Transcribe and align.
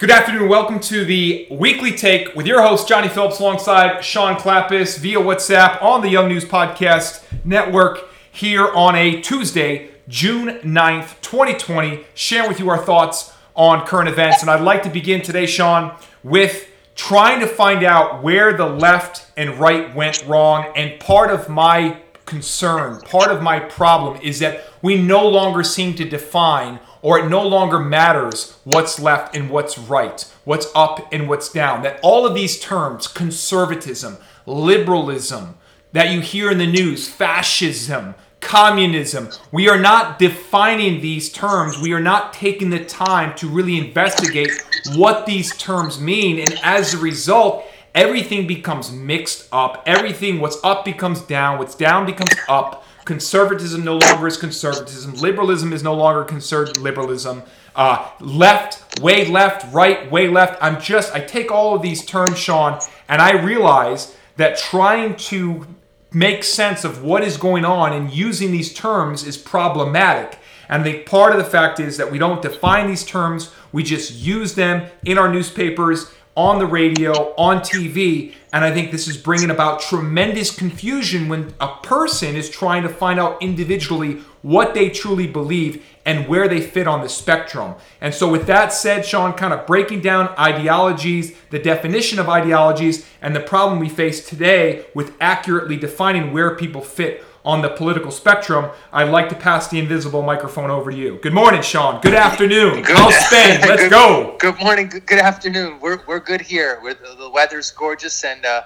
Good 0.00 0.10
afternoon. 0.10 0.48
Welcome 0.48 0.80
to 0.80 1.04
the 1.04 1.46
weekly 1.50 1.92
take 1.92 2.34
with 2.34 2.46
your 2.46 2.62
host, 2.62 2.88
Johnny 2.88 3.08
Phillips, 3.08 3.38
alongside 3.38 4.02
Sean 4.02 4.34
Clapis 4.34 4.96
via 4.96 5.18
WhatsApp 5.18 5.82
on 5.82 6.00
the 6.00 6.08
Young 6.08 6.26
News 6.26 6.46
Podcast 6.46 7.22
Network 7.44 8.08
here 8.32 8.66
on 8.68 8.96
a 8.96 9.20
Tuesday, 9.20 9.90
June 10.08 10.58
9th, 10.60 11.20
2020, 11.20 12.06
sharing 12.14 12.48
with 12.48 12.58
you 12.58 12.70
our 12.70 12.82
thoughts 12.82 13.34
on 13.54 13.86
current 13.86 14.08
events. 14.08 14.40
And 14.40 14.50
I'd 14.50 14.62
like 14.62 14.82
to 14.84 14.88
begin 14.88 15.20
today, 15.20 15.44
Sean, 15.44 15.94
with 16.24 16.70
trying 16.94 17.40
to 17.40 17.46
find 17.46 17.84
out 17.84 18.22
where 18.22 18.56
the 18.56 18.64
left 18.64 19.30
and 19.36 19.58
right 19.60 19.94
went 19.94 20.24
wrong. 20.26 20.72
And 20.76 20.98
part 20.98 21.30
of 21.30 21.50
my 21.50 22.00
concern, 22.24 23.02
part 23.02 23.30
of 23.30 23.42
my 23.42 23.60
problem 23.60 24.18
is 24.22 24.38
that 24.38 24.64
we 24.80 24.96
no 24.96 25.28
longer 25.28 25.62
seem 25.62 25.94
to 25.96 26.08
define 26.08 26.80
or 27.02 27.18
it 27.18 27.28
no 27.28 27.46
longer 27.46 27.78
matters 27.78 28.56
what's 28.64 29.00
left 29.00 29.34
and 29.34 29.50
what's 29.50 29.78
right, 29.78 30.30
what's 30.44 30.66
up 30.74 31.08
and 31.12 31.28
what's 31.28 31.50
down. 31.50 31.82
That 31.82 32.00
all 32.02 32.26
of 32.26 32.34
these 32.34 32.60
terms, 32.60 33.06
conservatism, 33.06 34.18
liberalism, 34.46 35.56
that 35.92 36.10
you 36.10 36.20
hear 36.20 36.50
in 36.50 36.58
the 36.58 36.66
news, 36.66 37.08
fascism, 37.08 38.14
communism, 38.40 39.28
we 39.52 39.68
are 39.68 39.78
not 39.78 40.18
defining 40.18 41.00
these 41.00 41.30
terms. 41.30 41.78
We 41.78 41.92
are 41.92 42.00
not 42.00 42.32
taking 42.32 42.70
the 42.70 42.84
time 42.84 43.34
to 43.36 43.48
really 43.48 43.78
investigate 43.78 44.50
what 44.94 45.26
these 45.26 45.56
terms 45.56 46.00
mean. 46.00 46.38
And 46.38 46.58
as 46.62 46.94
a 46.94 46.98
result, 46.98 47.64
everything 47.94 48.46
becomes 48.46 48.90
mixed 48.92 49.48
up. 49.52 49.82
Everything, 49.86 50.40
what's 50.40 50.62
up 50.62 50.84
becomes 50.84 51.20
down, 51.22 51.58
what's 51.58 51.74
down 51.74 52.06
becomes 52.06 52.34
up 52.48 52.84
Conservatism 53.04 53.84
no 53.84 53.96
longer 53.96 54.26
is 54.26 54.36
conservatism. 54.36 55.14
Liberalism 55.14 55.72
is 55.72 55.82
no 55.82 55.94
longer 55.94 56.24
conservative 56.24 56.82
liberalism. 56.82 57.42
Uh, 57.74 58.08
left, 58.20 59.00
way 59.00 59.26
left, 59.26 59.72
right, 59.72 60.10
way 60.10 60.28
left. 60.28 60.58
I'm 60.62 60.80
just, 60.80 61.14
I 61.14 61.20
take 61.20 61.50
all 61.50 61.74
of 61.74 61.82
these 61.82 62.04
terms, 62.04 62.38
Sean, 62.38 62.78
and 63.08 63.22
I 63.22 63.40
realize 63.42 64.16
that 64.36 64.58
trying 64.58 65.16
to 65.16 65.66
make 66.12 66.42
sense 66.44 66.84
of 66.84 67.02
what 67.02 67.22
is 67.22 67.36
going 67.36 67.64
on 67.64 67.92
and 67.92 68.12
using 68.12 68.50
these 68.50 68.74
terms 68.74 69.24
is 69.24 69.38
problematic. 69.38 70.38
And 70.68 70.84
the 70.84 71.02
part 71.02 71.32
of 71.32 71.38
the 71.38 71.44
fact 71.44 71.80
is 71.80 71.96
that 71.96 72.10
we 72.10 72.18
don't 72.18 72.42
define 72.42 72.86
these 72.86 73.04
terms, 73.04 73.52
we 73.72 73.82
just 73.82 74.12
use 74.12 74.54
them 74.54 74.90
in 75.04 75.18
our 75.18 75.32
newspapers 75.32 76.12
on 76.36 76.58
the 76.58 76.66
radio, 76.66 77.34
on 77.36 77.60
TV. 77.60 78.34
And 78.52 78.64
I 78.64 78.72
think 78.72 78.90
this 78.90 79.08
is 79.08 79.16
bringing 79.16 79.50
about 79.50 79.80
tremendous 79.80 80.54
confusion 80.54 81.28
when 81.28 81.54
a 81.60 81.68
person 81.82 82.36
is 82.36 82.48
trying 82.48 82.82
to 82.82 82.88
find 82.88 83.18
out 83.18 83.42
individually 83.42 84.20
what 84.42 84.74
they 84.74 84.88
truly 84.88 85.26
believe 85.26 85.84
and 86.06 86.26
where 86.26 86.48
they 86.48 86.60
fit 86.60 86.86
on 86.86 87.02
the 87.02 87.08
spectrum. 87.08 87.74
And 88.00 88.14
so, 88.14 88.30
with 88.30 88.46
that 88.46 88.72
said, 88.72 89.04
Sean, 89.04 89.34
kind 89.34 89.52
of 89.52 89.66
breaking 89.66 90.00
down 90.00 90.28
ideologies, 90.38 91.36
the 91.50 91.58
definition 91.58 92.18
of 92.18 92.28
ideologies, 92.28 93.06
and 93.20 93.36
the 93.36 93.40
problem 93.40 93.78
we 93.78 93.88
face 93.88 94.26
today 94.26 94.86
with 94.94 95.14
accurately 95.20 95.76
defining 95.76 96.32
where 96.32 96.56
people 96.56 96.80
fit 96.80 97.22
on 97.44 97.62
the 97.62 97.70
political 97.70 98.10
spectrum, 98.10 98.70
I'd 98.92 99.10
like 99.10 99.28
to 99.30 99.34
pass 99.34 99.68
the 99.68 99.78
invisible 99.78 100.22
microphone 100.22 100.70
over 100.70 100.90
to 100.90 100.96
you. 100.96 101.18
Good 101.22 101.32
morning, 101.32 101.62
Sean. 101.62 102.00
Good 102.00 102.14
afternoon. 102.14 102.82
Good. 102.82 102.96
How's 102.96 103.14
Spain? 103.26 103.60
Let's 103.62 103.82
good, 103.82 103.90
go. 103.90 104.36
Good 104.38 104.58
morning. 104.60 104.88
Good 104.88 105.18
afternoon. 105.18 105.80
We're, 105.80 106.00
we're 106.06 106.20
good 106.20 106.40
here. 106.40 106.80
We're, 106.82 106.94
the 106.94 107.30
weather's 107.30 107.70
gorgeous, 107.70 108.24
and 108.24 108.44
uh, 108.44 108.62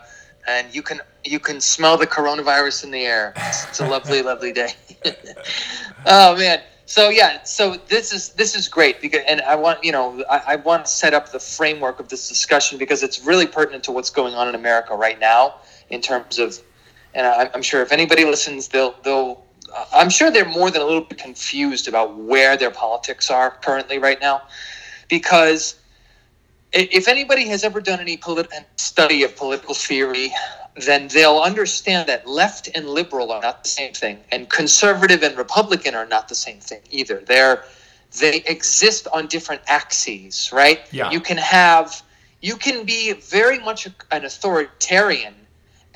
and 0.47 0.75
you 0.75 0.83
can 0.83 1.00
you 1.25 1.39
can 1.39 1.61
smell 1.61 1.97
the 1.97 2.06
coronavirus 2.06 2.84
in 2.84 2.91
the 2.91 3.05
air. 3.05 3.33
It's, 3.36 3.64
it's 3.69 3.80
a 3.80 3.86
lovely, 3.86 4.22
lovely 4.30 4.52
day. 4.52 4.72
oh 6.06 6.36
man. 6.36 6.61
So 6.86 7.08
yeah, 7.08 7.42
so 7.45 7.77
this 7.89 8.12
is 8.12 8.30
this 8.30 8.55
is 8.55 8.69
great 8.69 9.00
because, 9.00 9.22
and 9.27 9.41
I 9.42 9.55
want 9.55 9.83
you 9.83 9.92
know 9.92 10.22
I, 10.28 10.42
I 10.48 10.56
want 10.56 10.84
to 10.84 10.91
set 10.91 11.14
up 11.14 11.33
the 11.33 11.41
framework 11.41 11.98
of 11.98 12.08
this 12.08 12.28
discussion 12.28 12.77
because 12.77 13.02
it's 13.02 13.25
really 13.25 13.47
pertinent 13.47 13.84
to 13.84 13.92
what's 13.92 14.11
going 14.11 14.34
on 14.34 14.48
in 14.48 14.55
America 14.55 14.95
right 14.95 15.19
now 15.19 15.56
in 15.89 16.02
terms 16.02 16.39
of 16.39 16.61
and 17.14 17.26
I, 17.26 17.50
am 17.55 17.62
sure 17.62 17.83
if 17.83 17.92
anybody 17.92 18.24
listens, 18.24 18.68
they'll 18.68 18.94
they'll. 19.02 19.44
Uh, 19.74 19.84
I'm 19.92 20.11
sure 20.11 20.30
they're 20.30 20.44
more 20.44 20.70
than 20.70 20.83
a 20.83 20.84
little 20.84 21.02
bit 21.02 21.18
confused 21.18 21.89
about 21.89 22.16
where 22.16 22.56
their 22.56 22.70
politics 22.70 23.30
are 23.30 23.50
currently 23.50 23.98
right 23.98 24.20
now, 24.20 24.42
because 25.08 25.77
if 26.72 27.08
anybody 27.08 27.46
has 27.48 27.64
ever 27.64 27.80
done 27.80 28.00
any 28.00 28.16
polit- 28.16 28.50
study 28.77 29.22
of 29.22 29.36
political 29.36 29.74
theory, 29.74 30.33
then 30.77 31.08
they'll 31.08 31.39
understand 31.39 32.08
that 32.08 32.27
left 32.27 32.68
and 32.74 32.89
liberal 32.89 33.30
are 33.30 33.40
not 33.40 33.62
the 33.62 33.68
same 33.68 33.92
thing, 33.92 34.18
and 34.33 34.50
conservative 34.50 35.22
and 35.22 35.36
Republican 35.36 35.94
are 35.94 36.06
not 36.06 36.28
the 36.28 36.34
same 36.34 36.60
thing 36.60 36.80
either. 36.90 37.22
They're 37.27 37.64
they 38.20 38.36
exist 38.46 39.08
on 39.12 39.27
different 39.27 39.62
axes, 39.66 40.50
right? 40.52 40.80
Yeah. 40.92 41.10
You 41.10 41.20
can 41.20 41.36
have 41.36 42.02
you 42.40 42.56
can 42.56 42.84
be 42.84 43.12
very 43.12 43.58
much 43.58 43.86
an 44.10 44.24
authoritarian 44.24 45.34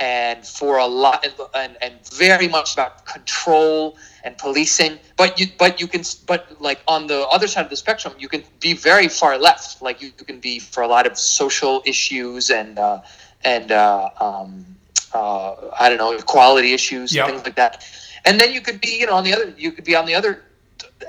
and 0.01 0.47
for 0.47 0.79
a 0.79 0.87
lot 0.87 1.27
and, 1.55 1.77
and 1.83 1.95
very 2.13 2.47
much 2.49 2.75
about 2.75 3.05
control 3.05 3.97
and 4.23 4.39
policing 4.39 4.99
but 5.17 5.41
you 5.41 5.47
but 5.59 5.81
you 5.81 5.87
can 5.87 6.03
but 6.27 6.61
like 6.61 6.81
on 6.87 7.07
the 7.07 7.27
other 7.29 7.49
side 7.49 7.65
of 7.65 7.71
the 7.71 7.77
spectrum 7.77 8.15
you 8.19 8.29
can 8.29 8.43
be 8.61 8.75
very 8.75 9.09
far 9.09 9.39
left. 9.39 9.83
Like 9.83 10.01
you, 10.01 10.13
you 10.19 10.25
can 10.25 10.41
be 10.41 10.59
for 10.59 10.83
a 10.83 10.89
lot 10.89 11.07
of 11.07 11.19
social 11.19 11.83
issues 11.85 12.51
and 12.51 12.79
uh, 12.79 13.03
and 13.45 13.73
uh, 13.73 14.11
um, 14.21 14.65
uh, 15.13 15.55
I 15.79 15.89
don't 15.89 15.99
know 15.99 16.13
equality 16.13 16.73
issues 16.73 17.15
yep. 17.15 17.27
and 17.27 17.35
things 17.35 17.47
like 17.47 17.57
that. 17.57 17.85
And 18.25 18.41
then 18.41 18.53
you 18.53 18.61
could 18.61 18.81
be 18.81 18.99
you 19.01 19.07
know 19.07 19.15
on 19.15 19.25
the 19.25 19.33
other 19.35 19.53
you 19.57 19.73
could 19.73 19.85
be 19.85 19.97
on 19.97 20.07
the 20.07 20.15
other 20.15 20.45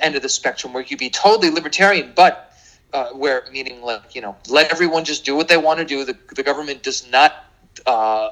end 0.02 0.16
of 0.16 0.22
the 0.22 0.30
spectrum 0.30 0.74
where 0.74 0.84
you'd 0.84 1.00
be 1.00 1.10
totally 1.10 1.50
libertarian 1.50 2.14
but 2.16 2.54
uh, 2.94 3.10
where 3.10 3.44
meaning 3.52 3.82
like 3.82 4.16
you 4.16 4.22
know 4.22 4.36
let 4.48 4.72
everyone 4.72 5.04
just 5.04 5.26
do 5.26 5.36
what 5.36 5.48
they 5.48 5.58
want 5.58 5.80
to 5.80 5.86
do. 5.86 6.06
The, 6.06 6.18
the 6.36 6.44
government 6.44 6.84
does 6.84 7.10
not 7.10 7.46
uh, 7.86 7.90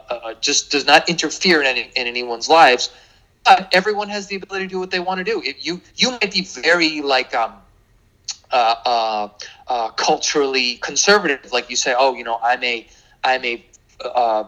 uh, 0.10 0.34
just 0.42 0.72
does 0.72 0.86
not 0.86 1.10
interfere 1.10 1.62
in, 1.62 1.68
any, 1.68 1.92
in 1.96 2.08
anyone's 2.08 2.50
lives. 2.50 2.92
But 3.44 3.70
everyone 3.72 4.10
has 4.10 4.28
the 4.28 4.36
ability 4.36 4.66
to 4.66 4.70
do 4.70 4.80
what 4.80 4.92
they 4.92 5.00
want 5.00 5.20
to 5.20 5.24
do. 5.24 5.42
If 5.44 5.66
you 5.66 5.80
you 5.96 6.12
might 6.12 6.34
be 6.34 6.42
very 6.42 7.02
like 7.02 7.34
um, 7.34 7.54
uh, 8.52 8.76
uh, 8.86 9.30
uh, 9.68 9.90
culturally 9.92 10.76
conservative, 10.76 11.52
like 11.52 11.70
you 11.70 11.76
say, 11.76 11.96
oh, 11.98 12.14
you 12.14 12.24
know, 12.24 12.40
I'm 12.44 12.64
a 12.64 12.86
I'm 13.24 13.46
a 13.46 13.66
uh, 14.04 14.44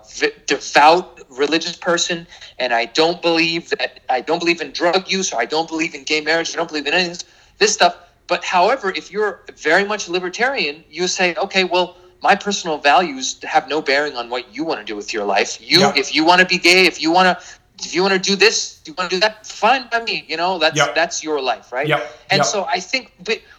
devout 0.47 1.21
religious 1.29 1.75
person, 1.75 2.27
and 2.59 2.73
I 2.73 2.85
don't 2.85 3.21
believe 3.21 3.69
that 3.69 4.01
I 4.09 4.21
don't 4.21 4.39
believe 4.39 4.61
in 4.61 4.71
drug 4.71 5.09
use, 5.09 5.33
or 5.33 5.39
I 5.39 5.45
don't 5.45 5.67
believe 5.67 5.95
in 5.95 6.03
gay 6.03 6.21
marriage, 6.21 6.53
I 6.53 6.57
don't 6.57 6.67
believe 6.67 6.87
in 6.87 6.93
any 6.93 7.03
of 7.03 7.09
this, 7.09 7.25
this 7.57 7.73
stuff. 7.73 7.97
But 8.27 8.43
however, 8.43 8.91
if 8.95 9.11
you're 9.11 9.41
very 9.57 9.83
much 9.83 10.07
libertarian, 10.07 10.83
you 10.89 11.07
say, 11.07 11.33
okay, 11.35 11.63
well, 11.63 11.97
my 12.21 12.35
personal 12.35 12.77
values 12.77 13.39
have 13.43 13.67
no 13.69 13.81
bearing 13.81 14.15
on 14.15 14.29
what 14.29 14.53
you 14.53 14.63
want 14.63 14.79
to 14.79 14.85
do 14.85 14.95
with 14.95 15.13
your 15.13 15.25
life. 15.25 15.57
You, 15.61 15.79
yep. 15.79 15.97
if 15.97 16.13
you 16.13 16.25
want 16.25 16.41
to 16.41 16.47
be 16.47 16.57
gay, 16.57 16.85
if 16.85 17.01
you 17.01 17.11
want 17.11 17.39
to, 17.39 17.45
if 17.85 17.95
you 17.95 18.01
want 18.01 18.13
to 18.13 18.19
do 18.19 18.35
this, 18.35 18.81
you 18.85 18.93
want 18.97 19.09
to 19.09 19.15
do 19.15 19.19
that, 19.21 19.47
fine 19.47 19.87
by 19.89 20.03
me. 20.03 20.25
You 20.27 20.35
know, 20.35 20.59
that's 20.59 20.75
yep. 20.75 20.95
that's 20.95 21.23
your 21.23 21.41
life, 21.41 21.71
right? 21.71 21.87
Yep. 21.87 22.11
And 22.29 22.45
so 22.45 22.65
I 22.65 22.79
think, 22.79 23.13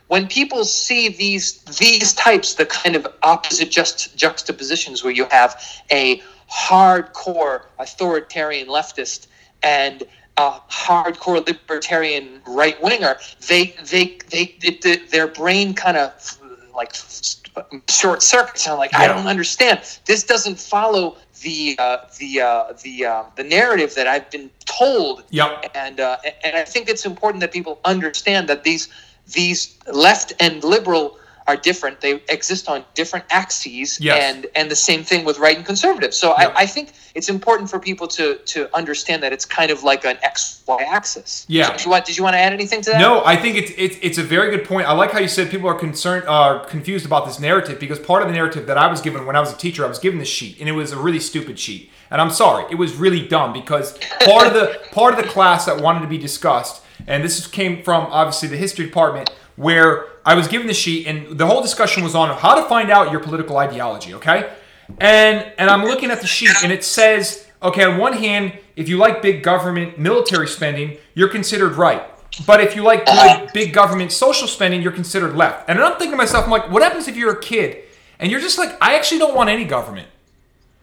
when 0.09 0.27
people 0.27 0.65
see 0.65 1.09
these 1.09 1.63
these 1.79 2.13
types, 2.13 2.55
the 2.55 2.67
kind 2.67 2.97
of 2.97 3.07
opposite 3.23 3.71
just 3.71 4.17
juxtapositions 4.17 5.03
where 5.03 5.13
you 5.13 5.27
have 5.31 5.59
a 5.91 6.23
hardcore 6.51 7.63
authoritarian 7.79 8.67
leftist 8.69 9.29
and 9.63 10.03
a 10.37 10.51
hardcore 10.69 11.47
libertarian 11.47 12.43
right 12.47 12.81
winger, 12.83 13.17
they 13.49 13.75
they 13.85 14.19
they 14.29 14.55
it, 14.63 15.11
their 15.11 15.29
brain 15.29 15.73
kind 15.73 15.97
of 15.97 16.39
like 16.75 16.93
short 17.89 18.23
circuits. 18.23 18.67
And 18.67 18.73
I'm 18.73 18.79
like, 18.79 18.93
yeah. 18.93 19.01
I 19.01 19.07
don't 19.09 19.27
understand. 19.27 19.81
This 20.05 20.25
doesn't 20.25 20.59
follow 20.59 21.17
the 21.43 21.77
uh, 21.79 21.99
the 22.19 22.41
uh, 22.41 22.73
the 22.83 23.07
uh, 23.07 23.25
the 23.37 23.45
narrative 23.45 23.95
that 23.95 24.07
I've 24.07 24.31
been 24.31 24.51
told. 24.67 25.25
Yep. 25.31 25.71
And 25.75 26.01
uh, 26.01 26.19
and 26.45 26.57
I 26.57 26.65
think 26.65 26.89
it's 26.89 27.07
important 27.07 27.41
that 27.41 27.53
people 27.53 27.81
understand 27.85 28.49
that 28.49 28.65
these 28.65 28.89
these 29.33 29.79
left 29.93 30.33
and 30.41 30.63
liberal 30.65 31.19
are 31.51 31.57
different. 31.57 32.01
They 32.01 32.23
exist 32.29 32.69
on 32.69 32.85
different 32.95 33.25
axes, 33.31 34.01
yes. 34.01 34.19
and 34.23 34.47
and 34.55 34.71
the 34.71 34.77
same 34.77 35.03
thing 35.03 35.25
with 35.25 35.39
right 35.39 35.57
and 35.57 35.67
conservative. 35.67 36.15
So 36.15 36.29
yep. 36.39 36.53
I, 36.57 36.63
I 36.63 36.67
think 36.67 36.93
it's 37.17 37.29
important 37.29 37.69
for 37.69 37.79
people 37.81 38.07
to 38.09 38.37
to 38.37 38.75
understand 38.77 39.23
that 39.25 39.33
it's 39.33 39.45
kind 39.45 39.71
of 39.73 39.83
like 39.83 40.05
an 40.05 40.17
X 40.23 40.63
Y 40.67 40.83
axis. 40.83 41.45
Yeah. 41.49 41.67
So 41.67 41.73
did, 41.73 41.85
you 41.85 41.91
want, 41.91 42.05
did 42.07 42.17
you 42.17 42.23
want 42.23 42.35
to 42.35 42.39
add 42.39 42.53
anything 42.53 42.81
to 42.83 42.91
that? 42.91 43.01
No, 43.01 43.25
I 43.25 43.37
think 43.37 43.57
it's 43.57 43.73
it's 43.77 43.97
it's 44.01 44.19
a 44.19 44.23
very 44.23 44.57
good 44.57 44.67
point. 44.67 44.87
I 44.87 44.93
like 44.93 45.11
how 45.11 45.19
you 45.19 45.29
said 45.29 45.51
people 45.51 45.69
are 45.69 45.79
concerned 45.79 46.27
are 46.29 46.65
confused 46.67 47.05
about 47.05 47.27
this 47.27 47.41
narrative 47.41 47.81
because 47.81 47.99
part 47.99 48.23
of 48.23 48.29
the 48.29 48.35
narrative 48.35 48.67
that 48.67 48.79
I 48.79 48.87
was 48.87 49.01
given 49.01 49.27
when 49.27 49.35
I 49.35 49.41
was 49.41 49.53
a 49.53 49.57
teacher, 49.57 49.85
I 49.85 49.89
was 49.89 49.99
given 49.99 50.21
this 50.21 50.29
sheet, 50.29 50.61
and 50.61 50.69
it 50.69 50.73
was 50.73 50.93
a 50.93 50.99
really 50.99 51.21
stupid 51.21 51.59
sheet. 51.59 51.91
And 52.13 52.21
I'm 52.21 52.31
sorry, 52.31 52.65
it 52.71 52.77
was 52.77 52.95
really 52.95 53.27
dumb 53.27 53.53
because 53.53 53.99
part 54.25 54.47
of 54.47 54.55
the 54.55 54.81
part 54.93 55.19
of 55.19 55.25
the 55.25 55.29
class 55.29 55.67
that 55.67 55.81
wanted 55.81 56.01
to 56.01 56.09
be 56.09 56.19
discussed, 56.19 56.83
and 57.09 57.25
this 57.25 57.45
came 57.47 57.83
from 57.83 58.07
obviously 58.07 58.49
the 58.49 58.57
history 58.57 58.87
department 58.87 59.31
where 59.57 60.07
I 60.25 60.35
was 60.35 60.49
given 60.49 60.67
the 60.67 60.75
sheet, 60.75 61.07
and 61.07 61.39
the 61.39 61.47
whole 61.47 61.63
discussion 61.63 62.03
was 62.03 62.15
on 62.15 62.37
how 62.37 62.55
to 62.55 62.69
find 62.69 62.91
out 62.91 63.11
your 63.11 63.21
political 63.21 63.57
ideology. 63.59 64.15
Okay, 64.15 64.51
and 64.99 65.53
and 65.59 65.71
I'm 65.71 65.85
looking 65.85 66.11
at 66.11 66.21
the 66.21 66.27
sheet, 66.27 66.51
and 66.63 66.73
it 66.73 66.85
says, 66.85 67.47
okay, 67.63 67.85
on 67.85 67.99
one 67.99 68.15
hand, 68.15 68.59
if 68.77 68.89
you 68.89 68.97
like 68.97 69.23
big 69.23 69.43
government 69.43 69.99
military 69.99 70.47
spending, 70.49 70.97
you're 71.15 71.29
considered 71.29 71.75
right. 71.75 72.03
but 72.47 72.61
if 72.61 72.77
you 72.77 72.83
like 72.83 73.05
good 73.07 73.53
big 73.53 73.73
government 73.73 74.13
social 74.13 74.49
spending, 74.49 74.83
you're 74.83 74.93
considered 74.93 75.35
left. 75.35 75.69
And 75.69 75.81
I'm 75.81 75.93
thinking 75.93 76.13
to 76.13 76.17
myself, 76.17 76.45
I'm 76.45 76.51
like, 76.51 76.71
what 76.71 76.83
happens 76.83 77.09
if 77.09 77.17
you're 77.17 77.33
a 77.33 77.41
kid 77.41 77.85
and 78.19 78.31
you're 78.31 78.41
just 78.41 78.59
like, 78.59 78.77
I 78.81 78.97
actually 78.97 79.19
don't 79.19 79.35
want 79.35 79.51
any 79.51 79.65
government, 79.65 80.09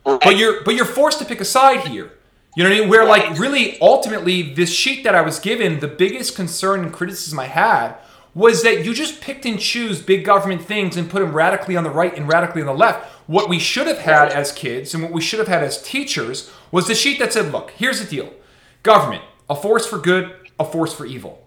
but 0.04 0.38
you're 0.38 0.64
but 0.64 0.76
you're 0.76 0.86
forced 0.86 1.20
to 1.20 1.26
pick 1.26 1.42
a 1.42 1.46
side 1.46 1.88
here. 1.88 2.12
You 2.56 2.64
know 2.64 2.70
what 2.70 2.78
I 2.78 2.80
mean? 2.82 2.90
Where 2.90 3.06
like 3.06 3.38
really 3.38 3.80
ultimately 3.82 4.54
this 4.54 4.74
sheet 4.74 5.04
that 5.04 5.14
I 5.14 5.22
was 5.22 5.40
given, 5.40 5.80
the 5.80 5.88
biggest 5.88 6.36
concern 6.36 6.84
and 6.84 6.92
criticism 6.92 7.40
I 7.40 7.46
had 7.46 7.96
was 8.34 8.64
that 8.64 8.86
you 8.86 8.94
just 8.94 9.22
picked 9.22 9.46
and 9.46 9.60
choose 9.60 10.02
big 10.02 10.24
government 10.24 10.62
things 10.62 10.96
and 10.96 11.10
put 11.10 11.22
them 11.22 11.34
radically 11.34 11.76
on 11.76 11.84
the 11.84 11.90
right 11.90 12.16
and 12.16 12.28
radically 12.28 12.62
on 12.62 12.68
the 12.68 12.74
left. 12.74 13.06
What 13.28 13.50
we 13.50 13.60
should 13.60 13.88
have 13.88 14.00
had 14.00 14.30
as 14.30 14.52
kids 14.52 14.94
and 14.94 15.04
what 15.04 15.12
we 15.12 15.22
should 15.22 15.40
have 15.40 15.48
had 15.48 15.64
as 15.64 15.82
teachers 15.82 16.52
was 16.72 16.88
the 16.88 16.96
sheet 16.96 17.20
that 17.20 17.34
said, 17.34 17.52
look, 17.52 17.72
here's 17.72 18.00
the 18.00 18.08
deal. 18.08 18.32
Government, 18.84 19.24
a 19.50 19.56
force 19.56 19.86
for 19.86 19.98
good, 19.98 20.36
a 20.60 20.66
force 20.66 20.94
for 20.94 21.06
evil. 21.06 21.44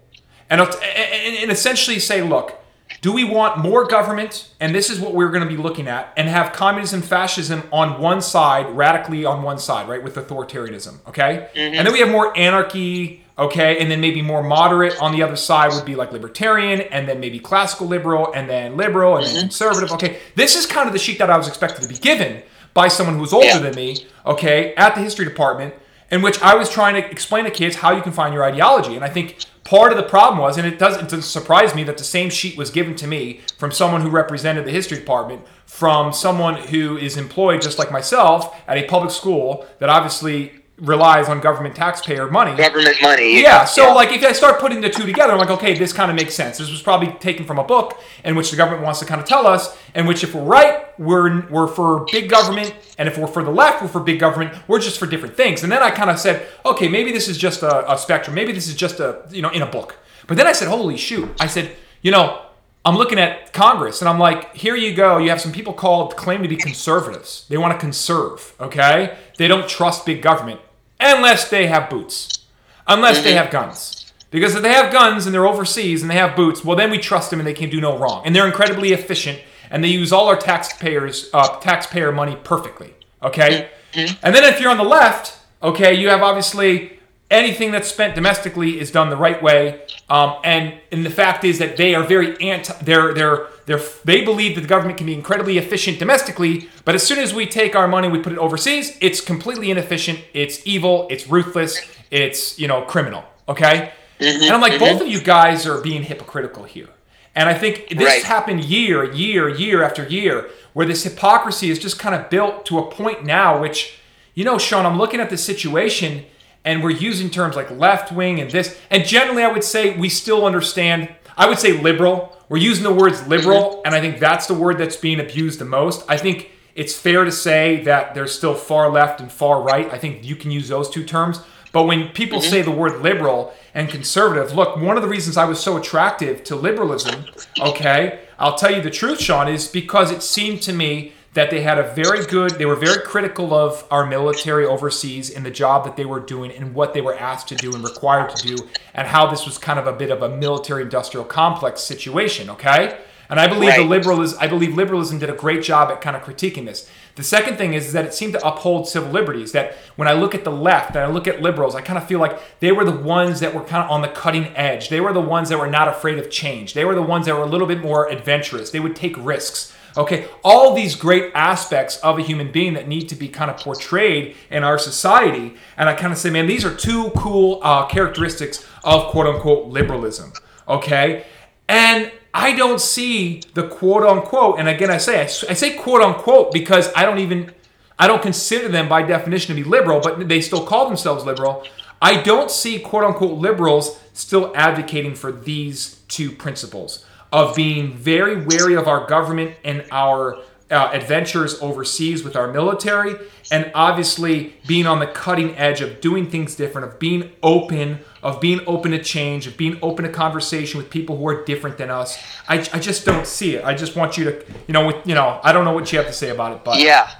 And, 0.49 0.61
and 0.61 1.49
essentially 1.49 1.97
say, 1.97 2.21
look, 2.21 2.57
do 2.99 3.13
we 3.13 3.23
want 3.23 3.57
more 3.57 3.85
government? 3.87 4.53
And 4.59 4.75
this 4.75 4.89
is 4.89 4.99
what 4.99 5.13
we're 5.13 5.29
going 5.29 5.43
to 5.43 5.49
be 5.49 5.55
looking 5.55 5.87
at, 5.87 6.13
and 6.17 6.27
have 6.27 6.51
communism, 6.51 7.01
fascism 7.01 7.63
on 7.71 8.01
one 8.01 8.21
side, 8.21 8.69
radically 8.75 9.23
on 9.23 9.43
one 9.43 9.59
side, 9.59 9.87
right, 9.87 10.03
with 10.03 10.15
authoritarianism, 10.15 10.99
okay? 11.07 11.49
Mm-hmm. 11.55 11.75
And 11.75 11.87
then 11.87 11.93
we 11.93 11.99
have 11.99 12.09
more 12.09 12.37
anarchy, 12.37 13.20
okay? 13.37 13.79
And 13.79 13.89
then 13.89 14.01
maybe 14.01 14.21
more 14.21 14.43
moderate 14.43 14.99
on 15.01 15.11
the 15.11 15.23
other 15.23 15.35
side 15.35 15.73
would 15.73 15.85
be 15.85 15.95
like 15.95 16.11
libertarian, 16.11 16.81
and 16.81 17.07
then 17.07 17.19
maybe 17.19 17.39
classical 17.39 17.87
liberal, 17.87 18.31
and 18.33 18.49
then 18.49 18.77
liberal, 18.77 19.17
and 19.17 19.25
mm-hmm. 19.25 19.35
then 19.35 19.43
conservative, 19.43 19.91
okay? 19.93 20.19
This 20.35 20.55
is 20.55 20.65
kind 20.65 20.87
of 20.87 20.93
the 20.93 20.99
sheet 20.99 21.19
that 21.19 21.29
I 21.29 21.37
was 21.37 21.47
expected 21.47 21.81
to 21.81 21.87
be 21.87 21.97
given 21.97 22.43
by 22.73 22.87
someone 22.87 23.17
who's 23.17 23.33
older 23.33 23.47
yeah. 23.47 23.59
than 23.59 23.75
me, 23.75 24.05
okay, 24.25 24.73
at 24.75 24.95
the 24.95 25.01
history 25.01 25.25
department, 25.25 25.73
in 26.09 26.21
which 26.21 26.41
I 26.41 26.55
was 26.55 26.69
trying 26.69 27.01
to 27.01 27.09
explain 27.09 27.45
to 27.45 27.51
kids 27.51 27.77
how 27.77 27.95
you 27.95 28.01
can 28.01 28.11
find 28.11 28.33
your 28.33 28.43
ideology. 28.43 28.95
And 28.95 29.03
I 29.03 29.09
think 29.09 29.37
part 29.63 29.91
of 29.91 29.97
the 29.97 30.03
problem 30.03 30.39
was, 30.39 30.57
and 30.57 30.67
it 30.67 30.77
doesn't, 30.77 31.01
it 31.01 31.09
doesn't 31.09 31.21
surprise 31.21 31.73
me 31.73 31.83
that 31.85 31.97
the 31.97 32.03
same 32.03 32.29
sheet 32.29 32.57
was 32.57 32.69
given 32.69 32.95
to 32.97 33.07
me 33.07 33.41
from 33.57 33.71
someone 33.71 34.01
who 34.01 34.09
represented 34.09 34.65
the 34.65 34.71
history 34.71 34.97
department, 34.97 35.41
from 35.65 36.11
someone 36.11 36.55
who 36.55 36.97
is 36.97 37.15
employed 37.15 37.61
just 37.61 37.79
like 37.79 37.91
myself 37.91 38.53
at 38.67 38.77
a 38.77 38.83
public 38.83 39.11
school 39.11 39.65
that 39.79 39.89
obviously 39.89 40.60
relies 40.81 41.29
on 41.29 41.39
government 41.39 41.75
taxpayer 41.75 42.29
money. 42.29 42.57
Government 42.57 42.97
money. 43.01 43.39
Yeah. 43.39 43.65
So 43.65 43.87
yeah. 43.87 43.93
like 43.93 44.11
if 44.11 44.23
I 44.23 44.31
start 44.33 44.59
putting 44.59 44.81
the 44.81 44.89
two 44.89 45.05
together, 45.05 45.31
I'm 45.33 45.39
like, 45.39 45.51
okay, 45.51 45.77
this 45.77 45.93
kind 45.93 46.09
of 46.09 46.17
makes 46.17 46.33
sense. 46.33 46.57
This 46.57 46.71
was 46.71 46.81
probably 46.81 47.13
taken 47.19 47.45
from 47.45 47.59
a 47.59 47.63
book 47.63 48.01
in 48.25 48.35
which 48.35 48.49
the 48.49 48.57
government 48.57 48.83
wants 48.83 48.99
to 48.99 49.05
kind 49.05 49.21
of 49.21 49.27
tell 49.27 49.45
us, 49.45 49.77
and 49.93 50.07
which 50.07 50.23
if 50.23 50.33
we're 50.33 50.41
right, 50.41 50.99
we're 50.99 51.47
we're 51.49 51.67
for 51.67 52.05
big 52.11 52.29
government, 52.29 52.73
and 52.97 53.07
if 53.07 53.17
we're 53.17 53.27
for 53.27 53.43
the 53.43 53.51
left, 53.51 53.81
we're 53.81 53.87
for 53.87 53.99
big 53.99 54.19
government. 54.19 54.53
We're 54.67 54.79
just 54.79 54.97
for 54.97 55.05
different 55.05 55.37
things. 55.37 55.61
And 55.63 55.71
then 55.71 55.83
I 55.83 55.91
kind 55.91 56.09
of 56.09 56.19
said, 56.19 56.47
okay, 56.65 56.87
maybe 56.87 57.11
this 57.11 57.27
is 57.27 57.37
just 57.37 57.61
a, 57.61 57.91
a 57.91 57.97
spectrum. 57.97 58.35
Maybe 58.35 58.51
this 58.51 58.67
is 58.67 58.75
just 58.75 58.99
a 58.99 59.23
you 59.29 59.43
know 59.43 59.49
in 59.49 59.61
a 59.61 59.67
book. 59.67 59.97
But 60.25 60.37
then 60.37 60.47
I 60.47 60.51
said, 60.51 60.67
holy 60.67 60.97
shoot! 60.97 61.29
I 61.39 61.47
said, 61.47 61.75
you 62.01 62.11
know. 62.11 62.45
I'm 62.83 62.97
looking 62.97 63.19
at 63.19 63.53
Congress 63.53 64.01
and 64.01 64.09
I'm 64.09 64.17
like, 64.17 64.55
here 64.55 64.75
you 64.75 64.95
go. 64.95 65.19
You 65.19 65.29
have 65.29 65.39
some 65.39 65.51
people 65.51 65.71
called 65.71 66.17
claim 66.17 66.41
to 66.41 66.47
be 66.47 66.55
conservatives. 66.55 67.45
They 67.47 67.59
want 67.59 67.73
to 67.73 67.77
conserve, 67.79 68.55
okay? 68.59 69.19
They 69.37 69.47
don't 69.47 69.69
trust 69.69 70.03
big 70.03 70.23
government 70.23 70.59
unless 71.01 71.49
they 71.49 71.67
have 71.67 71.89
boots, 71.89 72.45
unless 72.87 73.17
mm-hmm. 73.17 73.25
they 73.25 73.33
have 73.33 73.51
guns. 73.51 74.13
Because 74.29 74.55
if 74.55 74.61
they 74.61 74.71
have 74.71 74.93
guns 74.93 75.25
and 75.25 75.35
they're 75.35 75.47
overseas 75.47 76.01
and 76.01 76.09
they 76.09 76.15
have 76.15 76.37
boots, 76.37 76.63
well, 76.63 76.77
then 76.77 76.89
we 76.89 76.97
trust 76.97 77.29
them 77.29 77.39
and 77.39 77.47
they 77.47 77.53
can 77.53 77.69
do 77.69 77.81
no 77.81 77.97
wrong. 77.97 78.21
And 78.25 78.33
they're 78.33 78.47
incredibly 78.47 78.93
efficient 78.93 79.41
and 79.69 79.83
they 79.83 79.89
use 79.89 80.11
all 80.11 80.27
our 80.27 80.37
taxpayers 80.37 81.29
uh, 81.33 81.59
taxpayer 81.59 82.11
money 82.11 82.37
perfectly. 82.43 82.93
Okay, 83.23 83.69
mm-hmm. 83.93 84.15
and 84.23 84.35
then 84.35 84.43
if 84.43 84.59
you're 84.59 84.71
on 84.71 84.77
the 84.77 84.83
left, 84.83 85.37
okay, 85.61 85.93
you 85.93 86.09
have 86.09 86.21
obviously 86.21 86.99
anything 87.31 87.71
that's 87.71 87.87
spent 87.87 88.13
domestically 88.13 88.79
is 88.79 88.91
done 88.91 89.09
the 89.09 89.17
right 89.17 89.41
way. 89.41 89.81
Um, 90.09 90.35
and 90.43 90.75
and 90.91 91.05
the 91.05 91.09
fact 91.09 91.43
is 91.43 91.57
that 91.59 91.77
they 91.77 91.95
are 91.95 92.03
very 92.03 92.39
anti. 92.41 92.73
They're 92.83 93.13
they're 93.13 93.47
they're 93.65 93.81
they 94.03 94.23
believe 94.23 94.55
that 94.55 94.61
the 94.61 94.67
government 94.67 94.97
can 94.97 95.07
be 95.07 95.13
incredibly 95.13 95.57
efficient 95.57 95.97
domestically, 95.97 96.69
but 96.85 96.93
as 96.93 97.01
soon 97.01 97.17
as 97.17 97.33
we 97.33 97.47
take 97.47 97.75
our 97.75 97.87
money, 97.87 98.09
we 98.09 98.19
put 98.19 98.33
it 98.33 98.37
overseas, 98.37 98.97
it's 99.01 99.21
completely 99.21 99.71
inefficient. 99.71 100.19
It's 100.33 100.65
evil. 100.67 101.07
It's 101.09 101.27
ruthless. 101.27 101.79
It's 102.11 102.59
you 102.59 102.67
know 102.67 102.83
criminal. 102.83 103.23
Okay. 103.47 103.93
Mm-hmm, 104.19 104.43
and 104.43 104.51
I'm 104.51 104.61
like, 104.61 104.73
mm-hmm. 104.73 104.83
both 104.83 105.01
of 105.01 105.07
you 105.07 105.19
guys 105.19 105.65
are 105.65 105.81
being 105.81 106.03
hypocritical 106.03 106.63
here. 106.63 106.89
And 107.33 107.47
I 107.49 107.53
think 107.53 107.87
this 107.89 108.05
right. 108.05 108.23
happened 108.23 108.65
year, 108.65 109.11
year, 109.11 109.49
year 109.49 109.83
after 109.83 110.05
year, 110.05 110.49
where 110.73 110.85
this 110.85 111.03
hypocrisy 111.03 111.71
is 111.71 111.79
just 111.79 111.97
kind 111.97 112.13
of 112.13 112.29
built 112.29 112.65
to 112.67 112.77
a 112.77 112.91
point 112.91 113.23
now, 113.23 113.59
which, 113.59 113.99
you 114.35 114.43
know, 114.43 114.57
Sean, 114.57 114.85
I'm 114.85 114.97
looking 114.97 115.19
at 115.19 115.29
the 115.29 115.37
situation 115.37 116.25
and 116.63 116.83
we're 116.83 116.91
using 116.91 117.29
terms 117.29 117.55
like 117.55 117.71
left 117.71 118.11
wing 118.11 118.39
and 118.39 118.51
this. 118.51 118.79
And 118.89 119.05
generally, 119.05 119.43
I 119.43 119.51
would 119.51 119.63
say 119.63 119.97
we 119.97 120.09
still 120.09 120.45
understand. 120.45 121.13
I 121.37 121.47
would 121.47 121.59
say 121.59 121.79
liberal. 121.81 122.37
We're 122.49 122.57
using 122.57 122.83
the 122.83 122.93
words 122.93 123.25
liberal, 123.27 123.61
mm-hmm. 123.61 123.81
and 123.85 123.95
I 123.95 124.01
think 124.01 124.19
that's 124.19 124.45
the 124.45 124.53
word 124.53 124.77
that's 124.77 124.97
being 124.97 125.19
abused 125.19 125.59
the 125.59 125.65
most. 125.65 126.03
I 126.09 126.17
think 126.17 126.51
it's 126.75 126.95
fair 126.95 127.23
to 127.23 127.31
say 127.31 127.83
that 127.83 128.13
there's 128.13 128.35
still 128.35 128.55
far 128.55 128.89
left 128.89 129.21
and 129.21 129.31
far 129.31 129.61
right. 129.61 129.91
I 129.91 129.97
think 129.97 130.25
you 130.25 130.35
can 130.35 130.51
use 130.51 130.67
those 130.67 130.89
two 130.89 131.03
terms. 131.05 131.39
But 131.71 131.83
when 131.83 132.09
people 132.09 132.39
mm-hmm. 132.39 132.49
say 132.49 132.61
the 132.61 132.71
word 132.71 133.01
liberal 133.01 133.53
and 133.73 133.87
conservative, 133.89 134.53
look, 134.53 134.75
one 134.75 134.97
of 134.97 135.03
the 135.03 135.07
reasons 135.07 135.37
I 135.37 135.45
was 135.45 135.59
so 135.59 135.77
attractive 135.77 136.43
to 136.45 136.55
liberalism, 136.55 137.25
okay, 137.59 138.19
I'll 138.37 138.55
tell 138.55 138.73
you 138.75 138.81
the 138.81 138.91
truth, 138.91 139.21
Sean, 139.21 139.47
is 139.47 139.67
because 139.69 140.11
it 140.11 140.21
seemed 140.21 140.61
to 140.63 140.73
me 140.73 141.13
that 141.33 141.49
they 141.49 141.61
had 141.61 141.77
a 141.77 141.93
very 141.93 142.25
good, 142.25 142.51
they 142.51 142.65
were 142.65 142.75
very 142.75 143.01
critical 143.03 143.53
of 143.53 143.85
our 143.89 144.05
military 144.05 144.65
overseas 144.65 145.29
in 145.29 145.43
the 145.43 145.51
job 145.51 145.85
that 145.85 145.95
they 145.95 146.05
were 146.05 146.19
doing 146.19 146.51
and 146.51 146.73
what 146.73 146.93
they 146.93 147.01
were 147.01 147.15
asked 147.15 147.47
to 147.47 147.55
do 147.55 147.73
and 147.73 147.83
required 147.83 148.35
to 148.35 148.47
do, 148.47 148.57
and 148.93 149.07
how 149.07 149.27
this 149.27 149.45
was 149.45 149.57
kind 149.57 149.79
of 149.79 149.87
a 149.87 149.93
bit 149.93 150.11
of 150.11 150.21
a 150.21 150.29
military 150.29 150.81
industrial 150.81 151.25
complex 151.25 151.81
situation, 151.81 152.49
okay? 152.49 152.99
And 153.29 153.39
I 153.39 153.47
believe 153.47 153.69
right. 153.69 153.79
the 153.79 153.85
liberalism, 153.85 154.37
I 154.41 154.47
believe 154.47 154.75
liberalism 154.75 155.19
did 155.19 155.29
a 155.29 155.33
great 155.33 155.63
job 155.63 155.89
at 155.89 156.01
kind 156.01 156.17
of 156.17 156.21
critiquing 156.21 156.65
this. 156.65 156.89
The 157.15 157.23
second 157.23 157.55
thing 157.55 157.73
is, 157.73 157.87
is 157.87 157.93
that 157.93 158.03
it 158.03 158.13
seemed 158.13 158.33
to 158.33 158.45
uphold 158.45 158.89
civil 158.89 159.09
liberties. 159.09 159.53
That 159.53 159.75
when 159.95 160.09
I 160.09 160.13
look 160.13 160.35
at 160.35 160.43
the 160.43 160.51
left 160.51 160.97
and 160.97 161.05
I 161.05 161.07
look 161.07 161.29
at 161.29 161.41
liberals, 161.41 161.73
I 161.73 161.79
kind 161.79 161.97
of 161.97 162.05
feel 162.05 162.19
like 162.19 162.37
they 162.59 162.73
were 162.73 162.83
the 162.83 162.91
ones 162.91 163.39
that 163.39 163.55
were 163.55 163.63
kind 163.63 163.85
of 163.85 163.89
on 163.89 164.01
the 164.01 164.09
cutting 164.09 164.47
edge. 164.47 164.89
They 164.89 164.99
were 164.99 165.13
the 165.13 165.21
ones 165.21 165.47
that 165.47 165.59
were 165.59 165.69
not 165.69 165.87
afraid 165.87 166.19
of 166.19 166.29
change. 166.29 166.73
They 166.73 166.83
were 166.83 166.93
the 166.93 167.01
ones 167.01 167.25
that 167.25 167.35
were 167.35 167.43
a 167.43 167.47
little 167.47 167.67
bit 167.67 167.79
more 167.79 168.09
adventurous. 168.09 168.69
They 168.71 168.81
would 168.81 168.97
take 168.97 169.15
risks. 169.17 169.73
Okay, 169.97 170.27
all 170.43 170.73
these 170.73 170.95
great 170.95 171.31
aspects 171.35 171.97
of 171.97 172.17
a 172.17 172.21
human 172.21 172.51
being 172.51 172.73
that 172.75 172.87
need 172.87 173.09
to 173.09 173.15
be 173.15 173.27
kind 173.27 173.51
of 173.51 173.57
portrayed 173.57 174.35
in 174.49 174.63
our 174.63 174.77
society. 174.77 175.55
And 175.75 175.89
I 175.89 175.95
kind 175.95 176.13
of 176.13 176.19
say, 176.19 176.29
man, 176.29 176.47
these 176.47 176.63
are 176.63 176.73
two 176.73 177.09
cool 177.11 177.59
uh, 177.61 177.87
characteristics 177.87 178.65
of 178.83 179.11
quote 179.11 179.27
unquote 179.27 179.67
liberalism. 179.67 180.31
Okay, 180.67 181.25
and 181.67 182.11
I 182.33 182.55
don't 182.55 182.79
see 182.79 183.41
the 183.53 183.67
quote 183.67 184.03
unquote, 184.03 184.59
and 184.59 184.69
again, 184.69 184.89
I 184.89 184.97
say, 184.97 185.19
I, 185.19 185.23
I 185.23 185.53
say 185.53 185.73
quote 185.73 186.01
unquote 186.01 186.53
because 186.53 186.89
I 186.95 187.03
don't 187.03 187.19
even, 187.19 187.53
I 187.99 188.07
don't 188.07 188.21
consider 188.21 188.69
them 188.69 188.87
by 188.87 189.01
definition 189.01 189.55
to 189.55 189.61
be 189.61 189.67
liberal, 189.67 189.99
but 189.99 190.29
they 190.29 190.39
still 190.39 190.65
call 190.65 190.87
themselves 190.87 191.25
liberal. 191.25 191.65
I 192.01 192.21
don't 192.21 192.49
see 192.49 192.79
quote 192.79 193.03
unquote 193.03 193.37
liberals 193.37 193.99
still 194.13 194.53
advocating 194.55 195.15
for 195.15 195.31
these 195.31 196.01
two 196.07 196.31
principles 196.31 197.05
of 197.31 197.55
being 197.55 197.93
very 197.93 198.45
wary 198.45 198.75
of 198.75 198.87
our 198.87 199.07
government 199.07 199.55
and 199.63 199.85
our 199.91 200.37
uh, 200.71 200.89
adventures 200.93 201.61
overseas 201.61 202.23
with 202.23 202.35
our 202.35 202.51
military, 202.51 203.15
and 203.51 203.69
obviously 203.75 204.55
being 204.65 204.87
on 204.87 204.99
the 204.99 205.07
cutting 205.07 205.55
edge 205.57 205.81
of 205.81 205.99
doing 205.99 206.29
things 206.29 206.55
different, 206.55 206.87
of 206.87 206.97
being 206.97 207.29
open, 207.43 207.99
of 208.23 208.39
being 208.39 208.61
open 208.65 208.91
to 208.91 209.03
change, 209.03 209.47
of 209.47 209.57
being 209.57 209.77
open 209.81 210.05
to 210.05 210.11
conversation 210.11 210.77
with 210.77 210.89
people 210.89 211.17
who 211.17 211.27
are 211.27 211.43
different 211.43 211.77
than 211.77 211.89
us. 211.89 212.17
I, 212.47 212.59
I 212.73 212.79
just 212.79 213.05
don't 213.05 213.27
see 213.27 213.55
it. 213.55 213.65
I 213.65 213.73
just 213.73 213.97
want 213.97 214.17
you 214.17 214.23
to, 214.25 214.45
you 214.67 214.73
know, 214.73 214.87
with, 214.87 215.05
you 215.05 215.13
know, 215.13 215.41
I 215.43 215.51
don't 215.51 215.65
know 215.65 215.73
what 215.73 215.91
you 215.91 215.97
have 215.97 216.07
to 216.07 216.13
say 216.13 216.29
about 216.29 216.53
it, 216.53 216.63
but 216.63 216.79
yeah, 216.79 217.11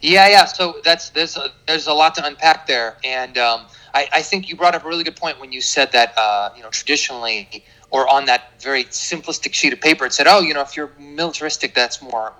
yeah, 0.00 0.28
yeah. 0.28 0.44
So 0.46 0.76
that's 0.82 1.10
there's 1.10 1.36
a, 1.36 1.52
there's 1.66 1.88
a 1.88 1.92
lot 1.92 2.14
to 2.14 2.24
unpack 2.24 2.66
there, 2.66 2.96
and 3.04 3.36
um, 3.36 3.66
I, 3.92 4.08
I 4.14 4.22
think 4.22 4.48
you 4.48 4.56
brought 4.56 4.74
up 4.74 4.84
a 4.84 4.88
really 4.88 5.04
good 5.04 5.16
point 5.16 5.38
when 5.40 5.52
you 5.52 5.60
said 5.60 5.92
that 5.92 6.14
uh, 6.16 6.50
you 6.56 6.62
know 6.62 6.70
traditionally 6.70 7.64
or 7.90 8.08
on 8.08 8.26
that 8.26 8.60
very 8.60 8.84
simplistic 8.84 9.54
sheet 9.54 9.72
of 9.72 9.80
paper 9.80 10.04
it 10.04 10.12
said, 10.12 10.26
oh, 10.26 10.40
you 10.40 10.52
know, 10.52 10.60
if 10.60 10.76
you're 10.76 10.90
militaristic, 10.98 11.74
that's 11.74 12.02
more 12.02 12.32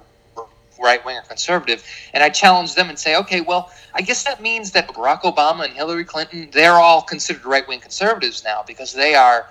right 0.80 1.04
wing 1.04 1.16
or 1.16 1.22
conservative. 1.22 1.84
And 2.12 2.22
I 2.22 2.28
challenge 2.28 2.74
them 2.74 2.88
and 2.88 2.98
say, 2.98 3.16
okay, 3.16 3.40
well, 3.40 3.72
I 3.94 4.02
guess 4.02 4.24
that 4.24 4.40
means 4.40 4.72
that 4.72 4.88
Barack 4.88 5.22
Obama 5.22 5.64
and 5.64 5.72
Hillary 5.72 6.04
Clinton, 6.04 6.48
they're 6.52 6.72
all 6.72 7.02
considered 7.02 7.44
right 7.44 7.66
wing 7.66 7.80
conservatives 7.80 8.44
now 8.44 8.62
because 8.66 8.92
they 8.92 9.14
are, 9.14 9.46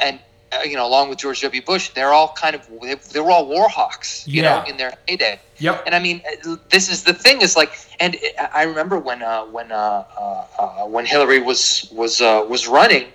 and 0.00 0.18
uh, 0.50 0.62
you 0.64 0.76
know, 0.76 0.86
along 0.86 1.10
with 1.10 1.18
George 1.18 1.42
W. 1.42 1.60
Bush, 1.62 1.90
they're 1.90 2.12
all 2.12 2.32
kind 2.32 2.54
of 2.54 2.66
they 3.12 3.20
were 3.20 3.30
all 3.30 3.46
war 3.46 3.68
hawks, 3.68 4.26
you 4.26 4.42
yeah. 4.42 4.60
know, 4.60 4.64
in 4.64 4.76
their 4.78 4.94
heyday. 5.06 5.38
Yep. 5.58 5.82
And 5.84 5.94
I 5.94 5.98
mean, 5.98 6.22
uh, 6.46 6.56
this 6.70 6.90
is 6.90 7.04
the 7.04 7.12
thing 7.12 7.42
is 7.42 7.54
like, 7.54 7.72
and 8.00 8.16
I 8.54 8.62
remember 8.62 8.98
when 8.98 9.22
uh, 9.22 9.44
when 9.44 9.70
uh, 9.70 10.04
uh, 10.18 10.46
uh 10.58 10.86
when 10.86 11.04
Hillary 11.04 11.40
was 11.40 11.88
was 11.92 12.20
was 12.20 12.66
running. 12.66 13.08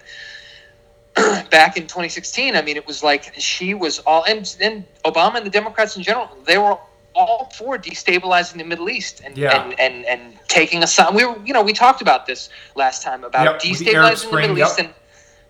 back 1.52 1.78
in 1.78 1.84
2016, 1.84 2.56
I 2.56 2.62
mean, 2.62 2.78
it 2.78 2.88
was 2.88 3.04
like 3.04 3.34
she 3.40 3.74
was 3.74 4.00
all, 4.00 4.24
and, 4.24 4.56
and 4.62 4.84
Obama 5.06 5.36
and 5.36 5.46
the 5.46 5.52
Democrats 5.52 5.96
in 5.96 6.04
general, 6.04 6.30
they 6.46 6.58
were 6.58 6.78
all 7.16 7.52
for 7.56 7.78
destabilizing 7.78 8.58
the 8.58 8.64
Middle 8.64 8.90
East 8.90 9.22
and 9.24 9.38
yeah. 9.38 9.64
and, 9.64 9.80
and, 9.80 10.06
and 10.06 10.40
taking 10.48 10.82
a 10.82 10.88
side. 10.88 11.14
We 11.14 11.26
were, 11.26 11.38
you 11.46 11.54
know, 11.54 11.62
we 11.62 11.74
talked 11.74 12.02
about 12.02 12.26
this 12.26 12.50
last 12.76 13.04
time 13.04 13.24
about 13.24 13.44
yep, 13.46 13.62
destabilizing 13.62 14.24
the, 14.24 14.36
the, 14.36 14.42
Middle 14.42 14.58
yep. 14.58 14.68
East 14.68 14.80
and 14.80 14.90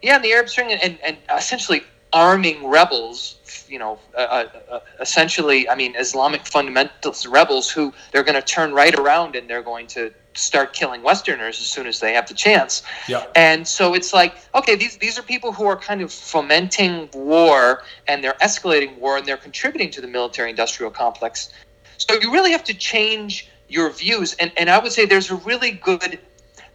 yeah, 0.02 0.18
in 0.18 0.22
the 0.22 0.34
Arab 0.34 0.50
Spring, 0.50 0.74
and, 0.74 1.00
and 1.02 1.18
essentially 1.36 1.84
arming 2.14 2.68
rebels. 2.68 3.36
You 3.68 3.80
know, 3.80 4.00
uh, 4.16 4.20
uh, 4.20 4.50
uh, 4.72 4.80
essentially, 5.00 5.68
I 5.68 5.76
mean, 5.76 5.96
Islamic 5.96 6.44
fundamentalist 6.44 7.32
rebels 7.32 7.72
who 7.72 7.92
they're 8.12 8.24
going 8.24 8.36
to 8.36 8.42
turn 8.42 8.72
right 8.74 8.94
around 8.94 9.36
and 9.36 9.50
they're 9.50 9.64
going 9.64 9.88
to 9.88 10.14
start 10.36 10.74
killing 10.74 11.02
Westerners 11.04 11.60
as 11.60 11.68
soon 11.68 11.88
as 11.88 12.00
they 12.00 12.14
have 12.14 12.28
the 12.28 12.34
chance. 12.34 12.84
Yeah. 13.08 13.26
And 13.36 13.68
so 13.68 13.94
it's 13.94 14.14
like, 14.14 14.36
okay, 14.54 14.76
these 14.76 14.98
these 14.98 15.18
are 15.18 15.24
people 15.24 15.52
who 15.52 15.66
are 15.66 15.78
kind 15.78 16.02
of 16.02 16.12
fomenting 16.12 17.10
war 17.14 17.84
and 18.08 18.24
they're 18.24 18.34
escalating 18.42 18.98
war 18.98 19.18
and 19.18 19.26
they're 19.26 19.38
contributing 19.38 19.90
to 19.92 20.02
the 20.02 20.08
military 20.08 20.50
industrial 20.50 20.92
complex. 20.92 21.52
So 21.98 22.16
you 22.20 22.32
really 22.32 22.52
have 22.52 22.64
to 22.66 22.74
change 22.74 23.50
your 23.68 23.90
views. 23.92 24.34
And 24.36 24.52
and 24.58 24.70
I 24.70 24.78
would 24.80 24.92
say 24.92 25.06
there's 25.06 25.32
a 25.32 25.36
really 25.38 25.72
good 25.72 26.20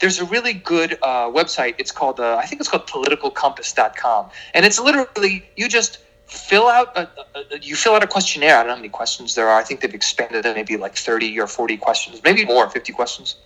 there's 0.00 0.18
a 0.18 0.24
really 0.24 0.52
good 0.52 0.98
uh, 1.02 1.28
website. 1.30 1.74
It's 1.78 1.90
called 1.90 2.20
uh, 2.20 2.36
I 2.36 2.46
think 2.46 2.60
it's 2.60 2.68
called 2.68 2.86
politicalcompass.com, 2.86 4.30
and 4.54 4.64
it's 4.64 4.78
literally 4.78 5.48
you 5.56 5.68
just 5.68 5.98
fill 6.26 6.68
out 6.68 6.96
a, 6.96 7.08
a, 7.34 7.58
you 7.60 7.74
fill 7.74 7.94
out 7.94 8.04
a 8.04 8.06
questionnaire. 8.06 8.56
I 8.56 8.58
don't 8.58 8.66
know 8.68 8.74
how 8.74 8.80
many 8.80 8.88
questions 8.88 9.34
there 9.34 9.48
are. 9.48 9.58
I 9.58 9.64
think 9.64 9.80
they've 9.80 9.94
expanded 9.94 10.44
it 10.44 10.54
maybe 10.54 10.76
like 10.76 10.94
30 10.94 11.38
or 11.40 11.46
40 11.46 11.76
questions, 11.78 12.20
maybe 12.22 12.44
more, 12.44 12.68
50 12.68 12.92
questions. 12.92 13.36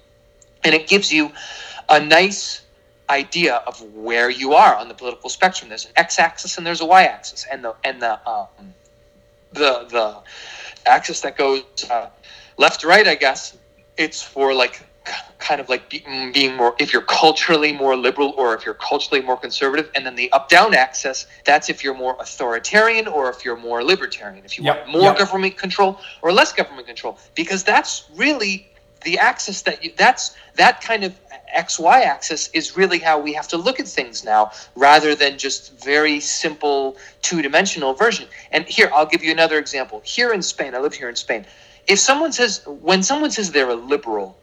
And 0.65 0.75
it 0.75 0.89
gives 0.89 1.13
you 1.13 1.31
a 1.89 2.01
nice 2.01 2.63
idea 3.09 3.57
of 3.67 3.81
where 3.95 4.31
you 4.31 4.55
are 4.55 4.75
on 4.75 4.89
the 4.89 4.95
political 4.95 5.29
spectrum. 5.29 5.69
There's 5.69 5.87
an 5.87 5.93
x-axis 5.97 6.57
and 6.59 6.67
there's 6.67 6.81
a 6.81 6.87
y-axis, 6.87 7.47
and 7.51 7.65
the 7.65 7.75
and 7.85 8.03
the 8.03 8.15
um, 8.29 8.75
the 9.53 9.87
the 9.91 10.19
axis 10.87 11.21
that 11.21 11.37
goes 11.37 11.63
uh, 11.91 12.09
left 12.59 12.81
to 12.81 12.89
right, 12.89 13.07
I 13.07 13.15
guess, 13.15 13.57
it's 13.97 14.23
for 14.23 14.55
like 14.55 14.83
kind 15.39 15.61
of 15.61 15.69
like 15.69 15.89
being 15.91 16.55
more 16.57 16.75
if 16.79 16.93
you're 16.93 17.03
culturally 17.03 17.73
more 17.73 17.97
liberal 17.97 18.33
or 18.39 18.55
if 18.55 18.65
you're 18.65 18.75
culturally 18.75 19.21
more 19.21 19.37
conservative 19.37 19.91
and 19.95 20.07
then 20.07 20.15
the 20.15 20.31
up 20.33 20.49
down 20.49 20.75
axis 20.75 21.27
that's 21.45 21.69
if 21.69 21.83
you're 21.83 21.95
more 21.95 22.17
authoritarian 22.21 23.09
or 23.09 23.29
if 23.29 23.45
you're 23.45 23.57
more 23.57 23.83
libertarian 23.83 24.45
if 24.45 24.57
you 24.57 24.65
Yep, 24.65 24.77
want 24.77 24.89
more 24.93 25.03
yep. 25.03 25.19
government 25.19 25.57
control 25.57 25.99
or 26.23 26.33
less 26.33 26.53
government 26.53 26.87
control 26.87 27.19
because 27.35 27.65
that's 27.65 28.09
really 28.17 28.69
the 29.03 29.19
axis 29.19 29.63
that 29.63 29.83
you 29.85 29.93
that's 29.97 30.37
that 30.55 30.81
kind 30.81 31.03
of 31.05 31.13
xy 31.59 32.05
axis 32.05 32.49
is 32.55 32.77
really 32.77 32.99
how 32.99 33.19
we 33.19 33.33
have 33.33 33.49
to 33.49 33.57
look 33.57 33.81
at 33.81 33.89
things 33.89 34.25
now 34.25 34.51
rather 34.77 35.15
than 35.15 35.37
just 35.37 35.79
very 35.83 36.21
simple 36.21 36.97
two-dimensional 37.21 37.95
version. 37.95 38.27
And 38.53 38.65
here 38.67 38.91
i'll 38.95 39.07
give 39.07 39.25
you 39.25 39.33
another 39.33 39.59
example. 39.59 40.01
Here 40.05 40.33
in 40.33 40.43
spain 40.43 40.75
i 40.75 40.79
live 40.79 40.95
here 40.95 41.09
in 41.09 41.17
spain. 41.17 41.45
If 41.89 41.99
someone 41.99 42.33
says 42.33 42.63
when 42.67 43.03
someone 43.03 43.33
says 43.33 43.51
they're 43.51 43.71
a 43.71 43.75
liberal 43.75 44.37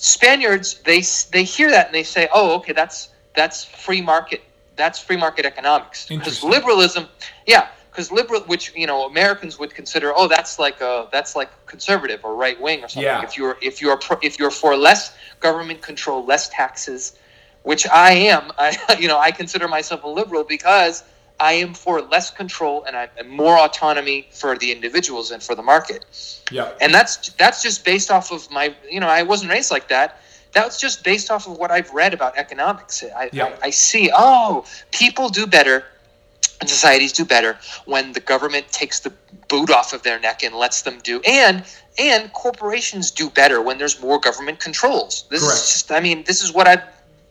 Spaniards 0.00 0.80
they 0.84 1.02
they 1.32 1.44
hear 1.44 1.70
that 1.70 1.86
and 1.86 1.94
they 1.94 2.02
say, 2.02 2.28
"Oh, 2.32 2.54
okay, 2.56 2.72
that's 2.72 3.10
that's 3.34 3.64
free 3.64 4.00
market. 4.00 4.42
That's 4.76 4.98
free 4.98 5.16
market 5.16 5.44
economics." 5.44 6.06
Because 6.06 6.44
liberalism, 6.44 7.08
yeah, 7.46 7.68
because 7.90 8.12
liberal, 8.12 8.42
which 8.42 8.72
you 8.76 8.86
know 8.86 9.06
Americans 9.06 9.58
would 9.58 9.74
consider, 9.74 10.12
oh, 10.14 10.28
that's 10.28 10.58
like 10.58 10.80
a 10.80 11.08
that's 11.10 11.34
like 11.34 11.50
conservative 11.66 12.24
or 12.24 12.36
right 12.36 12.60
wing 12.60 12.84
or 12.84 12.88
something. 12.88 13.02
Yeah. 13.02 13.22
If 13.22 13.36
you're 13.36 13.56
if 13.60 13.82
you're 13.82 13.96
pro, 13.96 14.18
if 14.22 14.38
you're 14.38 14.52
for 14.52 14.76
less 14.76 15.16
government 15.40 15.82
control, 15.82 16.24
less 16.24 16.48
taxes, 16.48 17.18
which 17.64 17.86
I 17.88 18.12
am, 18.12 18.52
I 18.58 18.96
you 19.00 19.08
know 19.08 19.18
I 19.18 19.32
consider 19.32 19.66
myself 19.66 20.04
a 20.04 20.08
liberal 20.08 20.44
because 20.44 21.02
I 21.40 21.52
am 21.52 21.72
for 21.74 22.00
less 22.02 22.30
control 22.30 22.84
and 22.84 22.96
I 22.96 23.08
and 23.18 23.28
more 23.28 23.56
autonomy 23.58 24.28
for 24.32 24.56
the 24.58 24.72
individuals 24.72 25.30
and 25.30 25.42
for 25.42 25.54
the 25.54 25.62
market 25.62 26.04
Yeah. 26.50 26.72
and 26.80 26.92
that's 26.92 27.30
that's 27.34 27.62
just 27.62 27.84
based 27.84 28.10
off 28.10 28.32
of 28.32 28.50
my 28.50 28.74
you 28.90 29.00
know 29.00 29.08
i 29.08 29.22
wasn't 29.22 29.50
raised 29.50 29.70
like 29.70 29.88
that 29.88 30.20
that's 30.52 30.80
just 30.80 31.04
based 31.04 31.30
off 31.30 31.46
of 31.46 31.56
what 31.58 31.70
i've 31.70 31.90
read 31.92 32.12
about 32.14 32.36
economics 32.36 33.04
i, 33.16 33.28
Yeah. 33.32 33.46
I, 33.62 33.66
I 33.68 33.70
see 33.70 34.10
oh 34.14 34.64
people 34.92 35.28
do 35.28 35.46
better 35.46 35.84
and 36.60 36.68
societies 36.68 37.12
do 37.12 37.24
better 37.24 37.56
when 37.84 38.12
the 38.12 38.20
government 38.20 38.66
takes 38.72 39.00
the 39.00 39.12
boot 39.48 39.70
off 39.70 39.92
of 39.92 40.02
their 40.02 40.18
neck 40.18 40.42
and 40.42 40.54
lets 40.54 40.82
them 40.82 40.98
do 41.02 41.20
and 41.26 41.64
and 41.98 42.32
corporations 42.32 43.10
do 43.10 43.30
better 43.30 43.60
when 43.62 43.78
there's 43.78 44.00
more 44.00 44.18
government 44.18 44.58
controls 44.60 45.24
this 45.30 45.42
Correct. 45.42 45.58
is 45.62 45.72
just 45.72 45.92
i 45.92 46.00
mean 46.00 46.24
this 46.24 46.42
is 46.42 46.52
what 46.52 46.66
i've 46.66 46.82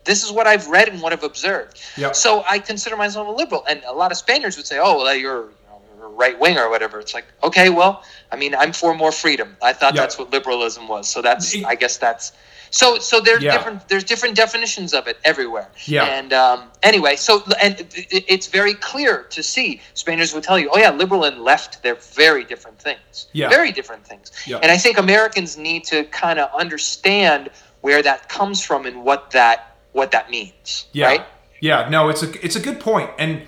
this 0.08 0.24
is 0.24 0.32
what 0.32 0.48
I've 0.48 0.68
read 0.68 0.88
and 0.90 1.00
what 1.04 1.14
I've 1.14 1.24
observed. 1.24 1.80
Yep. 1.98 2.16
So 2.16 2.44
I 2.50 2.58
consider 2.58 2.98
myself 2.98 3.28
a 3.28 3.32
liberal, 3.32 3.64
and 3.70 3.84
a 3.86 3.94
lot 3.94 4.12
of 4.12 4.18
Spaniards 4.18 4.58
would 4.58 4.66
say, 4.66 4.80
"Oh, 4.82 4.98
well, 5.04 5.14
you're, 5.16 5.44
you 5.44 5.68
know, 5.70 5.82
you're 6.00 6.10
right 6.10 6.40
wing 6.40 6.58
or 6.58 6.70
whatever." 6.70 7.00
It's 7.00 7.14
like, 7.14 7.26
okay, 7.44 7.70
well, 7.70 8.04
I 8.32 8.36
mean, 8.38 8.56
I'm 8.56 8.74
for 8.74 8.96
more 8.96 9.12
freedom. 9.12 9.56
I 9.62 9.74
thought 9.74 9.94
Yep. 9.94 10.02
that's 10.02 10.18
what 10.18 10.32
liberalism 10.32 10.88
was. 10.88 11.08
So 11.08 11.22
that's, 11.22 11.56
I 11.64 11.76
guess 11.76 11.98
that's. 11.98 12.32
So, 12.70 13.00
so 13.00 13.22
there's 13.22 13.42
Yeah. 13.44 13.54
different 13.56 13.88
there's 13.88 14.04
different 14.04 14.36
definitions 14.36 14.94
of 14.94 15.08
it 15.08 15.18
everywhere. 15.24 15.70
Yeah. 15.86 16.04
And 16.04 16.34
um, 16.34 16.70
anyway, 16.84 17.16
so 17.16 17.42
and 17.62 17.80
it- 17.80 17.96
it- 18.18 18.26
it's 18.28 18.48
very 18.48 18.74
clear 18.74 19.24
to 19.30 19.42
see. 19.42 19.82
Spaniards 19.94 20.34
would 20.34 20.44
tell 20.44 20.60
you, 20.60 20.70
"Oh 20.74 20.78
yeah, 20.78 20.92
liberal 20.92 21.24
and 21.24 21.44
left, 21.46 21.82
they're 21.82 21.96
very 22.26 22.44
different 22.44 22.78
things. 22.78 23.28
Yeah. 23.32 23.48
Very 23.48 23.72
different 23.72 24.06
things." 24.06 24.32
Yeah. 24.46 24.58
And 24.62 24.70
I 24.70 24.78
think 24.78 24.98
Americans 24.98 25.56
need 25.58 25.86
to 25.86 26.04
kind 26.06 26.40
of 26.40 26.50
understand 26.54 27.50
where 27.82 28.02
that 28.04 28.28
comes 28.28 28.62
from 28.66 28.86
and 28.86 29.06
what 29.06 29.32
that 29.32 29.77
what 29.98 30.12
that 30.12 30.30
means. 30.30 30.88
Yeah. 30.94 31.08
Right? 31.08 31.26
Yeah, 31.60 31.90
no, 31.90 32.10
it's 32.10 32.24
a 32.24 32.46
it's 32.46 32.56
a 32.56 32.60
good 32.60 32.80
point. 32.80 33.10
And 33.18 33.48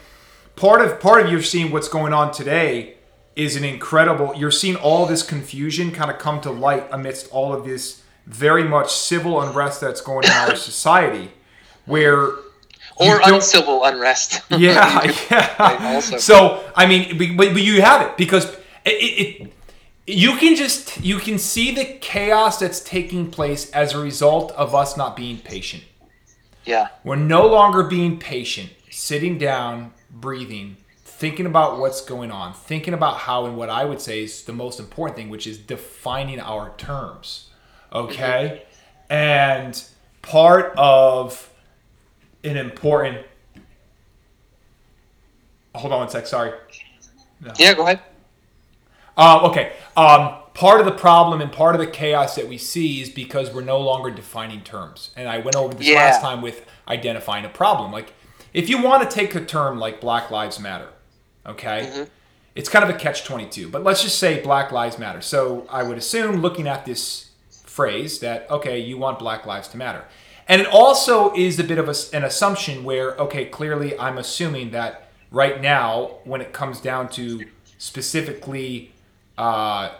part 0.56 0.82
of 0.82 1.00
part 1.00 1.24
of 1.24 1.32
you're 1.32 1.44
seeing 1.44 1.72
what's 1.72 1.88
going 1.88 2.12
on 2.12 2.32
today 2.32 2.96
is 3.36 3.56
an 3.56 3.64
incredible 3.64 4.34
you're 4.36 4.52
seeing 4.52 4.76
all 4.76 5.06
this 5.06 5.24
confusion 5.24 5.92
kind 5.92 6.12
of 6.12 6.18
come 6.18 6.42
to 6.42 6.52
light 6.52 6.88
amidst 6.92 7.32
all 7.32 7.54
of 7.54 7.64
this 7.64 8.02
very 8.26 8.64
much 8.64 8.92
civil 8.92 9.42
unrest 9.42 9.80
that's 9.80 10.02
going 10.02 10.26
on 10.26 10.32
in 10.32 10.50
our 10.50 10.56
society 10.72 11.32
where 11.86 12.32
Or 12.98 13.22
uncivil 13.24 13.86
unrest. 13.86 14.42
yeah, 14.50 15.12
yeah. 15.32 15.78
also. 15.94 16.18
So 16.18 16.64
I 16.76 16.86
mean, 16.88 17.18
but, 17.18 17.54
but 17.54 17.62
you 17.62 17.82
have 17.82 18.02
it 18.08 18.18
because 18.18 18.46
it, 18.86 18.96
it, 18.96 19.42
it 19.42 19.54
you 20.08 20.36
can 20.38 20.56
just 20.56 21.00
you 21.02 21.20
can 21.20 21.38
see 21.38 21.72
the 21.74 21.86
chaos 21.86 22.60
that's 22.60 22.80
taking 22.80 23.30
place 23.30 23.70
as 23.72 23.94
a 23.94 24.00
result 24.00 24.52
of 24.54 24.74
us 24.74 24.98
not 24.98 25.16
being 25.16 25.38
patient. 25.38 25.84
Yeah. 26.66 26.90
We're 27.04 27.16
no 27.16 27.48
longer 27.48 27.84
being 27.84 28.20
patient, 28.20 28.72
sitting 28.90 29.38
down, 29.38 29.94
breathing, 30.10 30.78
thinking 31.04 31.46
about 31.46 31.80
what's 31.80 32.02
going 32.02 32.32
on, 32.32 32.54
thinking 32.54 32.94
about 32.94 33.18
how 33.18 33.46
and 33.46 33.58
what 33.58 33.70
I 33.70 33.86
would 33.86 34.02
say 34.02 34.24
is 34.24 34.44
the 34.44 34.54
most 34.54 34.80
important 34.80 35.18
thing, 35.18 35.30
which 35.30 35.48
is 35.48 35.58
defining 35.58 36.40
our 36.40 36.74
terms. 36.78 37.50
Okay? 37.92 38.64
And 39.10 39.84
part 40.22 40.74
of 40.78 41.50
an 42.44 42.58
important 42.58 43.26
hold 45.76 45.94
on 45.94 46.00
one 46.00 46.10
sec, 46.10 46.28
sorry. 46.28 46.54
Yeah, 47.58 47.74
go 47.74 47.84
ahead. 47.84 48.02
Uh, 49.18 49.50
okay. 49.50 49.74
Um, 49.96 50.36
part 50.60 50.82
of 50.82 50.86
the 50.86 50.92
problem 50.92 51.40
and 51.40 51.54
part 51.54 51.74
of 51.74 51.80
the 51.80 51.88
chaos 51.88 52.36
that 52.36 52.46
we 52.46 52.58
see 52.58 53.00
is 53.00 53.10
because 53.10 53.50
we're 53.50 53.62
no 53.62 53.80
longer 53.80 54.12
defining 54.12 54.60
terms. 54.60 55.10
And 55.16 55.30
I 55.30 55.38
went 55.38 55.56
over 55.56 55.74
this 55.74 55.88
Yeah. 55.88 55.96
last 55.96 56.20
time 56.20 56.42
with 56.42 56.66
identifying 56.86 57.46
a 57.46 57.50
problem. 57.50 57.94
Like, 57.94 58.12
if 58.54 58.68
you 58.68 58.82
want 58.82 59.10
to 59.10 59.16
take 59.16 59.34
a 59.36 59.40
term 59.40 59.80
like 59.80 60.02
Black 60.02 60.30
Lives 60.30 60.60
Matter, 60.60 60.90
okay, 61.46 62.08
it's 62.56 62.68
kind 62.68 62.84
of 62.84 62.94
a 62.94 63.00
catch 63.00 63.24
22. 63.24 63.70
But 63.70 63.86
let's 63.86 64.04
just 64.04 64.20
say 64.20 64.42
Black 64.42 64.70
Lives 64.74 65.00
Matter. 65.00 65.22
So 65.22 65.66
I 65.70 65.82
would 65.82 65.98
assume, 65.98 66.42
looking 66.42 66.68
at 66.68 66.86
this 66.86 67.30
phrase, 67.64 68.20
that, 68.20 68.46
okay, 68.52 68.78
you 68.80 68.98
want 68.98 69.18
Black 69.18 69.46
Lives 69.46 69.70
to 69.70 69.78
matter. 69.78 70.04
And 70.46 70.62
it 70.62 70.68
also 70.68 71.34
is 71.36 71.58
a 71.58 71.64
bit 71.64 71.78
of 71.78 71.88
a, 71.88 71.96
an 72.12 72.26
assumption 72.26 72.84
where, 72.84 73.16
okay, 73.16 73.46
clearly 73.46 73.98
I'm 73.98 74.18
assuming 74.18 74.72
that 74.72 75.08
right 75.32 75.62
now, 75.62 76.18
when 76.26 76.42
it 76.42 76.52
comes 76.52 76.82
down 76.82 77.08
to 77.12 77.46
specifically 77.78 78.92
uh, 79.38 79.92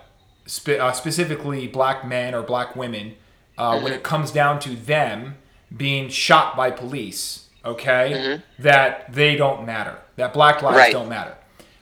spe- 0.50 0.80
uh, 0.80 0.92
specifically 0.92 1.68
black 1.68 2.06
men 2.06 2.34
or 2.36 2.42
black 2.42 2.76
women, 2.76 3.16
uh, 3.58 3.80
when 3.80 3.94
it 3.94 4.04
comes 4.04 4.32
down 4.32 4.60
to 4.60 4.76
them 4.76 5.38
being 5.76 6.10
shot 6.10 6.56
by 6.58 6.72
police, 6.72 7.48
okay, 7.64 8.42
that 8.58 9.14
they 9.14 9.36
don't 9.36 9.66
matter, 9.66 9.98
that 10.16 10.34
black 10.34 10.62
lives 10.62 10.78
Right. 10.78 10.92
don't 10.94 11.10
matter. 11.10 11.36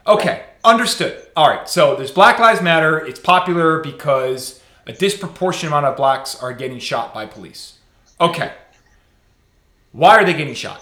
Okay, 0.05 0.43
understood. 0.63 1.21
All 1.36 1.50
right, 1.50 1.67
so 1.67 1.95
there's 1.95 2.12
Black 2.12 2.39
Lives 2.39 2.62
Matter. 2.62 2.97
It's 3.05 3.19
popular 3.19 3.79
because 3.79 4.62
a 4.86 4.93
disproportionate 4.93 5.71
amount 5.71 5.86
of 5.86 5.97
blacks 5.97 6.41
are 6.41 6.53
getting 6.53 6.79
shot 6.79 7.13
by 7.13 7.25
police. 7.25 7.74
Okay, 8.19 8.51
why 9.91 10.15
are 10.17 10.25
they 10.25 10.33
getting 10.33 10.53
shot? 10.53 10.81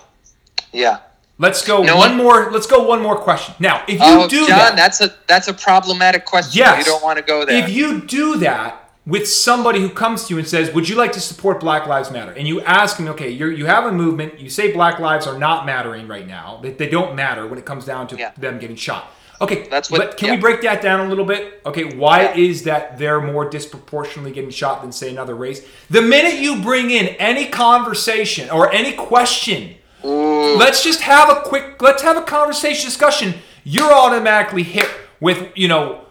Yeah. 0.72 1.00
Let's 1.38 1.66
go 1.66 1.84
No 1.84 1.98
one 1.98 2.16
more. 2.16 2.50
Let's 2.52 2.68
go 2.68 2.84
one 2.88 3.02
more 3.02 3.18
question. 3.18 3.56
Now, 3.60 3.84
if 3.88 3.96
you 3.96 4.00
Oh, 4.02 4.28
do 4.28 4.48
John, 4.48 4.58
that, 4.58 4.76
that's 4.78 5.02
a 5.02 5.14
that's 5.28 5.48
a 5.50 5.54
problematic 5.54 6.26
question. 6.26 6.58
Yes. 6.60 6.80
You 6.80 6.86
don't 6.86 7.04
want 7.04 7.18
to 7.18 7.24
go 7.24 7.44
there. 7.46 7.62
If 7.62 7.70
you 7.70 8.02
do 8.02 8.38
that 8.38 8.90
with 9.06 9.28
somebody 9.28 9.82
who 9.82 9.90
comes 9.90 10.26
to 10.28 10.34
you 10.34 10.40
and 10.40 10.48
says, 10.48 10.74
"Would 10.74 10.88
you 10.88 10.96
like 10.96 11.12
to 11.12 11.20
support 11.20 11.60
Black 11.60 11.88
Lives 11.88 12.10
Matter?" 12.10 12.32
and 12.32 12.48
you 12.48 12.62
ask 12.62 12.96
them, 12.98 13.10
"Okay, 13.10 13.30
you're, 13.30 13.52
you 13.52 13.66
have 13.66 13.86
a 13.86 13.92
movement. 13.92 14.40
You 14.40 14.50
say 14.50 14.72
Black 14.72 15.00
lives 15.00 15.28
are 15.28 15.38
not 15.38 15.66
mattering 15.66 16.08
right 16.08 16.26
now. 16.26 16.60
That 16.64 16.78
they 16.78 16.88
don't 16.88 17.16
matter 17.16 17.46
when 17.48 17.60
it 17.60 17.66
comes 17.66 17.84
down 17.84 18.08
to 18.08 18.16
Yeah. 18.18 18.32
them 18.38 18.58
getting 18.58 18.78
shot." 18.78 19.12
Okay, 19.42 19.68
That's 19.70 19.92
what- 19.92 20.00
But 20.00 20.18
can 20.18 20.32
we 20.32 20.38
break 20.38 20.62
that 20.62 20.82
down 20.82 21.02
a 21.02 21.10
little 21.10 21.26
bit? 21.26 21.60
Okay, 21.66 21.84
why 21.84 22.22
Yeah. 22.24 22.36
is 22.38 22.64
that 22.64 22.98
they're 22.98 23.20
more 23.20 23.50
disproportionately 23.50 24.32
getting 24.32 24.50
shot 24.50 24.82
than 24.82 24.94
say 24.94 25.10
another 25.10 25.36
race? 25.36 25.62
The 25.90 26.02
minute 26.02 26.36
you 26.36 26.62
bring 26.62 26.90
in 26.90 27.08
any 27.20 27.48
conversation 27.48 28.50
or 28.50 28.72
any 28.72 28.94
question 28.94 29.76
Ooh. 30.06 30.58
let's 30.58 30.84
just 30.84 31.02
have 31.02 31.30
a 31.30 31.42
quick 31.42 31.82
let's 31.82 32.04
have 32.04 32.18
a 32.18 32.22
conversation 32.22 32.86
discussion 32.86 33.36
you're 33.64 33.92
automatically 33.92 34.64
hit 34.64 34.90
with 35.20 35.52
you 35.56 35.68
know 35.68 36.06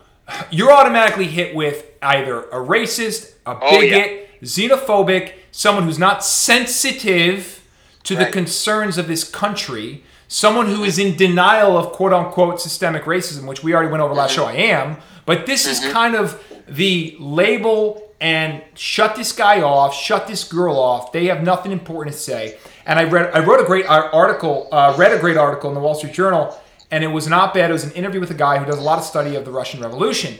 you're 0.50 0.72
automatically 0.72 1.26
hit 1.26 1.54
with 1.54 1.86
either 2.02 2.42
a 2.44 2.56
racist 2.56 3.34
a 3.46 3.56
Oh, 3.60 3.70
bigot 3.80 4.28
xenophobic 4.42 5.32
someone 5.50 5.84
who's 5.84 5.98
not 5.98 6.24
sensitive 6.24 7.62
to 8.02 8.16
the 8.16 8.26
concerns 8.26 8.98
of 8.98 9.06
this 9.06 9.28
country 9.28 10.02
someone 10.28 10.66
who 10.66 10.84
is 10.84 10.98
in 10.98 11.16
denial 11.16 11.76
of 11.78 11.92
quote 11.92 12.12
unquote 12.12 12.60
systemic 12.60 13.04
racism 13.04 13.46
which 13.46 13.62
we 13.62 13.74
already 13.74 13.90
went 13.90 14.02
over 14.02 14.14
last 14.14 14.32
mm-hmm. 14.32 14.42
show 14.42 14.46
i 14.46 14.54
am 14.54 14.96
but 15.26 15.46
this 15.46 15.66
is 15.66 15.80
mm-hmm. 15.80 15.92
kind 15.92 16.14
of 16.14 16.42
the 16.66 17.16
label 17.18 18.04
and 18.20 18.62
shut 18.74 19.16
this 19.16 19.32
guy 19.32 19.60
off, 19.60 19.94
shut 19.94 20.26
this 20.26 20.44
girl 20.44 20.78
off. 20.78 21.12
They 21.12 21.26
have 21.26 21.42
nothing 21.42 21.72
important 21.72 22.14
to 22.14 22.20
say. 22.20 22.56
And 22.86 22.98
I 22.98 23.04
read, 23.04 23.30
I 23.34 23.44
wrote 23.44 23.60
a 23.60 23.64
great 23.64 23.86
article, 23.86 24.68
uh, 24.70 24.94
read 24.98 25.12
a 25.12 25.18
great 25.18 25.36
article 25.36 25.70
in 25.70 25.74
the 25.74 25.80
Wall 25.80 25.94
Street 25.94 26.12
Journal, 26.12 26.58
and 26.90 27.02
it 27.02 27.08
was 27.08 27.26
not 27.26 27.54
bad. 27.54 27.70
It 27.70 27.72
was 27.72 27.84
an 27.84 27.92
interview 27.92 28.20
with 28.20 28.30
a 28.30 28.34
guy 28.34 28.58
who 28.58 28.64
does 28.66 28.78
a 28.78 28.82
lot 28.82 28.98
of 28.98 29.04
study 29.04 29.36
of 29.36 29.44
the 29.44 29.50
Russian 29.50 29.80
Revolution. 29.80 30.38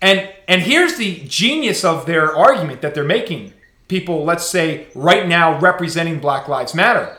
And 0.00 0.28
and 0.48 0.62
here's 0.62 0.96
the 0.96 1.22
genius 1.28 1.84
of 1.84 2.06
their 2.06 2.34
argument 2.34 2.82
that 2.82 2.94
they're 2.94 3.04
making. 3.04 3.52
People, 3.88 4.24
let's 4.24 4.46
say, 4.46 4.86
right 4.94 5.28
now 5.28 5.58
representing 5.58 6.18
Black 6.18 6.48
Lives 6.48 6.74
Matter. 6.74 7.16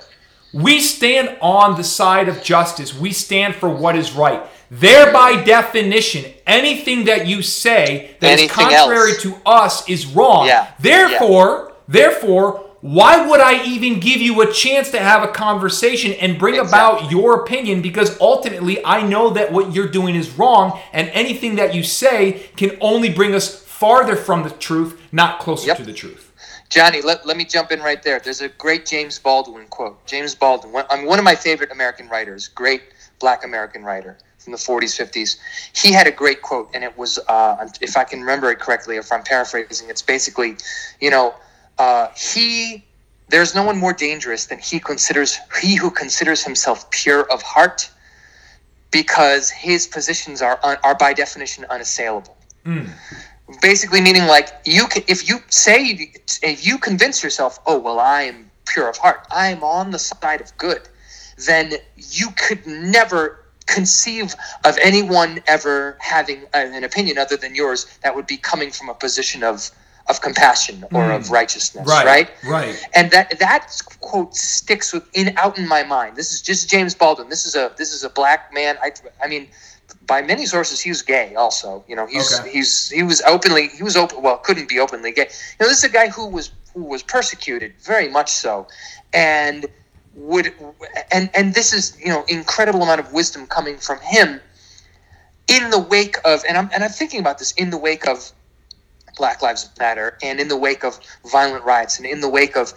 We 0.53 0.82
stand 0.82 1.38
on 1.42 1.77
the 1.77 1.84
side 1.84 2.27
of 2.27 2.44
justice. 2.44 2.94
We 2.98 3.12
stand 3.12 3.56
for 3.56 3.70
what 3.70 3.96
is 3.96 4.13
right. 4.13 4.44
There, 4.70 5.13
by 5.13 5.44
definition, 5.44 6.32
anything 6.48 7.06
that 7.06 7.27
you 7.27 7.42
say 7.44 8.15
that 8.20 8.34
is 8.34 8.39
Anything 8.42 8.70
contrary 8.70 9.12
else. 9.12 9.22
to 9.22 9.36
us 9.46 9.89
is 9.89 10.08
wrong. 10.08 10.48
Yeah. 10.48 10.72
Therefore, 10.80 11.74
therefore, 11.88 12.65
why 12.84 13.25
would 13.25 13.40
I 13.40 13.63
even 13.63 14.02
give 14.02 14.20
you 14.20 14.42
a 14.42 14.52
chance 14.52 14.92
to 14.92 15.00
have 15.00 15.24
a 15.24 15.30
conversation 15.30 16.12
and 16.20 16.38
bring 16.38 16.60
about 16.60 17.10
your 17.10 17.42
opinion? 17.42 17.82
Because 17.82 18.20
ultimately, 18.20 18.84
I 18.84 19.08
know 19.08 19.30
that 19.30 19.54
what 19.54 19.74
you're 19.74 19.88
doing 19.88 20.16
is 20.16 20.38
wrong, 20.38 20.78
and 20.92 21.08
anything 21.12 21.56
that 21.56 21.74
you 21.74 21.82
say 21.82 22.50
can 22.58 22.78
only 22.82 23.08
bring 23.10 23.34
us 23.34 23.63
farther 23.63 24.18
from 24.18 24.44
the 24.44 24.50
truth, 24.50 25.02
not 25.13 25.40
closer 25.40 25.68
Yep. 25.68 25.78
to 25.78 25.84
the 25.84 25.94
truth. 25.94 26.34
Johnny, 26.68 27.02
let, 27.02 27.25
let 27.25 27.38
me 27.38 27.46
jump 27.46 27.72
in 27.72 27.80
right 27.80 28.04
there. 28.04 28.20
There's 28.20 28.42
a 28.42 28.50
great 28.50 28.86
James 28.86 29.18
Baldwin 29.18 29.66
quote. 29.68 30.06
James 30.06 30.36
Baldwin, 30.36 30.74
one, 30.74 30.86
I 30.90 30.98
mean, 30.98 31.06
one 31.06 31.20
of 31.20 31.24
my 31.24 31.36
favorite 31.36 31.72
American 31.72 32.10
writers, 32.10 32.50
great 32.50 32.82
black 33.20 33.46
American 33.46 33.86
writer 33.86 34.18
from 34.40 34.52
the 34.52 34.58
40s, 34.58 35.00
50s. 35.00 35.38
He 35.74 35.94
had 35.94 36.06
a 36.06 36.12
great 36.12 36.42
quote, 36.42 36.70
and 36.74 36.84
it 36.84 36.98
was, 36.98 37.18
uh, 37.30 37.66
if 37.80 37.96
I 37.96 38.04
can 38.04 38.20
remember 38.20 38.52
it 38.52 38.60
correctly, 38.60 38.98
if 38.98 39.10
I'm 39.10 39.24
paraphrasing, 39.24 39.90
it's 39.90 40.02
basically, 40.02 40.58
you 41.00 41.10
know, 41.10 41.34
uh, 41.77 42.10
he, 42.15 42.84
there's 43.30 43.56
no 43.56 43.63
one 43.63 43.77
more 43.77 43.94
dangerous 43.94 44.46
than 44.46 44.60
he 44.60 44.80
considers, 44.80 45.38
he 45.62 45.75
who 45.75 45.89
considers 45.89 46.44
himself 46.44 46.89
pure 46.92 47.24
of 47.32 47.42
heart, 47.42 47.89
because 48.92 49.50
his 49.50 49.88
positions 49.88 50.42
are, 50.42 50.60
un, 50.63 50.77
are 50.84 50.96
by 50.96 51.13
definition 51.13 51.65
unassailable. 51.70 52.38
Basically 53.62 54.00
meaning 54.00 54.25
like 54.25 54.50
you 54.65 54.88
can 54.88 55.03
if 55.08 55.27
you 55.27 55.39
say 55.50 56.13
if 56.42 56.65
you 56.65 56.77
convince 56.77 57.22
yourself 57.22 57.60
oh 57.65 57.77
well 57.77 58.00
i 58.00 58.22
am 58.22 58.50
pure 58.65 58.88
of 58.89 58.96
heart 58.98 59.27
i 59.36 59.50
am 59.50 59.63
on 59.63 59.92
the 59.92 60.00
side 60.00 60.39
of 60.39 60.58
good 60.58 60.88
then 61.46 61.74
you 61.98 62.30
could 62.38 62.65
never 62.65 63.44
conceive 63.65 64.34
of 64.63 64.77
anyone 64.82 65.42
ever 65.48 65.98
having 66.00 66.44
an 66.53 66.84
opinion 66.86 67.18
other 67.18 67.36
than 67.36 67.53
yours 67.53 67.86
that 68.01 68.15
would 68.15 68.27
be 68.27 68.38
coming 68.38 68.72
from 68.72 68.88
a 68.89 68.94
position 68.94 69.44
of 69.44 69.70
of 70.10 70.22
compassion 70.22 70.83
or 70.93 71.12
of 71.12 71.27
hmm. 71.27 71.33
righteousness 71.33 71.88
right 71.88 72.29
Right. 72.45 72.75
and 72.93 73.10
that 73.12 73.39
that 73.39 73.81
quote 74.01 74.36
sticks 74.36 74.91
with 74.93 75.05
in 75.13 75.33
out 75.38 75.57
in 75.57 75.67
my 75.67 75.83
mind. 75.83 76.15
This 76.17 76.33
is 76.33 76.41
just 76.41 76.69
James 76.69 76.93
Baldwin. 76.93 77.29
This 77.29 77.45
is 77.45 77.55
a 77.55 77.72
this 77.77 77.93
is 77.93 78.03
a 78.03 78.10
black 78.10 78.53
man. 78.53 78.77
I 78.81 78.91
I 79.24 79.27
mean, 79.27 79.48
by 80.05 80.22
many 80.22 80.45
sources, 80.45 80.81
he 80.81 80.89
was 80.89 81.01
gay. 81.01 81.36
Also, 81.36 81.83
you 81.88 81.95
know, 81.95 82.05
he's 82.05 82.38
Okay. 82.39 82.51
he's 82.51 82.89
he 82.89 83.03
was 83.03 83.22
openly 83.22 83.69
he 83.69 83.83
was 83.83 83.95
open. 83.95 84.22
Well, 84.22 84.38
couldn't 84.38 84.67
be 84.67 84.79
openly 84.79 85.12
gay. 85.12 85.27
You 85.59 85.66
know, 85.66 85.70
this 85.70 85.77
is 85.79 85.83
a 85.85 85.89
guy 85.89 86.09
who 86.09 86.27
was 86.27 86.51
who 86.74 86.83
was 86.83 87.01
persecuted 87.01 87.74
very 87.81 88.09
much 88.09 88.29
so, 88.31 88.68
and 89.13 89.66
would 90.16 90.53
and 91.11 91.29
and 91.33 91.53
this 91.53 91.74
is 91.74 91.98
you 92.00 92.09
know 92.09 92.24
incredible 92.27 92.83
amount 92.83 93.00
of 93.00 93.13
wisdom 93.13 93.48
coming 93.48 93.77
from 93.77 94.00
him 94.00 94.42
in 95.48 95.70
the 95.70 95.79
wake 95.79 96.18
of 96.25 96.44
and 96.48 96.57
I'm 96.57 96.70
and 96.74 96.83
I'm 96.83 96.92
thinking 96.92 97.20
about 97.20 97.39
this 97.39 97.51
in 97.53 97.70
the 97.70 97.77
wake 97.77 98.07
of 98.07 98.31
Black 99.16 99.42
Lives 99.42 99.70
Matter 99.80 100.18
and 100.24 100.40
in 100.40 100.48
the 100.48 100.58
wake 100.58 100.84
of 100.84 101.00
violent 101.32 101.64
riots 101.64 101.98
and 101.98 102.06
in 102.06 102.22
the 102.22 102.30
wake 102.30 102.56
of 102.56 102.74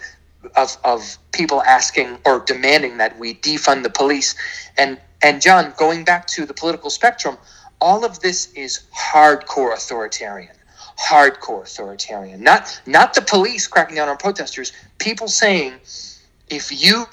of, 0.55 0.77
of 0.83 1.17
people 1.31 1.63
asking 1.63 2.19
or 2.25 2.39
demanding 2.39 2.97
that 2.97 3.17
we 3.17 3.33
defund 3.35 3.83
the 3.83 3.89
police. 3.89 4.35
And 4.77 4.99
and 5.21 5.41
John 5.41 5.73
going 5.77 6.03
back 6.03 6.27
to 6.27 6.45
the 6.45 6.53
political 6.53 6.89
spectrum 6.89 7.37
all 7.79 8.03
of 8.03 8.19
this 8.21 8.51
is 8.53 8.83
hardcore 8.95 9.73
authoritarian 9.73 10.55
hardcore 10.97 11.63
authoritarian. 11.63 12.41
Not 12.41 12.81
not 12.85 13.13
the 13.13 13.21
police 13.21 13.67
cracking 13.67 13.95
down 13.95 14.09
on 14.09 14.17
protesters 14.17 14.71
people 14.97 15.27
saying 15.27 15.73
if 16.49 16.71
you 16.83 17.05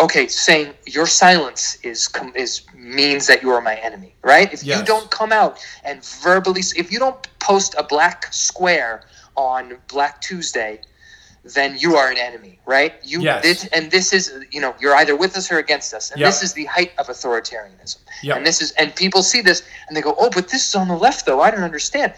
okay 0.00 0.26
saying 0.28 0.72
your 0.86 1.06
silence 1.06 1.76
is 1.82 2.08
is 2.34 2.62
means 2.74 3.26
that 3.26 3.42
you 3.42 3.50
are 3.50 3.60
my 3.60 3.74
enemy 3.76 4.14
right 4.22 4.52
if 4.52 4.62
Yes. 4.62 4.78
you 4.78 4.84
don't 4.84 5.10
come 5.10 5.32
out 5.32 5.58
and 5.84 6.04
verbally 6.04 6.60
if 6.76 6.92
you 6.92 6.98
don't 6.98 7.26
post 7.40 7.74
a 7.78 7.82
black 7.82 8.32
square 8.32 9.02
on 9.36 9.78
black 9.88 10.20
tuesday 10.20 10.80
then 11.44 11.76
you 11.76 11.96
are 11.96 12.08
an 12.10 12.16
enemy 12.18 12.60
right 12.66 12.94
you 13.02 13.20
Yes. 13.22 13.42
this, 13.42 13.64
and 13.72 13.90
this 13.90 14.12
is 14.12 14.32
you 14.52 14.60
know 14.60 14.74
you're 14.80 14.94
either 14.96 15.16
with 15.16 15.36
us 15.36 15.50
or 15.50 15.58
against 15.58 15.92
us 15.94 16.12
and 16.12 16.20
Yep. 16.20 16.28
this 16.28 16.42
is 16.44 16.52
the 16.52 16.66
height 16.66 16.92
of 16.98 17.08
authoritarianism 17.08 17.98
Yep. 18.22 18.36
and 18.36 18.46
this 18.46 18.62
is 18.62 18.70
and 18.72 18.94
people 18.94 19.22
see 19.24 19.40
this 19.40 19.62
and 19.88 19.96
they 19.96 20.00
go 20.00 20.14
oh 20.18 20.30
but 20.30 20.48
this 20.48 20.68
is 20.68 20.74
on 20.76 20.86
the 20.86 20.96
left 20.96 21.26
though 21.26 21.40
i 21.40 21.50
don't 21.50 21.64
understand 21.64 22.14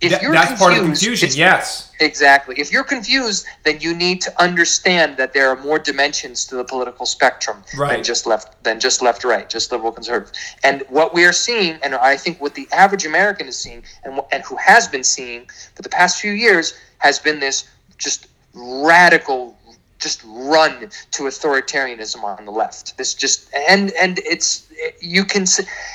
if 0.00 0.10
That- 0.12 0.22
you're 0.22 0.32
that's 0.32 0.58
part 0.60 0.72
of 0.74 0.80
confusion. 0.84 1.30
Yes. 1.32 1.90
Exactly. 2.00 2.54
If 2.58 2.70
you're 2.72 2.84
confused, 2.84 3.46
then 3.64 3.80
you 3.80 3.94
need 3.94 4.20
to 4.22 4.42
understand 4.42 5.16
that 5.16 5.32
there 5.32 5.48
are 5.50 5.56
more 5.56 5.78
dimensions 5.78 6.44
to 6.46 6.56
the 6.56 6.64
political 6.64 7.06
spectrum 7.06 7.64
Right. 7.76 7.92
than 7.92 8.02
just 8.04 8.26
left 8.26 8.62
than 8.64 8.78
just 8.80 9.00
left 9.02 9.24
right, 9.24 9.48
just 9.48 9.72
liberal 9.72 9.92
conservative. 9.92 10.34
And 10.62 10.84
what 10.88 11.14
we 11.14 11.24
are 11.24 11.32
seeing, 11.32 11.78
and 11.82 11.94
I 11.94 12.16
think 12.16 12.40
what 12.40 12.54
the 12.54 12.68
average 12.72 13.06
American 13.06 13.48
is 13.48 13.58
seeing, 13.58 13.82
and 14.04 14.20
and 14.32 14.42
who 14.44 14.56
has 14.56 14.88
been 14.88 15.04
seeing 15.04 15.48
for 15.74 15.82
the 15.82 15.88
past 15.88 16.20
few 16.20 16.32
years, 16.32 16.74
has 16.98 17.18
been 17.18 17.40
this 17.40 17.64
just 17.98 18.26
radical, 18.54 19.56
just 19.98 20.20
run 20.26 20.90
to 21.12 21.22
authoritarianism 21.24 22.22
on 22.22 22.44
the 22.44 22.50
left. 22.52 22.96
This 22.98 23.14
just 23.14 23.48
and 23.68 23.90
and 23.92 24.18
it's 24.20 24.64
you 25.00 25.24
can 25.24 25.46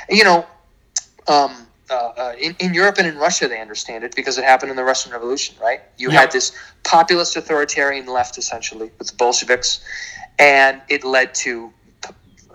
you 0.09 0.23
know. 0.23 0.45
Um, 1.27 1.67
uh, 1.91 1.95
uh, 2.17 2.33
in, 2.39 2.55
in 2.59 2.73
Europe 2.73 2.97
and 2.99 3.07
in 3.07 3.17
Russia, 3.17 3.47
they 3.47 3.61
understand 3.61 4.03
it 4.05 4.15
because 4.15 4.37
it 4.39 4.45
happened 4.45 4.71
in 4.71 4.77
the 4.77 4.83
Russian 4.85 5.11
Revolution, 5.13 5.55
right? 5.61 5.81
You 5.97 6.11
Yeah. 6.11 6.21
had 6.21 6.31
this 6.31 6.53
populist 6.83 7.35
authoritarian 7.37 8.07
left, 8.07 8.37
essentially, 8.39 8.91
with 8.99 9.09
the 9.09 9.15
Bolsheviks, 9.17 9.81
and 10.39 10.81
it 10.89 11.03
led 11.03 11.35
to 11.45 11.73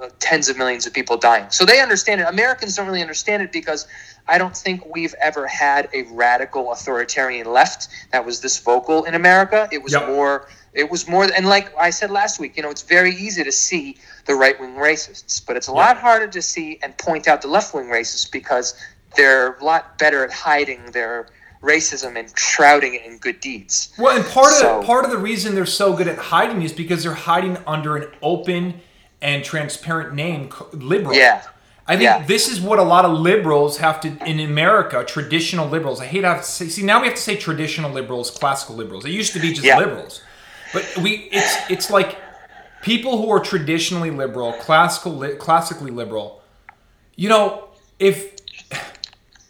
uh, 0.03 0.09
tens 0.21 0.49
of 0.49 0.59
millions 0.59 0.87
of 0.87 0.93
people 0.95 1.17
dying. 1.17 1.47
So 1.51 1.65
they 1.65 1.81
understand 1.81 2.21
it. 2.21 2.27
Americans 2.29 2.77
don't 2.77 2.87
really 2.87 3.03
understand 3.03 3.43
it 3.43 3.53
because 3.53 3.87
I 4.29 4.39
don't 4.39 4.57
think 4.57 4.85
we've 4.95 5.15
ever 5.23 5.47
had 5.47 5.89
a 5.95 6.03
radical 6.13 6.73
authoritarian 6.73 7.47
left 7.53 7.89
that 8.13 8.25
was 8.27 8.41
this 8.41 8.59
vocal 8.59 9.05
in 9.05 9.15
America. 9.15 9.69
It 9.73 9.83
was 9.83 9.93
Yep. 9.95 10.09
more. 10.09 10.49
It 10.75 10.91
was 10.91 11.09
more, 11.09 11.25
and 11.25 11.49
like 11.49 11.73
I 11.79 11.91
said 11.91 12.11
last 12.11 12.39
week, 12.39 12.57
you 12.57 12.63
know, 12.63 12.71
it's 12.71 12.83
very 12.83 13.15
easy 13.15 13.43
to 13.45 13.53
see 13.53 13.97
the 14.27 14.35
right 14.35 14.61
wing 14.61 14.75
racists, 14.77 15.41
but 15.47 15.57
it's 15.57 15.69
a 15.69 15.73
lot 15.73 15.97
harder 15.99 16.29
to 16.29 16.43
see 16.43 16.79
and 16.83 16.97
point 16.99 17.27
out 17.29 17.43
the 17.43 17.49
left 17.49 17.75
wing 17.75 17.87
racists 17.87 18.31
because 18.31 18.75
they're 19.17 19.55
a 19.55 19.65
lot 19.65 19.99
better 19.99 20.25
at 20.25 20.33
hiding 20.33 20.91
their 20.93 21.29
racism 21.63 22.17
and 22.19 22.33
shrouding 22.39 22.95
it 22.95 23.05
in 23.05 23.19
good 23.19 23.41
deeds. 23.41 23.93
Well, 23.99 24.17
and 24.17 24.25
part 24.27 24.53
of 24.53 24.59
So- 24.59 24.83
part 24.83 25.05
of 25.05 25.11
the 25.11 25.19
reason 25.19 25.55
they're 25.55 25.67
so 25.67 25.93
good 25.95 26.07
at 26.09 26.19
hiding 26.19 26.63
is 26.63 26.73
because 26.73 27.03
they're 27.03 27.15
hiding 27.15 27.59
under 27.67 27.97
an 27.97 28.09
open 28.23 28.81
and 29.23 29.43
transparent 29.43 30.15
name, 30.15 30.51
liberal. 30.73 31.17
Yeah. 31.17 31.43
I 31.89 31.93
think 31.93 32.03
Yeah. 32.03 32.23
this 32.27 32.49
is 32.49 32.61
what 32.61 32.79
a 32.79 32.83
lot 32.83 33.05
of 33.05 33.13
liberals 33.13 33.79
have 33.79 34.01
to 34.01 34.09
in 34.27 34.41
America. 34.41 35.05
Traditional 35.05 35.69
liberals. 35.69 36.01
I 36.01 36.07
hate 36.07 36.23
to 36.23 36.35
to 36.37 36.43
say. 36.43 36.69
See, 36.69 36.83
now 36.83 37.01
we 37.01 37.07
have 37.07 37.17
to 37.17 37.23
say 37.23 37.37
traditional 37.37 37.91
liberals, 37.91 38.31
classical 38.31 38.75
liberals. 38.77 39.05
It 39.05 39.11
used 39.13 39.33
to 39.35 39.39
be 39.41 39.51
just 39.53 39.65
Yeah. 39.65 39.79
liberals, 39.79 40.21
but 40.73 40.85
we 40.99 41.29
it's 41.33 41.57
it's 41.71 41.91
like 41.91 42.17
people 42.83 43.19
who 43.19 43.31
are 43.33 43.41
traditionally 43.41 44.11
liberal, 44.11 44.53
classical 44.55 45.27
classically 45.39 45.91
liberal. 45.93 46.43
You 47.15 47.29
know, 47.29 47.69
if 47.99 48.36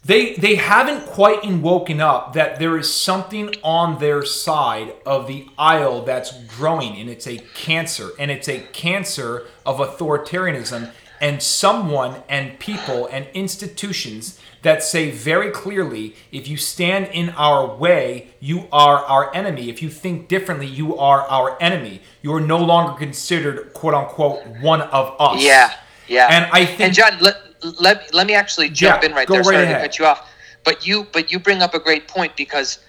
they 0.05 0.35
they 0.35 0.55
haven't 0.55 1.05
quite 1.05 1.45
woken 1.45 1.99
up 1.99 2.33
that 2.33 2.59
there 2.59 2.77
is 2.77 2.93
something 2.93 3.53
on 3.63 3.99
their 3.99 4.23
side 4.23 4.93
of 5.05 5.27
the 5.27 5.47
aisle 5.57 6.03
that's 6.03 6.31
growing 6.45 6.95
and 6.97 7.09
it's 7.09 7.27
a 7.27 7.37
cancer 7.53 8.11
and 8.17 8.31
it's 8.31 8.47
a 8.47 8.59
cancer 8.71 9.45
of 9.65 9.77
authoritarianism 9.77 10.91
and 11.19 11.41
someone 11.41 12.23
and 12.29 12.59
people 12.59 13.07
and 13.07 13.27
institutions 13.33 14.39
that 14.61 14.83
say 14.83 15.11
very 15.11 15.51
clearly 15.51 16.15
if 16.31 16.47
you 16.47 16.57
stand 16.57 17.07
in 17.13 17.29
our 17.31 17.75
way, 17.75 18.27
you 18.39 18.67
are 18.71 18.97
our 19.05 19.33
enemy. 19.35 19.69
If 19.69 19.81
you 19.81 19.89
think 19.89 20.27
differently, 20.27 20.67
you 20.67 20.97
are 20.97 21.21
our 21.21 21.61
enemy. 21.61 22.01
You 22.21 22.33
are 22.33 22.41
no 22.41 22.57
longer 22.57 22.97
considered, 22.97 23.73
quote 23.73 23.93
unquote, 23.93 24.45
one 24.61 24.81
of 24.81 25.15
us. 25.19 25.43
Yeah, 25.43 25.73
yeah. 26.07 26.27
And 26.29 26.51
I 26.51 26.65
think. 26.65 26.81
And 26.81 26.93
John, 26.93 27.19
let, 27.19 27.35
let, 27.79 28.13
let 28.13 28.27
me 28.27 28.33
actually 28.33 28.69
jump 28.69 29.03
Yeah, 29.03 29.09
in 29.09 29.15
right 29.15 29.27
there. 29.27 29.39
right 29.39 29.45
Sorry 29.45 29.63
ahead. 29.63 29.81
to 29.81 29.87
cut 29.87 29.99
you 29.99 30.05
off. 30.05 30.29
But 30.63 30.85
you, 30.85 31.07
but 31.11 31.31
you 31.31 31.39
bring 31.39 31.61
up 31.61 31.73
a 31.73 31.79
great 31.79 32.07
point 32.07 32.35
because 32.35 32.79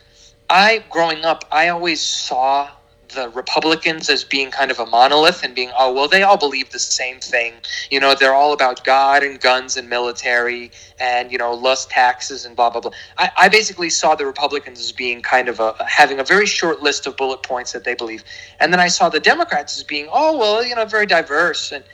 I, 0.50 0.84
growing 0.90 1.24
up, 1.24 1.44
I 1.52 1.68
always 1.68 2.00
saw 2.00 2.70
the 3.14 3.30
Republicans 3.30 4.10
as 4.10 4.22
being 4.22 4.50
kind 4.50 4.70
of 4.70 4.78
a 4.78 4.84
monolith 4.84 5.42
and 5.42 5.54
being, 5.54 5.70
oh, 5.78 5.92
well, 5.92 6.08
they 6.08 6.22
all 6.22 6.36
believe 6.36 6.70
the 6.70 6.78
same 6.78 7.20
thing. 7.20 7.54
You 7.90 8.00
know, 8.00 8.14
they're 8.14 8.34
all 8.34 8.52
about 8.52 8.84
God 8.84 9.22
and 9.22 9.40
guns 9.40 9.78
and 9.78 9.88
military 9.88 10.70
and, 11.00 11.32
you 11.32 11.38
know, 11.38 11.54
less 11.54 11.86
taxes 11.86 12.44
and 12.44 12.54
blah, 12.54 12.68
blah, 12.68 12.82
blah. 12.82 12.90
I, 13.16 13.30
I 13.38 13.48
basically 13.48 13.88
saw 13.88 14.14
the 14.14 14.26
Republicans 14.26 14.78
as 14.80 14.92
being 14.92 15.22
kind 15.22 15.48
of 15.48 15.58
a, 15.58 15.74
having 15.88 16.18
a 16.20 16.24
very 16.24 16.44
short 16.46 16.82
list 16.82 17.06
of 17.06 17.16
bullet 17.16 17.42
points 17.42 17.72
that 17.72 17.84
they 17.84 17.94
believe. 17.94 18.24
And 18.60 18.72
then 18.72 18.80
I 18.80 18.88
saw 18.88 19.08
the 19.08 19.20
Democrats 19.20 19.78
as 19.78 19.84
being, 19.84 20.08
oh, 20.12 20.36
well, 20.36 20.62
you 20.62 20.74
know, 20.74 20.84
very 20.84 21.06
diverse. 21.06 21.72
And, 21.72 21.84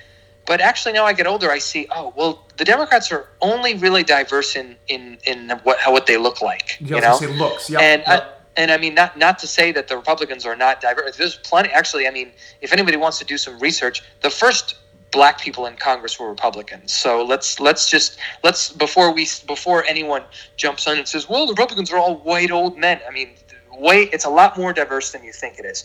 but 0.47 0.61
actually 0.61 0.93
now 0.93 1.05
I 1.05 1.13
get 1.13 1.27
older, 1.27 1.51
I 1.51 1.59
see, 1.59 1.87
oh, 1.95 2.13
well, 2.17 2.47
the 2.57 2.65
Democrats 2.65 3.11
are 3.11 3.29
only 3.41 3.75
really 3.75 4.03
diverse 4.03 4.57
in, 4.57 4.77
in, 4.89 5.19
in 5.27 5.51
what, 5.63 5.79
how, 5.79 5.93
what 5.93 6.07
they 6.07 6.17
look 6.17 6.43
like, 6.43 6.79
You 6.81 6.97
you 6.97 7.01
know, 7.01 7.17
say 7.17 7.27
looks. 7.27 7.71
Yep, 7.71 7.81
and 7.81 8.03
uh, 8.03 8.11
yep. 8.13 8.23
I, 8.23 8.35
and 8.57 8.71
I 8.71 8.77
mean, 8.77 8.95
not 8.95 9.19
not 9.19 9.39
to 9.41 9.47
say 9.47 9.73
that 9.73 9.89
the 9.89 9.97
Republicans 9.97 10.47
are 10.47 10.55
not 10.55 10.81
diverse. 10.81 11.17
There's 11.17 11.37
plenty. 11.39 11.71
Actually, 11.71 12.07
I 12.07 12.11
mean, 12.13 12.31
if 12.61 12.73
anybody 12.73 12.97
wants 12.97 13.19
to 13.19 13.25
do 13.25 13.37
some 13.37 13.59
research, 13.59 14.03
the 14.23 14.31
first 14.31 14.77
black 15.11 15.41
people 15.41 15.67
in 15.67 15.77
Congress 15.77 16.19
were 16.19 16.29
Republicans. 16.29 16.93
So 16.93 17.25
let's 17.25 17.61
let's 17.61 17.91
just 17.91 18.19
let's 18.43 18.71
before 18.71 19.13
we 19.13 19.27
before 19.47 19.85
anyone 19.87 20.23
jumps 20.57 20.87
on 20.87 20.99
and 20.99 21.09
says, 21.09 21.29
well, 21.29 21.47
the 21.47 21.53
Republicans 21.53 21.91
are 21.93 21.99
all 21.99 22.17
white 22.19 22.51
old 22.51 22.79
men. 22.79 23.01
I 23.09 23.13
mean, 23.13 23.31
wait, 23.79 24.11
it's 24.13 24.25
a 24.25 24.31
lot 24.31 24.57
more 24.57 24.73
diverse 24.73 25.13
than 25.13 25.25
you 25.25 25.33
think 25.33 25.59
it 25.59 25.65
is. 25.65 25.85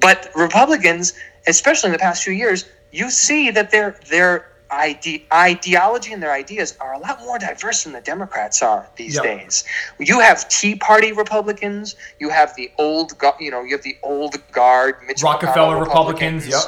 But 0.00 0.30
Republicans, 0.34 1.14
especially 1.46 1.88
in 1.88 1.92
the 1.92 1.98
past 1.98 2.24
few 2.24 2.32
years, 2.32 2.66
you 2.92 3.10
see 3.10 3.50
that 3.50 3.70
their 3.70 3.96
their 4.08 4.46
ide- 4.70 5.22
ideology 5.32 6.12
and 6.12 6.22
their 6.22 6.32
ideas 6.32 6.76
are 6.80 6.92
a 6.94 6.98
lot 6.98 7.20
more 7.20 7.38
diverse 7.38 7.84
than 7.84 7.92
the 7.92 8.00
Democrats 8.00 8.62
are 8.62 8.86
these 8.96 9.16
Yep. 9.16 9.24
days. 9.24 9.64
You 9.98 10.20
have 10.20 10.48
Tea 10.48 10.76
Party 10.76 11.12
Republicans, 11.12 11.94
you 12.20 12.30
have 12.30 12.54
the 12.56 12.70
old, 12.78 13.18
gu- 13.18 13.32
you 13.40 13.50
know, 13.50 13.62
you 13.62 13.72
have 13.76 13.82
the 13.82 13.98
old 14.02 14.36
guard, 14.52 14.96
Mitch 15.06 15.22
Rockefeller 15.22 15.76
McConnell 15.76 15.86
Republicans, 15.86 16.46
yep. 16.46 16.60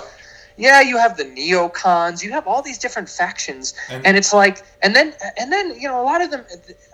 Yeah, 0.56 0.80
you 0.82 0.98
have 0.98 1.16
the 1.16 1.24
neocons. 1.24 2.22
You 2.22 2.30
have 2.32 2.46
all 2.46 2.62
these 2.62 2.78
different 2.78 3.08
factions, 3.08 3.74
And- 3.90 4.06
and, 4.06 4.16
it's 4.16 4.32
like, 4.32 4.62
and 4.82 4.94
then, 4.94 5.12
and 5.36 5.52
then, 5.52 5.74
you 5.80 5.88
know, 5.88 6.00
a 6.00 6.04
lot 6.04 6.20
of 6.22 6.30
them. 6.30 6.44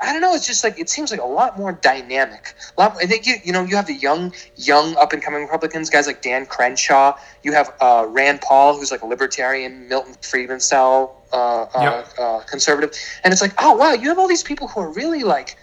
I 0.00 0.12
don't 0.12 0.22
know. 0.22 0.34
It's 0.34 0.46
just 0.46 0.64
like 0.64 0.78
it 0.78 0.88
seems 0.88 1.10
like 1.10 1.20
a 1.20 1.26
lot 1.26 1.58
more 1.58 1.72
dynamic. 1.72 2.54
A 2.76 2.80
lot. 2.80 2.96
I 3.02 3.06
think 3.06 3.26
you, 3.26 3.34
you 3.44 3.52
know, 3.52 3.62
you 3.64 3.76
have 3.76 3.86
the 3.86 3.94
young, 3.94 4.32
young 4.56 4.96
up 4.96 5.12
and 5.12 5.22
coming 5.22 5.42
Republicans, 5.42 5.90
guys 5.90 6.06
like 6.06 6.22
Dan 6.22 6.46
Crenshaw. 6.46 7.18
You 7.42 7.52
have 7.52 7.72
uh, 7.80 8.06
Rand 8.08 8.40
Paul, 8.40 8.76
who's 8.78 8.90
like 8.90 9.02
a 9.02 9.06
libertarian, 9.06 9.88
Milton 9.88 10.14
Friedman 10.22 10.60
style 10.60 11.16
uh, 11.32 11.66
Yep. 11.80 12.08
uh, 12.18 12.22
uh, 12.22 12.40
conservative, 12.44 12.92
and 13.24 13.32
it's 13.32 13.42
like, 13.42 13.52
oh 13.58 13.74
wow, 13.76 13.92
you 13.92 14.08
have 14.08 14.18
all 14.18 14.26
these 14.28 14.42
people 14.42 14.68
who 14.68 14.80
are 14.80 14.90
really 14.90 15.22
like, 15.22 15.56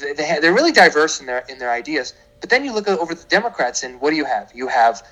they, 0.00 0.12
they 0.12 0.38
they're 0.40 0.52
really 0.52 0.72
diverse 0.72 1.20
in 1.20 1.26
their 1.26 1.44
in 1.48 1.58
their 1.58 1.70
ideas. 1.70 2.14
But 2.40 2.50
then 2.50 2.64
you 2.64 2.72
look 2.72 2.88
over 2.88 3.14
the 3.14 3.24
Democrats, 3.28 3.84
and 3.84 4.00
what 4.00 4.10
do 4.10 4.16
you 4.16 4.24
have? 4.24 4.50
You 4.54 4.66
have, 4.68 5.02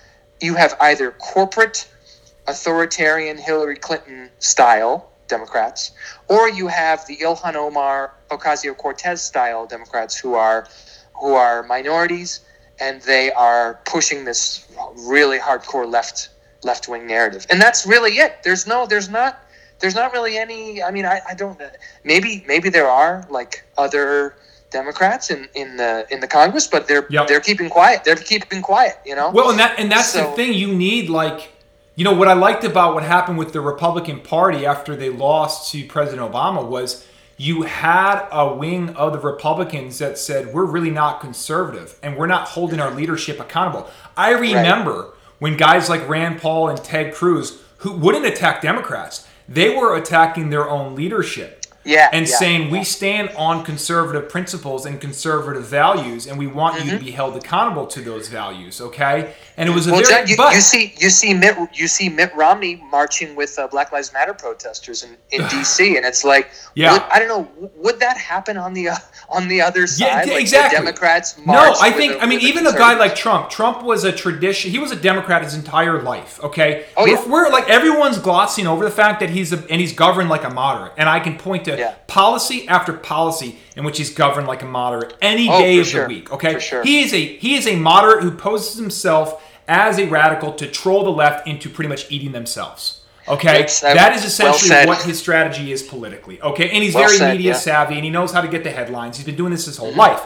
you 0.40 0.54
have 0.56 0.74
either 0.80 1.12
corporate 1.12 1.86
authoritarian 2.46 3.36
Hillary 3.36 3.76
Clinton 3.76 4.30
style 4.38 5.10
Democrats, 5.28 5.92
or 6.28 6.48
you 6.48 6.66
have 6.66 7.06
the 7.06 7.16
Ilhan 7.18 7.54
Omar 7.54 8.14
Ocasio 8.30 8.76
Cortez 8.76 9.22
style 9.22 9.66
Democrats 9.66 10.16
who 10.16 10.34
are 10.34 10.66
who 11.14 11.34
are 11.34 11.62
minorities 11.64 12.40
and 12.80 13.00
they 13.02 13.30
are 13.32 13.80
pushing 13.84 14.24
this 14.24 14.66
really 14.96 15.38
hardcore 15.38 15.90
left 15.90 16.30
left 16.64 16.88
wing 16.88 17.06
narrative. 17.06 17.46
And 17.50 17.60
that's 17.60 17.86
really 17.86 18.12
it. 18.18 18.42
There's 18.42 18.66
no 18.66 18.86
there's 18.86 19.08
not 19.08 19.46
there's 19.78 19.94
not 19.94 20.12
really 20.12 20.36
any 20.36 20.82
I 20.82 20.90
mean 20.90 21.06
I, 21.06 21.20
I 21.28 21.34
don't 21.34 21.60
maybe 22.04 22.44
maybe 22.48 22.68
there 22.68 22.88
are 22.88 23.26
like 23.30 23.64
other 23.78 24.34
Democrats 24.70 25.30
in, 25.30 25.48
in 25.54 25.76
the 25.76 26.06
in 26.10 26.20
the 26.20 26.26
Congress, 26.28 26.66
but 26.66 26.86
they're 26.88 27.06
Yep. 27.10 27.26
they're 27.28 27.40
keeping 27.40 27.68
quiet. 27.68 28.04
They're 28.04 28.16
keeping 28.16 28.62
quiet, 28.62 28.98
you 29.04 29.14
know? 29.14 29.30
Well, 29.30 29.50
and 29.50 29.58
that 29.58 29.78
and 29.78 29.90
that's 29.90 30.12
the 30.12 30.24
thing. 30.36 30.54
You 30.54 30.72
need 30.74 31.08
like, 31.10 31.50
you 32.00 32.04
know, 32.04 32.14
what 32.14 32.28
I 32.28 32.32
liked 32.32 32.64
about 32.64 32.94
what 32.94 33.02
happened 33.02 33.36
with 33.36 33.52
the 33.52 33.60
Republican 33.60 34.20
Party 34.20 34.64
after 34.64 34.96
they 34.96 35.10
lost 35.10 35.70
to 35.72 35.84
President 35.84 36.32
Obama 36.32 36.66
was 36.66 37.06
you 37.36 37.64
had 37.64 38.26
a 38.32 38.54
wing 38.54 38.96
of 38.96 39.12
the 39.12 39.18
Republicans 39.18 39.98
that 39.98 40.16
said 40.16 40.54
we're 40.54 40.64
really 40.64 40.90
not 40.90 41.20
conservative 41.20 41.98
and 42.02 42.16
we're 42.16 42.26
not 42.26 42.48
holding 42.48 42.80
our 42.80 42.90
leadership 42.90 43.38
accountable. 43.38 43.86
I 44.16 44.30
remember 44.30 45.12
when 45.40 45.58
guys 45.58 45.90
like 45.90 46.08
Rand 46.08 46.40
Paul 46.40 46.70
and 46.70 46.82
Ted 46.82 47.12
Cruz, 47.12 47.60
who 47.80 47.92
wouldn't 47.92 48.24
attack 48.24 48.62
Democrats, 48.62 49.28
they 49.46 49.76
were 49.76 49.94
attacking 49.94 50.48
their 50.48 50.70
own 50.70 50.94
leadership 50.94 51.59
yeah. 51.84 52.08
and 52.12 52.28
yeah, 52.28 52.34
saying 52.36 52.62
yeah. 52.66 52.72
we 52.72 52.84
stand 52.84 53.30
on 53.36 53.64
conservative 53.64 54.28
principles 54.28 54.86
and 54.86 55.00
conservative 55.00 55.66
values 55.66 56.26
and 56.26 56.38
we 56.38 56.46
want 56.46 56.84
you 56.84 56.90
to 56.90 56.98
be 56.98 57.10
held 57.10 57.36
accountable 57.36 57.86
to 57.86 58.00
those 58.00 58.28
values 58.28 58.80
okay 58.80 59.34
and 59.56 59.68
it 59.68 59.72
was 59.72 59.86
a 59.86 59.90
Mm-hmm. 59.90 59.96
Well, 60.00 60.08
very 60.08 60.20
John, 60.22 60.28
you, 60.28 60.36
but 60.36 60.54
you 60.54 60.60
see, 60.60 60.94
you 60.98 61.10
see 61.10 61.34
Mitt, 61.34 61.56
you 61.74 61.88
see 61.88 62.08
Mitt 62.08 62.34
Romney 62.34 62.76
marching 62.90 63.34
with 63.34 63.58
uh, 63.58 63.66
Black 63.68 63.92
Lives 63.92 64.12
Matter 64.12 64.32
protesters 64.32 65.02
in, 65.02 65.16
in 65.32 65.46
D.C. 65.50 65.96
and 65.96 66.06
it's 66.06 66.24
like, 66.24 66.50
Yeah. 66.74 66.92
would, 66.92 67.02
I 67.02 67.18
don't 67.18 67.28
know, 67.28 67.70
would 67.76 67.98
that 68.00 68.16
happen 68.16 68.56
on 68.56 68.72
the 68.72 68.88
uh, 68.90 68.96
on 69.28 69.48
the 69.48 69.60
other 69.60 69.86
side? 69.86 70.06
Yeah, 70.06 70.16
Like, 70.16 70.26
the 70.26 70.38
exactly. 70.38 70.78
Democrats. 70.78 71.36
no 71.44 71.74
i 71.80 71.90
think 71.90 72.14
the- 72.14 72.22
i 72.22 72.26
mean 72.26 72.40
even 72.40 72.66
a 72.66 72.72
guy 72.72 72.94
like 72.96 73.14
trump 73.14 73.48
trump 73.50 73.82
was 73.82 74.04
a 74.04 74.12
tradition 74.12 74.70
he 74.70 74.78
was 74.78 74.90
a 74.92 74.96
democrat 74.96 75.42
his 75.42 75.54
entire 75.54 76.02
life 76.02 76.38
okay 76.42 76.86
Oh, 76.96 77.04
we're, 77.04 77.08
yeah. 77.10 77.28
we're 77.28 77.50
like 77.50 77.68
everyone's 77.68 78.18
glossing 78.18 78.66
over 78.66 78.84
the 78.84 78.90
fact 78.90 79.20
that 79.20 79.30
he's 79.30 79.52
a 79.52 79.58
and 79.70 79.80
he's 79.80 79.92
governed 79.92 80.28
like 80.28 80.44
a 80.44 80.50
moderate 80.50 80.92
and 80.96 81.08
i 81.08 81.20
can 81.20 81.36
point 81.38 81.64
to 81.66 81.69
Yeah. 81.78 81.94
policy 82.06 82.66
after 82.68 82.92
policy 82.92 83.58
in 83.76 83.84
which 83.84 83.98
he's 83.98 84.12
governed 84.12 84.46
like 84.46 84.62
a 84.62 84.66
moderate 84.66 85.14
any 85.22 85.48
Oh, 85.48 85.58
day 85.60 85.78
of 85.78 85.86
sure. 85.86 86.02
the 86.08 86.14
week 86.14 86.32
okay 86.32 86.58
sure. 86.58 86.82
he 86.82 87.02
is 87.02 87.12
a 87.12 87.24
he 87.38 87.54
is 87.54 87.66
a 87.66 87.76
moderate 87.76 88.22
who 88.22 88.30
poses 88.30 88.78
himself 88.78 89.42
as 89.68 89.98
a 89.98 90.06
radical 90.06 90.52
to 90.54 90.66
troll 90.66 91.04
the 91.04 91.10
left 91.10 91.46
into 91.46 91.68
pretty 91.70 91.88
much 91.88 92.10
eating 92.10 92.32
themselves 92.32 93.00
okay 93.28 93.62
uh, 93.64 93.94
that 93.94 94.12
is 94.16 94.24
essentially 94.24 94.68
said. 94.68 94.88
what 94.88 95.02
his 95.02 95.18
strategy 95.18 95.70
is 95.72 95.82
politically 95.82 96.40
okay 96.42 96.70
and 96.70 96.82
he's 96.82 96.94
Well 96.94 97.04
very 97.06 97.16
said, 97.18 97.32
media 97.36 97.52
yeah. 97.52 97.56
savvy 97.58 97.94
and 97.96 98.04
he 98.04 98.10
knows 98.10 98.32
how 98.32 98.40
to 98.40 98.48
get 98.48 98.64
the 98.64 98.70
headlines 98.70 99.16
he's 99.16 99.26
been 99.26 99.36
doing 99.36 99.52
this 99.52 99.66
his 99.66 99.76
whole 99.76 99.90
Mm-hmm. 99.90 99.98
life 100.00 100.22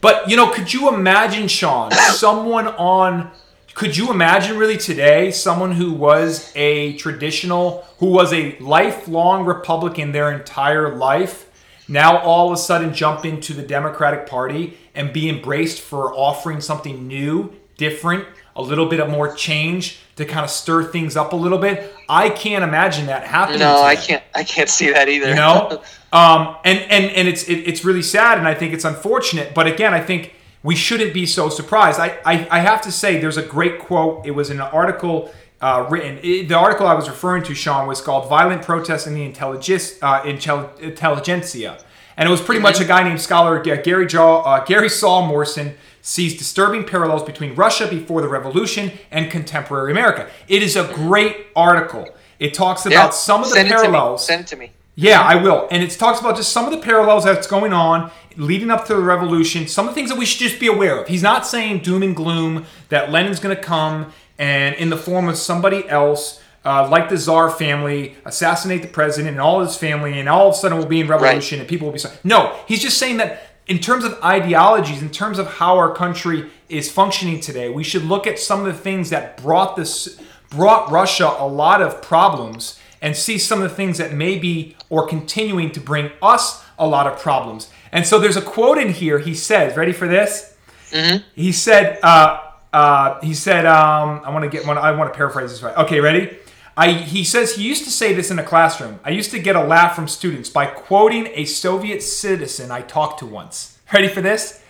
but 0.00 0.28
you 0.28 0.36
know 0.36 0.48
could 0.50 0.72
you 0.72 0.88
imagine 0.94 1.48
sean 1.48 1.90
someone 2.12 2.68
on 2.68 3.30
could 3.74 3.96
you 3.96 4.10
imagine 4.10 4.56
really 4.56 4.76
today 4.76 5.30
someone 5.30 5.72
who 5.72 5.92
was 5.92 6.52
a 6.54 6.94
traditional 6.96 7.84
who 7.98 8.06
was 8.06 8.32
a 8.32 8.56
lifelong 8.58 9.44
republican 9.44 10.12
their 10.12 10.32
entire 10.32 10.94
life 10.94 11.50
now 11.88 12.18
all 12.18 12.46
of 12.48 12.52
a 12.54 12.56
sudden 12.56 12.94
jump 12.94 13.24
into 13.24 13.52
the 13.52 13.62
democratic 13.62 14.26
party 14.26 14.76
and 14.94 15.12
be 15.12 15.28
embraced 15.28 15.80
for 15.80 16.12
offering 16.14 16.60
something 16.60 17.06
new 17.08 17.52
different 17.76 18.24
a 18.56 18.62
little 18.62 18.86
bit 18.86 19.00
of 19.00 19.10
more 19.10 19.34
change 19.34 19.98
to 20.14 20.24
kind 20.24 20.44
of 20.44 20.50
stir 20.50 20.84
things 20.84 21.16
up 21.16 21.32
a 21.32 21.36
little 21.36 21.58
bit 21.58 21.92
i 22.08 22.28
can't 22.30 22.62
imagine 22.62 23.06
that 23.06 23.26
happening 23.26 23.58
No, 23.60 23.82
I 23.82 23.96
can't. 23.96 24.22
I 24.34 24.44
can't 24.44 24.68
see 24.68 24.90
that 24.92 25.08
either. 25.08 25.28
you 25.30 25.34
know 25.34 25.82
um, 26.12 26.56
and 26.64 26.78
and 26.78 27.06
and 27.06 27.26
it's 27.26 27.48
it, 27.48 27.56
it's 27.66 27.84
really 27.84 28.02
sad 28.02 28.38
and 28.38 28.46
i 28.46 28.54
think 28.54 28.72
it's 28.72 28.84
unfortunate 28.84 29.52
but 29.54 29.66
again 29.66 29.92
i 29.92 30.00
think 30.00 30.33
we 30.64 30.74
shouldn't 30.74 31.12
be 31.14 31.26
so 31.26 31.48
surprised. 31.48 32.00
I 32.00 32.08
i, 32.32 32.34
I 32.50 32.58
have 32.70 32.80
to 32.88 32.90
say 33.00 33.20
there's 33.20 33.36
a 33.46 33.48
great 33.56 33.76
quote. 33.86 34.26
It 34.26 34.32
was 34.40 34.48
in 34.50 34.56
an 34.60 34.68
article 34.82 35.16
uh, 35.60 35.86
written 35.90 36.18
it- 36.22 36.48
the 36.48 36.58
article 36.66 36.86
i 36.86 36.94
was 36.94 37.08
referring 37.08 37.42
to 37.44 37.54
sean 37.54 37.86
was 37.86 38.00
called 38.06 38.28
violent 38.28 38.62
protest 38.62 39.06
in 39.06 39.14
the 39.14 39.24
intelligis, 39.30 39.84
uh, 40.02 40.20
intel, 40.22 40.60
intelligentsia. 40.80 41.78
And 42.16 42.28
it 42.28 42.30
was 42.30 42.40
pretty 42.40 42.60
much 42.60 42.80
a 42.80 42.84
guy 42.84 43.02
named 43.08 43.20
scholar 43.20 43.54
gary 43.60 44.06
Jaw, 44.06 44.42
uh, 44.42 44.64
gary 44.64 44.88
saul 44.88 45.26
morson 45.26 45.74
sees 46.02 46.36
disturbing 46.36 46.84
parallels 46.84 47.22
between 47.22 47.54
russia 47.54 47.86
before 47.86 48.20
the 48.20 48.28
revolution 48.28 48.92
and 49.10 49.30
contemporary 49.30 49.90
america. 49.92 50.28
It 50.48 50.62
is 50.62 50.76
a 50.76 50.84
great 50.92 51.36
article. 51.56 52.04
It 52.38 52.52
talks 52.52 52.84
Yeah. 52.84 52.92
about 52.98 53.14
some 53.14 53.42
of 53.44 53.50
the 53.50 53.64
parallels. 53.64 54.26
Send 54.26 54.40
it 54.42 54.46
to 54.48 54.56
me. 54.56 54.72
yeah, 54.96 55.20
I 55.22 55.36
will. 55.36 55.60
And 55.70 55.82
it 55.82 55.90
talks 56.04 56.18
about 56.20 56.36
just 56.36 56.52
some 56.52 56.64
of 56.66 56.72
the 56.72 56.82
parallels 56.90 57.24
that's 57.24 57.46
going 57.56 57.72
on 57.72 58.10
leading 58.36 58.70
up 58.70 58.86
to 58.86 58.94
the 58.94 59.00
revolution, 59.00 59.66
some 59.68 59.86
of 59.88 59.94
the 59.94 59.94
things 59.94 60.10
that 60.10 60.18
we 60.18 60.26
should 60.26 60.40
just 60.40 60.58
be 60.60 60.66
aware 60.66 61.00
of. 61.00 61.08
He's 61.08 61.22
not 61.22 61.46
saying 61.46 61.80
doom 61.80 62.02
and 62.02 62.14
gloom 62.16 62.66
that 62.88 63.10
Lenin's 63.10 63.40
going 63.40 63.54
to 63.56 63.62
come 63.62 64.12
and 64.38 64.74
in 64.76 64.90
the 64.90 64.96
form 64.96 65.28
of 65.28 65.36
somebody 65.36 65.88
else, 65.88 66.40
uh, 66.64 66.88
like 66.88 67.08
the 67.08 67.16
Tsar 67.16 67.50
family, 67.50 68.16
assassinate 68.24 68.82
the 68.82 68.88
president 68.88 69.30
and 69.32 69.40
all 69.40 69.60
his 69.60 69.76
family, 69.76 70.18
and 70.18 70.28
all 70.28 70.48
of 70.48 70.54
a 70.54 70.56
sudden 70.56 70.78
we'll 70.78 70.86
be 70.86 71.00
in 71.00 71.06
revolution 71.06 71.60
and 71.60 71.68
people 71.68 71.86
will 71.86 71.92
be. 71.92 71.98
so- 71.98 72.10
No, 72.24 72.56
he's 72.66 72.82
just 72.82 72.98
saying 72.98 73.18
that 73.18 73.48
in 73.66 73.78
terms 73.78 74.04
of 74.04 74.18
ideologies, 74.22 75.00
in 75.00 75.10
terms 75.10 75.38
of 75.38 75.46
how 75.54 75.76
our 75.76 75.94
country 75.94 76.50
is 76.68 76.90
functioning 76.90 77.40
today, 77.40 77.68
we 77.70 77.84
should 77.84 78.04
look 78.04 78.26
at 78.26 78.38
some 78.38 78.60
of 78.60 78.66
the 78.66 78.72
things 78.74 79.10
that 79.10 79.36
brought 79.42 79.76
this 79.76 80.18
brought 80.50 80.88
Russia 80.90 81.34
a 81.38 81.46
lot 81.46 81.82
of 81.82 82.00
problems 82.00 82.78
and 83.02 83.16
see 83.16 83.38
some 83.38 83.60
of 83.60 83.68
the 83.68 83.74
things 83.74 83.98
that 83.98 84.12
may 84.12 84.38
be 84.38 84.76
or 84.88 85.06
continuing 85.06 85.70
to 85.72 85.80
bring 85.80 86.10
us 86.22 86.62
a 86.78 86.86
lot 86.86 87.06
of 87.08 87.18
problems. 87.18 87.68
And 87.94 88.04
so 88.04 88.18
there's 88.18 88.36
a 88.36 88.42
quote 88.42 88.76
in 88.76 88.92
here. 88.92 89.20
He 89.20 89.34
says, 89.34 89.76
"Ready 89.76 89.92
for 89.92 90.08
this?" 90.08 90.54
Mm-hmm. 90.90 91.22
He 91.34 91.52
said, 91.52 92.00
uh, 92.02 92.40
uh, 92.72 93.20
"He 93.20 93.32
said, 93.32 93.64
um, 93.64 94.20
I 94.24 94.30
want 94.30 94.42
to 94.42 94.50
get 94.50 94.66
one. 94.66 94.76
I 94.76 94.90
want 94.90 95.10
to 95.12 95.16
paraphrase 95.16 95.50
this 95.50 95.62
right. 95.62 95.76
Okay, 95.78 96.00
ready." 96.00 96.36
I, 96.76 96.90
he 96.90 97.22
says 97.22 97.54
he 97.54 97.62
used 97.62 97.84
to 97.84 97.90
say 97.90 98.12
this 98.14 98.32
in 98.32 98.38
a 98.40 98.42
classroom. 98.42 98.98
I 99.04 99.10
used 99.10 99.30
to 99.30 99.38
get 99.38 99.54
a 99.54 99.62
laugh 99.62 99.94
from 99.94 100.08
students 100.08 100.50
by 100.50 100.66
quoting 100.66 101.28
a 101.32 101.44
Soviet 101.44 102.02
citizen 102.02 102.72
I 102.72 102.80
talked 102.80 103.20
to 103.20 103.26
once. 103.26 103.78
Ready 103.92 104.08
for 104.08 104.20
this? 104.20 104.60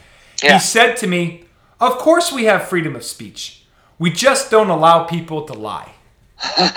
Yeah. 0.42 0.54
He 0.54 0.60
said 0.60 0.98
to 0.98 1.06
me, 1.06 1.44
Of 1.80 1.92
course 1.96 2.30
we 2.30 2.44
have 2.44 2.68
freedom 2.68 2.94
of 2.94 3.04
speech. 3.04 3.64
We 3.98 4.10
just 4.10 4.50
don't 4.50 4.68
allow 4.68 5.04
people 5.04 5.46
to 5.46 5.54
lie. 5.54 5.92
and 6.58 6.68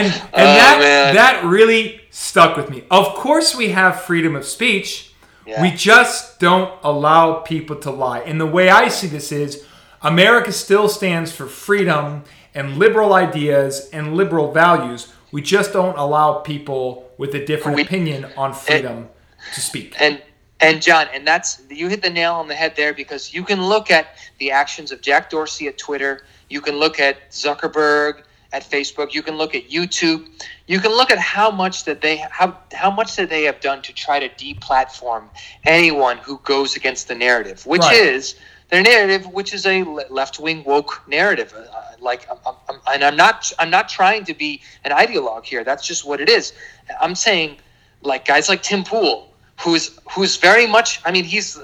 and 0.00 0.32
that, 0.32 0.78
man. 0.80 1.14
that 1.14 1.42
really 1.44 2.00
stuck 2.16 2.56
with 2.56 2.70
me. 2.70 2.82
Of 2.90 3.14
course 3.14 3.54
we 3.54 3.68
have 3.68 4.00
freedom 4.00 4.34
of 4.34 4.46
speech. 4.46 5.12
Yeah. 5.46 5.60
We 5.60 5.70
just 5.70 6.40
don't 6.40 6.72
allow 6.82 7.40
people 7.40 7.76
to 7.76 7.90
lie. 7.90 8.20
And 8.20 8.40
the 8.40 8.46
way 8.46 8.70
I 8.70 8.88
see 8.88 9.06
this 9.06 9.30
is 9.30 9.66
America 10.00 10.50
still 10.50 10.88
stands 10.88 11.30
for 11.30 11.46
freedom 11.46 12.24
and 12.54 12.78
liberal 12.78 13.12
ideas 13.12 13.90
and 13.92 14.16
liberal 14.16 14.50
values. 14.50 15.12
We 15.30 15.42
just 15.42 15.74
don't 15.74 15.96
allow 15.98 16.38
people 16.40 17.10
with 17.18 17.34
a 17.34 17.44
different 17.44 17.76
We- 17.76 17.82
opinion 17.82 18.32
on 18.36 18.54
freedom 18.54 19.10
to 19.54 19.60
speak. 19.60 19.94
And 20.00 20.22
and 20.60 20.80
John, 20.80 21.08
and 21.12 21.26
that's 21.26 21.60
you 21.68 21.88
hit 21.88 22.00
the 22.00 22.08
nail 22.08 22.32
on 22.32 22.48
the 22.48 22.54
head 22.54 22.74
there 22.76 22.94
because 22.94 23.34
you 23.34 23.44
can 23.44 23.62
look 23.62 23.90
at 23.90 24.16
the 24.38 24.50
actions 24.50 24.90
of 24.90 25.02
Jack 25.02 25.28
Dorsey 25.28 25.68
at 25.68 25.76
Twitter, 25.76 26.24
you 26.48 26.62
can 26.62 26.76
look 26.76 26.98
at 26.98 27.30
Zuckerberg 27.30 28.22
at 28.52 28.62
Facebook, 28.62 29.12
you 29.14 29.22
can 29.22 29.36
look 29.36 29.54
at 29.54 29.68
YouTube, 29.68 30.26
you 30.66 30.80
can 30.80 30.92
look 30.92 31.10
at 31.10 31.18
how 31.18 31.50
much 31.50 31.84
that 31.84 32.00
they 32.00 32.16
how 32.16 32.56
how 32.72 32.90
much 32.90 33.16
that 33.16 33.28
they 33.28 33.42
have 33.44 33.60
done 33.60 33.82
to 33.82 33.92
try 33.92 34.18
to 34.18 34.28
deplatform 34.28 35.24
anyone 35.64 36.18
who 36.18 36.38
goes 36.44 36.76
against 36.76 37.08
the 37.08 37.14
narrative, 37.14 37.66
which 37.66 37.82
Right. 37.82 37.96
is 37.96 38.36
their 38.68 38.82
narrative, 38.82 39.26
which 39.32 39.54
is 39.54 39.64
a 39.66 39.82
left 40.10 40.38
wing 40.40 40.64
woke 40.64 41.02
narrative. 41.06 41.54
Uh, 41.56 41.82
like, 42.00 42.26
I'm, 42.30 42.54
I'm, 42.68 42.80
and 42.88 43.04
I'm 43.04 43.16
not 43.16 43.52
I'm 43.58 43.70
not 43.70 43.88
trying 43.88 44.24
to 44.24 44.34
be 44.34 44.60
an 44.84 44.92
ideologue 44.92 45.44
here. 45.44 45.64
That's 45.64 45.86
just 45.86 46.04
what 46.04 46.20
it 46.20 46.28
is. 46.28 46.52
I'm 47.00 47.14
saying, 47.14 47.56
like 48.02 48.24
guys 48.26 48.48
like 48.48 48.62
Tim 48.62 48.84
Pool, 48.84 49.28
who's 49.60 49.98
who's 50.12 50.36
very 50.36 50.66
much. 50.66 51.00
I 51.04 51.10
mean, 51.12 51.24
he's 51.24 51.58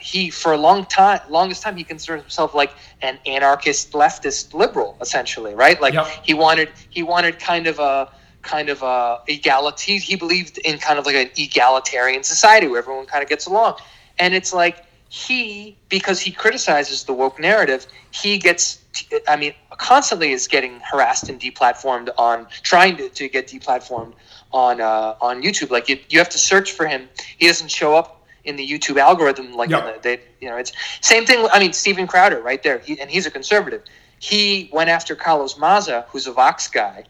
he, 0.00 0.30
for 0.30 0.52
a 0.52 0.56
long 0.56 0.84
time, 0.86 1.20
longest 1.28 1.62
time, 1.62 1.76
he 1.76 1.84
considers 1.84 2.20
himself 2.22 2.54
like 2.54 2.72
an 3.02 3.18
anarchist 3.26 3.92
leftist 3.92 4.54
liberal, 4.54 4.96
essentially, 5.00 5.54
right? 5.54 5.80
Like 5.80 5.94
Yep. 5.94 6.06
he 6.22 6.34
wanted 6.34 6.68
he 6.90 7.02
wanted 7.02 7.38
kind 7.38 7.66
of 7.66 7.78
a 7.78 8.08
kind 8.42 8.68
of 8.68 8.82
a 8.82 9.18
egality. 9.28 9.98
He 9.98 10.16
believed 10.16 10.58
in 10.58 10.78
kind 10.78 10.98
of 10.98 11.06
like 11.06 11.14
an 11.16 11.30
egalitarian 11.36 12.22
society 12.22 12.66
where 12.66 12.78
everyone 12.78 13.06
kind 13.06 13.22
of 13.22 13.28
gets 13.28 13.46
along, 13.46 13.76
and 14.18 14.34
it's 14.34 14.52
like 14.52 14.84
he 15.08 15.76
because 15.88 16.20
he 16.20 16.30
criticizes 16.30 17.04
the 17.04 17.12
woke 17.12 17.38
narrative, 17.38 17.86
he 18.10 18.38
gets. 18.38 18.78
I 19.28 19.36
mean, 19.36 19.54
constantly 19.78 20.32
is 20.32 20.48
getting 20.48 20.80
harassed 20.90 21.28
and 21.28 21.40
deplatformed 21.40 22.08
on 22.18 22.46
trying 22.62 22.96
to, 22.96 23.08
to 23.08 23.28
get 23.28 23.46
deplatformed 23.46 24.14
on 24.52 24.80
uh, 24.80 25.14
on 25.20 25.42
YouTube. 25.42 25.70
Like 25.70 25.88
you, 25.88 25.98
you 26.08 26.18
have 26.18 26.28
to 26.30 26.38
search 26.38 26.72
for 26.72 26.86
him. 26.86 27.08
He 27.38 27.46
doesn't 27.46 27.70
show 27.70 27.94
up 27.94 28.26
in 28.44 28.56
the 28.56 28.66
YouTube 28.66 28.98
algorithm 28.98 29.52
like 29.52 29.70
Yeah. 29.70 29.86
in 29.86 29.94
the, 29.94 30.00
they, 30.02 30.20
you 30.40 30.48
know 30.48 30.56
it's 30.56 30.72
same 31.00 31.26
thing. 31.26 31.46
I 31.52 31.58
mean, 31.58 31.72
Steven 31.72 32.06
Crowder 32.06 32.40
right 32.40 32.62
there, 32.62 32.78
he, 32.78 33.00
and 33.00 33.10
he's 33.10 33.26
a 33.26 33.30
conservative. 33.30 33.82
He 34.18 34.68
went 34.72 34.90
after 34.90 35.14
Carlos 35.14 35.56
Maza, 35.58 36.04
who's 36.08 36.26
a 36.26 36.32
Vox 36.32 36.68
guy, 36.68 37.04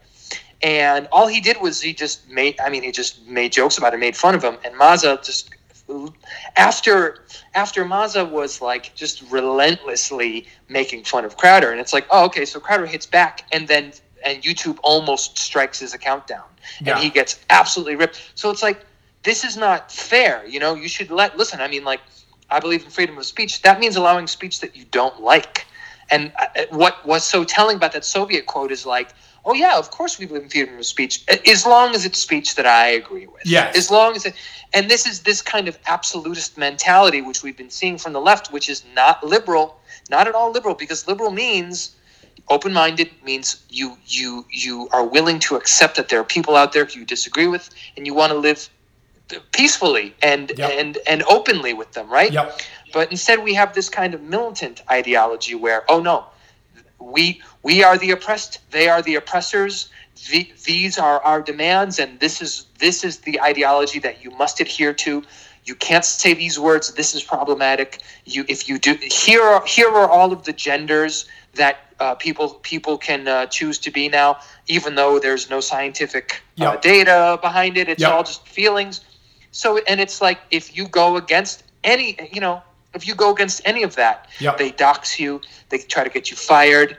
and 0.61 1.07
all 1.11 1.27
he 1.27 1.41
did 1.41 1.59
was 1.61 1.81
he 1.81 1.93
just 1.93 2.29
made. 2.29 2.59
I 2.59 2.69
mean, 2.69 2.83
he 2.83 2.91
just 2.91 3.25
made 3.27 3.51
jokes 3.51 3.77
about 3.77 3.93
it, 3.93 3.97
made 3.97 4.15
fun 4.15 4.35
of 4.35 4.43
him, 4.43 4.57
and 4.63 4.77
Maza 4.77 5.19
just 5.23 5.49
after 6.57 7.25
after 7.53 7.83
Maza 7.85 8.23
was 8.25 8.61
like 8.61 8.93
just 8.95 9.23
relentlessly 9.29 10.47
making 10.69 11.03
fun 11.03 11.25
of 11.25 11.37
Crowder, 11.37 11.71
and 11.71 11.79
it's 11.79 11.93
like, 11.93 12.07
oh, 12.11 12.25
okay, 12.25 12.45
so 12.45 12.59
Crowder 12.59 12.85
hits 12.85 13.05
back, 13.05 13.45
and 13.51 13.67
then 13.67 13.91
and 14.25 14.41
YouTube 14.43 14.77
almost 14.83 15.37
strikes 15.37 15.79
his 15.79 15.93
account 15.93 16.27
down, 16.27 16.43
Yeah. 16.81 16.93
and 16.93 17.03
he 17.03 17.09
gets 17.09 17.39
absolutely 17.49 17.95
ripped. 17.95 18.21
So 18.35 18.49
it's 18.49 18.63
like 18.63 18.85
this 19.23 19.43
is 19.43 19.57
not 19.57 19.91
fair. 19.91 20.45
You 20.45 20.59
know, 20.59 20.75
you 20.75 20.87
should 20.87 21.11
let 21.11 21.37
listen. 21.37 21.61
I 21.61 21.67
mean, 21.67 21.83
like 21.83 22.01
I 22.49 22.59
believe 22.59 22.83
in 22.83 22.89
freedom 22.89 23.17
of 23.17 23.25
speech. 23.25 23.61
That 23.61 23.79
means 23.79 23.95
allowing 23.95 24.27
speech 24.27 24.59
that 24.61 24.75
you 24.75 24.85
don't 24.91 25.21
like. 25.21 25.65
And 26.09 26.33
uh, 26.37 26.65
what 26.71 27.05
was 27.05 27.23
so 27.23 27.43
telling 27.45 27.77
about 27.77 27.93
that 27.93 28.03
Soviet 28.03 28.45
quote 28.45 28.71
is 28.71 28.85
like, 28.85 29.09
oh 29.45 29.53
yeah, 29.53 29.77
of 29.77 29.91
course 29.91 30.19
we 30.19 30.25
believe 30.25 30.43
in 30.43 30.49
freedom 30.49 30.77
of 30.77 30.85
speech, 30.85 31.23
as 31.47 31.65
long 31.65 31.95
as 31.95 32.05
it's 32.05 32.19
speech 32.19 32.55
that 32.55 32.65
I 32.65 32.87
agree 32.89 33.27
with. 33.27 33.45
Yeah. 33.45 33.71
As 33.73 33.89
long 33.89 34.15
as 34.15 34.25
it, 34.25 34.35
and 34.73 34.89
this 34.91 35.05
is 35.07 35.21
this 35.21 35.41
kind 35.41 35.67
of 35.69 35.79
absolutist 35.87 36.57
mentality 36.57 37.21
which 37.21 37.43
we've 37.43 37.55
been 37.55 37.69
seeing 37.69 37.97
from 37.97 38.11
the 38.13 38.19
left, 38.19 38.51
which 38.51 38.69
is 38.69 38.83
not 38.93 39.23
liberal, 39.23 39.79
not 40.09 40.27
at 40.27 40.35
all 40.35 40.51
liberal, 40.51 40.75
because 40.75 41.07
liberal 41.07 41.31
means 41.31 41.95
open-minded 42.49 43.09
means 43.23 43.63
you 43.69 43.97
you 44.05 44.45
you 44.51 44.87
are 44.91 45.05
willing 45.05 45.39
to 45.39 45.55
accept 45.55 45.95
that 45.95 46.09
there 46.09 46.19
are 46.19 46.23
people 46.23 46.55
out 46.55 46.73
there 46.73 46.85
who 46.85 46.99
you 46.99 47.05
disagree 47.05 47.47
with, 47.47 47.69
and 47.95 48.05
you 48.05 48.13
want 48.13 48.31
to 48.31 48.37
live 48.37 48.69
peacefully 49.51 50.13
and 50.21 50.51
Yep. 50.57 50.71
and 50.79 50.97
and 51.07 51.23
openly 51.23 51.73
with 51.73 51.91
them, 51.93 52.09
right? 52.09 52.31
Yep. 52.33 52.61
But 52.93 53.11
instead, 53.11 53.41
we 53.43 53.53
have 53.53 53.73
this 53.73 53.89
kind 53.89 54.13
of 54.13 54.21
militant 54.21 54.81
ideology 54.91 55.55
where, 55.55 55.83
oh 55.89 56.01
no, 56.01 56.25
we 56.99 57.41
we 57.63 57.83
are 57.83 57.97
the 57.97 58.11
oppressed, 58.11 58.59
they 58.71 58.89
are 58.89 59.01
the 59.01 59.15
oppressors. 59.15 59.89
The, 60.29 60.51
these 60.65 60.99
are 60.99 61.19
our 61.23 61.41
demands, 61.41 61.97
and 61.97 62.19
this 62.19 62.41
is 62.41 62.65
this 62.77 63.03
is 63.03 63.19
the 63.19 63.41
ideology 63.41 63.99
that 63.99 64.23
you 64.23 64.29
must 64.31 64.59
adhere 64.59 64.93
to. 64.93 65.23
You 65.65 65.75
can't 65.75 66.03
say 66.03 66.33
these 66.33 66.59
words. 66.59 66.93
This 66.93 67.13
is 67.15 67.23
problematic. 67.23 68.01
You, 68.25 68.45
if 68.49 68.67
you 68.67 68.77
do, 68.79 68.95
here 69.01 69.41
are 69.43 69.65
here 69.65 69.89
are 69.89 70.09
all 70.09 70.31
of 70.33 70.43
the 70.43 70.53
genders 70.53 71.25
that 71.53 71.77
uh, 71.99 72.15
people 72.15 72.49
people 72.63 72.97
can 72.97 73.27
uh, 73.27 73.45
choose 73.45 73.77
to 73.79 73.91
be 73.91 74.09
now, 74.09 74.37
even 74.67 74.95
though 74.95 75.19
there's 75.19 75.49
no 75.49 75.59
scientific 75.59 76.41
uh, 76.59 76.77
data 76.77 77.37
behind 77.41 77.77
it. 77.77 77.87
It's 77.89 78.01
Yep. 78.01 78.11
all 78.11 78.23
just 78.23 78.47
feelings. 78.47 79.01
So, 79.51 79.77
and 79.87 79.99
it's 79.99 80.21
like 80.21 80.39
if 80.49 80.75
you 80.75 80.87
go 80.87 81.17
against 81.17 81.63
any, 81.83 82.17
you 82.33 82.41
know, 82.41 82.61
if 82.93 83.07
you 83.07 83.15
go 83.15 83.31
against 83.33 83.61
any 83.65 83.83
of 83.83 83.95
that, 83.95 84.27
Yep. 84.39 84.57
they 84.57 84.71
dox 84.71 85.19
you, 85.19 85.41
they 85.69 85.77
try 85.77 86.03
to 86.03 86.09
get 86.09 86.31
you 86.31 86.37
fired, 86.37 86.97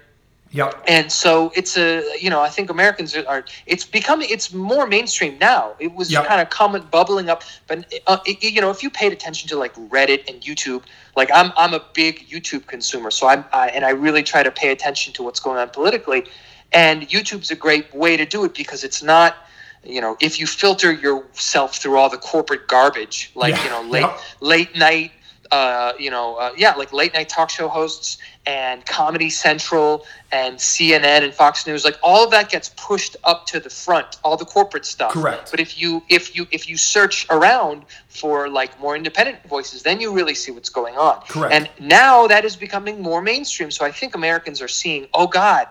Yep. 0.53 0.83
and 0.87 1.11
so 1.11 1.51
it's 1.55 1.77
a, 1.77 2.03
you 2.21 2.31
know, 2.31 2.41
I 2.43 2.49
think 2.49 2.71
Americans 2.71 3.17
are, 3.17 3.45
it's 3.67 3.85
becoming, 3.85 4.29
it's 4.31 4.53
more 4.53 4.87
mainstream 4.87 5.39
now. 5.39 5.75
It 5.81 5.95
was 5.95 6.11
Yep. 6.11 6.27
kind 6.27 6.41
of 6.41 6.51
coming, 6.51 6.83
bubbling 6.91 7.29
up, 7.31 7.43
but 7.67 7.93
uh, 8.07 8.19
it, 8.27 8.43
you 8.43 8.61
know, 8.61 8.71
if 8.71 8.83
you 8.83 8.91
paid 8.91 9.13
attention 9.13 9.49
to 9.51 9.59
like 9.59 9.75
Reddit 9.75 10.29
and 10.29 10.41
YouTube, 10.43 10.83
like 11.17 11.31
I'm, 11.35 11.53
I'm 11.57 11.75
a 11.75 11.83
big 11.95 12.29
YouTube 12.29 12.67
consumer, 12.67 13.11
so 13.11 13.27
I'm, 13.29 13.45
I, 13.53 13.69
and 13.69 13.85
I 13.85 13.91
really 13.91 14.23
try 14.23 14.43
to 14.43 14.51
pay 14.51 14.71
attention 14.71 15.13
to 15.15 15.23
what's 15.23 15.41
going 15.41 15.59
on 15.59 15.71
politically, 15.71 16.25
and 16.73 17.03
YouTube's 17.09 17.51
a 17.51 17.57
great 17.57 17.93
way 17.95 18.17
to 18.17 18.25
do 18.27 18.45
it 18.45 18.55
because 18.55 18.85
it's 18.85 19.03
not 19.03 19.37
you 19.85 20.01
know 20.01 20.17
if 20.21 20.39
you 20.41 20.47
filter 20.47 20.93
yourself 20.93 21.77
through 21.77 21.97
all 21.97 22.09
the 22.09 22.17
corporate 22.19 22.69
garbage 22.69 23.31
like 23.35 23.55
Yeah, 23.57 23.65
you 23.65 23.71
know 23.71 23.83
late 23.83 24.03
yep. 24.03 24.21
late 24.41 24.77
night 24.77 25.13
uh, 25.51 25.93
you 25.99 26.11
know 26.11 26.37
uh, 26.37 26.51
yeah 26.57 26.73
like 26.75 26.93
late 26.93 27.13
night 27.15 27.29
talk 27.29 27.51
show 27.51 27.69
hosts 27.69 28.19
and 28.47 28.85
comedy 28.87 29.31
central 29.31 30.05
and 30.33 30.57
cnn 30.57 31.23
and 31.23 31.33
fox 31.33 31.65
news 31.65 31.85
like 31.85 31.97
all 32.03 32.25
of 32.25 32.31
that 32.33 32.51
gets 32.51 32.71
pushed 32.77 33.17
up 33.23 33.47
to 33.47 33.61
the 33.61 33.71
front 33.71 34.19
all 34.25 34.37
the 34.37 34.45
corporate 34.45 34.85
stuff 34.85 35.13
Correct. 35.13 35.51
but 35.53 35.61
if 35.61 35.81
you 35.81 36.03
if 36.09 36.35
you 36.35 36.47
if 36.51 36.69
you 36.69 36.77
search 36.77 37.25
around 37.31 37.85
for 38.09 38.49
like 38.49 38.79
more 38.81 38.97
independent 38.97 39.39
voices 39.49 39.85
then 39.85 40.01
you 40.01 40.13
really 40.13 40.35
see 40.35 40.51
what's 40.51 40.71
going 40.71 40.97
on 40.97 41.21
Correct. 41.29 41.55
and 41.55 41.71
now 41.89 42.27
that 42.27 42.45
is 42.45 42.57
becoming 42.57 43.01
more 43.01 43.23
mainstream 43.23 43.71
so 43.71 43.85
i 43.85 43.93
think 43.93 44.15
americans 44.17 44.61
are 44.61 44.67
seeing 44.69 45.07
oh 45.15 45.29
god 45.29 45.69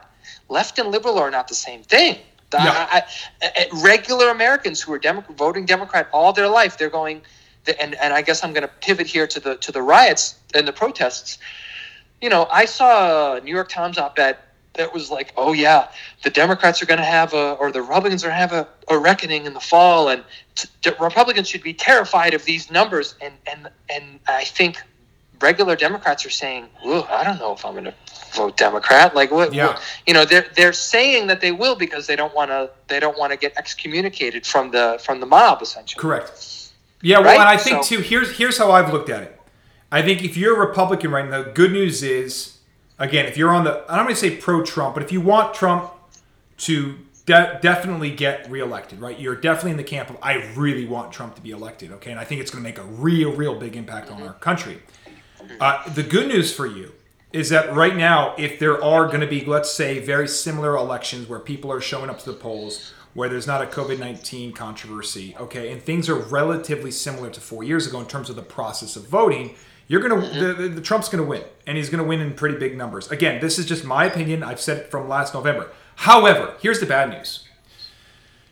left 0.48 0.80
and 0.80 0.92
liberal 0.92 1.18
are 1.20 1.32
not 1.32 1.50
the 1.50 1.56
same 1.56 1.84
thing 1.84 2.18
The- 2.52 2.60
I- 2.62 3.04
I- 3.42 3.68
regular 3.82 4.30
Americans 4.30 4.82
who 4.82 4.92
are 4.94 5.00
Demo- 5.00 5.24
voting 5.38 5.66
Democrat 5.66 6.08
all 6.12 6.34
their 6.34 6.50
life, 6.50 6.78
they're 6.78 6.90
going, 6.90 7.22
and 7.80 7.96
and 7.96 8.14
I 8.14 8.22
guess 8.22 8.44
I'm 8.44 8.52
going 8.52 8.68
to 8.68 8.74
pivot 8.88 9.08
here 9.08 9.26
to 9.28 9.40
the 9.40 9.56
to 9.66 9.72
the 9.72 9.82
riots 9.82 10.36
and 10.54 10.68
the 10.68 10.74
protests. 10.74 11.38
You 12.22 12.30
know, 12.30 12.48
I 12.52 12.66
saw 12.66 13.36
a 13.36 13.42
New 13.42 13.54
York 13.54 13.70
Times 13.70 13.98
op-ed 13.98 14.38
that 14.76 14.94
was 14.94 15.10
like, 15.12 15.34
oh 15.36 15.54
yeah, 15.54 15.88
the 16.24 16.30
Democrats 16.30 16.82
are 16.82 16.86
going 16.86 17.00
to 17.00 17.04
have 17.06 17.34
a, 17.34 17.54
or 17.54 17.72
the 17.72 17.82
Republicans 17.82 18.24
are 18.24 18.28
going 18.28 18.36
to 18.38 18.48
have 18.48 18.54
a, 18.54 18.68
a 18.90 18.98
reckoning 18.98 19.46
in 19.46 19.54
the 19.54 19.60
fall, 19.60 20.08
and 20.10 20.24
t- 20.56 20.70
t- 20.82 20.92
Republicans 21.00 21.50
should 21.50 21.64
be 21.64 21.74
terrified 21.74 22.34
of 22.34 22.46
these 22.46 22.72
numbers. 22.72 23.16
And 23.22 23.34
and 23.52 23.70
and 23.90 24.20
I 24.28 24.46
think 24.46 24.78
regular 25.42 25.76
Democrats 25.76 26.26
are 26.26 26.30
saying, 26.30 26.68
"Ooh, 26.86 27.04
I 27.04 27.24
don't 27.24 27.40
know 27.40 27.54
if 27.54 27.66
I'm 27.66 27.74
going 27.74 27.86
to 27.86 27.94
vote 28.34 28.56
Democrat." 28.56 29.14
Like 29.16 29.32
what? 29.32 29.54
Yeah. 29.54 29.68
what- 29.68 29.82
you 30.08 30.14
know, 30.14 30.24
they're 30.24 30.46
they're 30.56 30.74
saying 30.74 31.28
that 31.28 31.42
they 31.42 31.52
will 31.52 31.76
because 31.76 32.08
they 32.08 32.16
don't 32.16 32.34
want 32.36 32.52
to 32.52 32.70
they 32.88 33.00
don't 33.02 33.18
want 33.18 33.32
to 33.34 33.38
get 33.38 33.58
excommunicated 33.58 34.46
from 34.46 34.72
the 34.72 35.02
from 35.04 35.20
the 35.20 35.26
mob 35.26 35.62
essentially. 35.62 36.00
Correct. 36.00 36.70
Yeah, 37.02 37.18
well, 37.18 37.26
Right? 37.26 37.40
and 37.40 37.50
I 37.50 37.58
think 37.58 37.84
So- 37.84 37.96
too. 37.98 38.02
Here's 38.04 38.38
here's 38.38 38.58
how 38.58 38.72
I've 38.72 38.94
looked 38.94 39.10
at 39.10 39.24
it. 39.24 39.41
I 39.92 40.02
think 40.02 40.24
if 40.24 40.38
you're 40.38 40.56
a 40.56 40.68
Republican 40.68 41.12
right 41.12 41.30
now, 41.30 41.44
the 41.44 41.52
good 41.52 41.72
news 41.72 42.02
is, 42.02 42.60
again, 42.98 43.26
if 43.26 43.36
you're 43.36 43.52
on 43.52 43.66
the, 43.66 43.84
I 43.90 43.98
don't 43.98 44.06
want 44.06 44.18
to 44.18 44.30
say 44.30 44.38
pro-Trump, 44.38 44.94
but 44.94 45.04
if 45.04 45.12
you 45.12 45.20
want 45.20 45.54
Trump 45.54 45.92
to 46.60 46.98
de- 47.26 47.60
definitely 47.62 48.12
get 48.12 48.50
reelected, 48.50 49.02
right? 49.02 49.20
You're 49.20 49.36
definitely 49.36 49.72
in 49.72 49.78
the 49.78 49.84
camp 49.84 50.10
of 50.10 50.18
I 50.22 50.36
really 50.56 50.86
want 50.86 51.12
Trump 51.12 51.36
to 51.36 51.42
be 51.42 51.52
elected, 51.52 51.92
okay? 51.94 52.12
And 52.12 52.20
I 52.20 52.24
think 52.24 52.40
it's 52.40 52.52
going 52.52 52.64
to 52.64 52.70
make 52.70 52.78
a 52.78 52.84
real, 52.84 53.34
real 53.34 53.60
big 53.60 53.76
impact 53.76 54.10
on 54.10 54.22
our 54.24 54.34
country. 54.34 54.82
Uh, 55.60 55.88
the 55.90 56.04
good 56.04 56.28
news 56.28 56.54
for 56.54 56.66
you 56.66 56.94
is 57.34 57.50
that 57.50 57.74
right 57.74 57.96
now, 57.96 58.36
if 58.38 58.60
there 58.60 58.82
are 58.84 59.08
going 59.08 59.22
to 59.22 59.28
be, 59.28 59.44
let's 59.44 59.72
say, 59.72 60.00
very 60.00 60.28
similar 60.28 60.76
elections 60.76 61.28
where 61.28 61.40
people 61.40 61.72
are 61.72 61.82
showing 61.82 62.10
up 62.10 62.20
to 62.20 62.32
the 62.32 62.38
polls, 62.38 62.94
where 63.14 63.28
there's 63.28 63.48
not 63.48 63.62
a 63.62 63.66
COVID 63.66 64.00
19 64.00 64.54
controversy, 64.54 65.36
okay, 65.38 65.72
and 65.72 65.82
things 65.82 66.10
are 66.10 66.16
relatively 66.16 66.92
similar 66.92 67.30
to 67.30 67.42
four 67.42 67.64
years 67.64 67.88
ago 67.88 68.00
in 68.00 68.06
terms 68.06 68.30
of 68.30 68.36
the 68.36 68.42
process 68.42 68.96
of 68.96 69.08
voting, 69.08 69.56
you're 69.92 70.00
going 70.00 70.22
to, 70.22 70.54
the, 70.54 70.70
the, 70.70 70.80
Trump's 70.80 71.10
going 71.10 71.22
to 71.22 71.30
win, 71.30 71.44
and 71.68 71.78
he's 71.78 71.90
going 71.90 72.02
to 72.02 72.08
win 72.08 72.22
in 72.22 72.34
pretty 72.34 72.58
big 72.58 72.78
numbers. 72.78 73.12
Again, 73.12 73.42
this 73.42 73.60
is 73.60 73.66
just 73.66 73.84
my 73.84 74.06
opinion. 74.06 74.42
I've 74.42 74.62
said 74.62 74.78
it 74.78 74.90
from 74.90 75.10
last 75.10 75.34
November. 75.34 75.70
However, 75.98 76.54
here's 76.62 76.80
the 76.80 76.86
bad 76.86 77.10
news. 77.10 77.46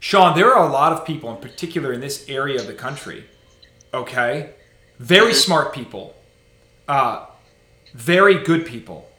Sean, 0.01 0.35
there 0.37 0.53
are 0.53 0.67
a 0.67 0.69
lot 0.69 0.91
of 0.91 1.05
people, 1.05 1.33
in 1.33 1.37
particular 1.41 1.93
in 1.93 2.01
this 2.01 2.27
area 2.27 2.59
of 2.59 2.67
the 2.67 2.73
country, 2.73 3.23
okay, 3.93 4.49
very 4.97 5.33
smart 5.33 5.73
people, 5.73 6.13
uh, 6.89 7.27
very 7.93 8.43
good 8.43 8.65
people. 8.65 9.09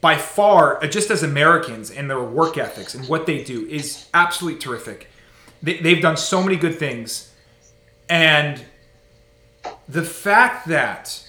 By 0.00 0.16
far, 0.16 0.82
uh, 0.82 0.86
just 0.86 1.10
as 1.10 1.22
Americans 1.22 1.90
and 1.90 2.08
their 2.08 2.24
work 2.24 2.56
ethics 2.56 2.94
and 2.94 3.06
what 3.10 3.26
they 3.26 3.44
do 3.44 3.66
is 3.66 4.08
absolutely 4.14 4.58
terrific. 4.58 5.08
They, 5.62 5.76
they've 5.80 6.00
done 6.00 6.16
so 6.16 6.42
many 6.42 6.56
good 6.56 6.78
things. 6.78 7.34
And 8.08 8.64
the 9.86 10.02
fact 10.02 10.68
that 10.68 11.27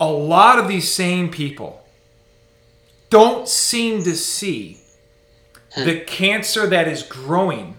a 0.00 0.10
lot 0.10 0.58
of 0.58 0.68
these 0.68 0.90
same 0.90 1.30
people 1.30 1.82
don't 3.10 3.48
seem 3.48 4.02
to 4.04 4.14
see 4.14 4.78
the 5.76 6.00
cancer 6.00 6.66
that 6.66 6.88
is 6.88 7.02
growing 7.02 7.78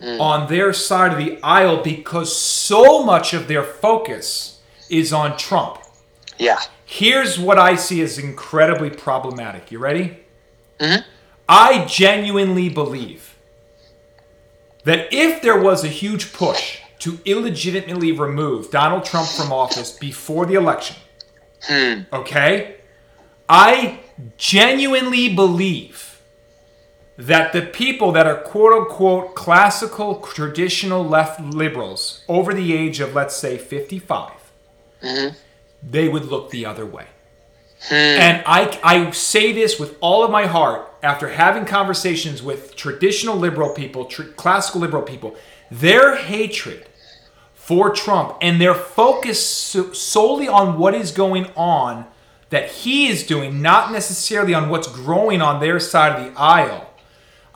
on 0.00 0.48
their 0.48 0.72
side 0.72 1.12
of 1.12 1.18
the 1.18 1.40
aisle 1.42 1.82
because 1.82 2.36
so 2.36 3.02
much 3.04 3.32
of 3.32 3.48
their 3.48 3.62
focus 3.62 4.60
is 4.90 5.12
on 5.12 5.36
Trump. 5.36 5.78
Yeah. 6.38 6.60
Here's 6.84 7.38
what 7.38 7.58
I 7.58 7.74
see 7.76 8.02
as 8.02 8.18
incredibly 8.18 8.90
problematic. 8.90 9.72
You 9.72 9.78
ready? 9.78 10.18
Hmm. 10.80 10.96
I 11.48 11.84
genuinely 11.86 12.68
believe 12.68 13.36
that 14.84 15.08
if 15.12 15.42
there 15.42 15.60
was 15.60 15.84
a 15.84 15.88
huge 15.88 16.32
push 16.32 16.80
to 17.00 17.18
illegitimately 17.24 18.12
remove 18.12 18.70
Donald 18.70 19.04
Trump 19.04 19.28
from 19.28 19.52
office 19.52 19.92
before 19.92 20.46
the 20.46 20.54
election, 20.54 20.96
Hmm. 21.66 22.02
okay, 22.12 22.76
I 23.48 24.00
genuinely 24.36 25.34
believe 25.34 26.20
that 27.16 27.52
the 27.52 27.62
people 27.62 28.12
that 28.12 28.26
are 28.26 28.36
quote 28.36 28.72
unquote 28.72 29.34
classical 29.34 30.16
traditional 30.16 31.04
left 31.04 31.40
liberals 31.40 32.24
over 32.28 32.52
the 32.52 32.74
age 32.74 33.00
of, 33.00 33.14
let's 33.14 33.36
say, 33.36 33.56
55, 33.56 34.32
mm-hmm. 35.02 35.36
they 35.82 36.08
would 36.08 36.26
look 36.26 36.50
the 36.50 36.66
other 36.66 36.84
way. 36.84 37.06
Hmm. 37.88 37.94
And 37.94 38.42
I, 38.46 38.78
I 38.82 39.10
say 39.10 39.52
this 39.52 39.78
with 39.78 39.96
all 40.00 40.24
of 40.24 40.30
my 40.30 40.46
heart 40.46 40.92
after 41.02 41.28
having 41.28 41.64
conversations 41.64 42.42
with 42.42 42.74
traditional 42.76 43.36
liberal 43.36 43.70
people, 43.70 44.06
tr- 44.06 44.24
classical 44.24 44.80
liberal 44.80 45.02
people. 45.02 45.36
Their 45.70 46.16
hatred 46.16 46.86
for 47.66 47.90
Trump 47.90 48.36
and 48.40 48.60
their 48.60 48.74
focus 48.74 49.44
so- 49.44 49.92
solely 49.92 50.46
on 50.46 50.78
what 50.78 50.94
is 50.94 51.10
going 51.10 51.46
on 51.56 52.06
that 52.50 52.70
he 52.70 53.08
is 53.08 53.24
doing, 53.26 53.60
not 53.60 53.90
necessarily 53.90 54.54
on 54.54 54.68
what's 54.68 54.86
growing 54.86 55.42
on 55.42 55.58
their 55.58 55.80
side 55.80 56.12
of 56.16 56.32
the 56.32 56.40
aisle. 56.40 56.88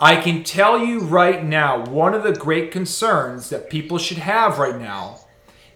I 0.00 0.16
can 0.16 0.42
tell 0.42 0.78
you 0.84 0.98
right 0.98 1.44
now, 1.44 1.84
one 1.84 2.12
of 2.12 2.24
the 2.24 2.32
great 2.32 2.72
concerns 2.72 3.50
that 3.50 3.70
people 3.70 3.98
should 3.98 4.18
have 4.18 4.58
right 4.58 4.76
now 4.80 5.20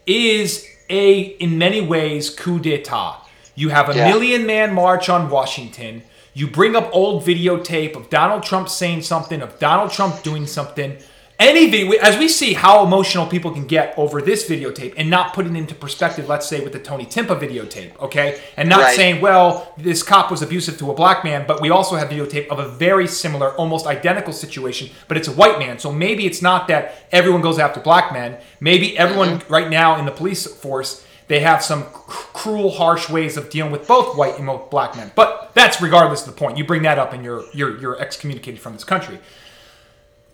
is 0.04 0.66
a, 0.90 1.20
in 1.38 1.56
many 1.56 1.80
ways, 1.80 2.28
coup 2.28 2.58
d'etat. 2.58 3.20
You 3.54 3.68
have 3.68 3.88
a 3.88 3.94
Yeah. 3.94 4.08
million 4.08 4.46
man 4.46 4.74
march 4.74 5.08
on 5.08 5.30
Washington. 5.30 6.02
You 6.32 6.48
bring 6.48 6.74
up 6.74 6.90
old 6.92 7.22
videotape 7.24 7.94
of 7.94 8.10
Donald 8.10 8.42
Trump 8.42 8.68
saying 8.68 9.02
something, 9.02 9.40
of 9.40 9.60
Donald 9.60 9.92
Trump 9.92 10.24
doing 10.24 10.48
something. 10.48 10.96
Any 11.38 11.68
video, 11.68 11.98
as 11.98 12.16
we 12.16 12.28
see 12.28 12.54
how 12.54 12.84
emotional 12.84 13.26
people 13.26 13.50
can 13.50 13.66
get 13.66 13.92
over 13.98 14.22
this 14.22 14.48
videotape 14.48 14.94
and 14.96 15.10
not 15.10 15.34
putting 15.34 15.56
into 15.56 15.74
perspective, 15.74 16.28
let's 16.28 16.46
say 16.46 16.62
with 16.62 16.72
the 16.72 16.78
Tony 16.78 17.04
Timpa 17.04 17.38
videotape, 17.38 17.98
okay? 17.98 18.40
And 18.56 18.68
not 18.68 18.82
Right. 18.82 18.96
saying, 18.96 19.20
well, 19.20 19.74
this 19.76 20.04
cop 20.04 20.30
was 20.30 20.42
abusive 20.42 20.78
to 20.78 20.92
a 20.92 20.94
black 20.94 21.24
man, 21.24 21.44
but 21.46 21.60
we 21.60 21.70
also 21.70 21.96
have 21.96 22.08
videotape 22.08 22.46
of 22.48 22.60
a 22.60 22.68
very 22.68 23.08
similar, 23.08 23.50
almost 23.56 23.84
identical 23.84 24.32
situation, 24.32 24.90
but 25.08 25.16
it's 25.16 25.26
a 25.26 25.32
white 25.32 25.58
man. 25.58 25.80
So 25.80 25.90
maybe 25.90 26.24
it's 26.24 26.40
not 26.40 26.68
that 26.68 26.94
everyone 27.10 27.40
goes 27.40 27.58
after 27.58 27.80
black 27.80 28.12
men. 28.12 28.36
Maybe 28.60 28.96
everyone 28.96 29.40
mm-hmm. 29.40 29.52
right 29.52 29.68
now 29.68 29.96
in 29.98 30.04
the 30.04 30.12
police 30.12 30.46
force, 30.46 31.04
they 31.26 31.40
have 31.40 31.64
some 31.64 31.84
cr- 31.84 32.26
cruel, 32.32 32.70
harsh 32.70 33.08
ways 33.08 33.36
of 33.36 33.50
dealing 33.50 33.72
with 33.72 33.88
both 33.88 34.16
white 34.16 34.38
and 34.38 34.46
both 34.46 34.70
black 34.70 34.94
men. 34.94 35.10
But 35.16 35.50
that's 35.54 35.80
regardless 35.80 36.26
of 36.26 36.34
the 36.34 36.38
point. 36.38 36.58
You 36.58 36.64
bring 36.64 36.82
that 36.82 36.98
up 36.98 37.12
and 37.12 37.24
you're 37.24 37.44
you're 37.52 37.78
you're 37.80 37.98
excommunicated 37.98 38.60
from 38.60 38.74
this 38.74 38.84
country. 38.84 39.18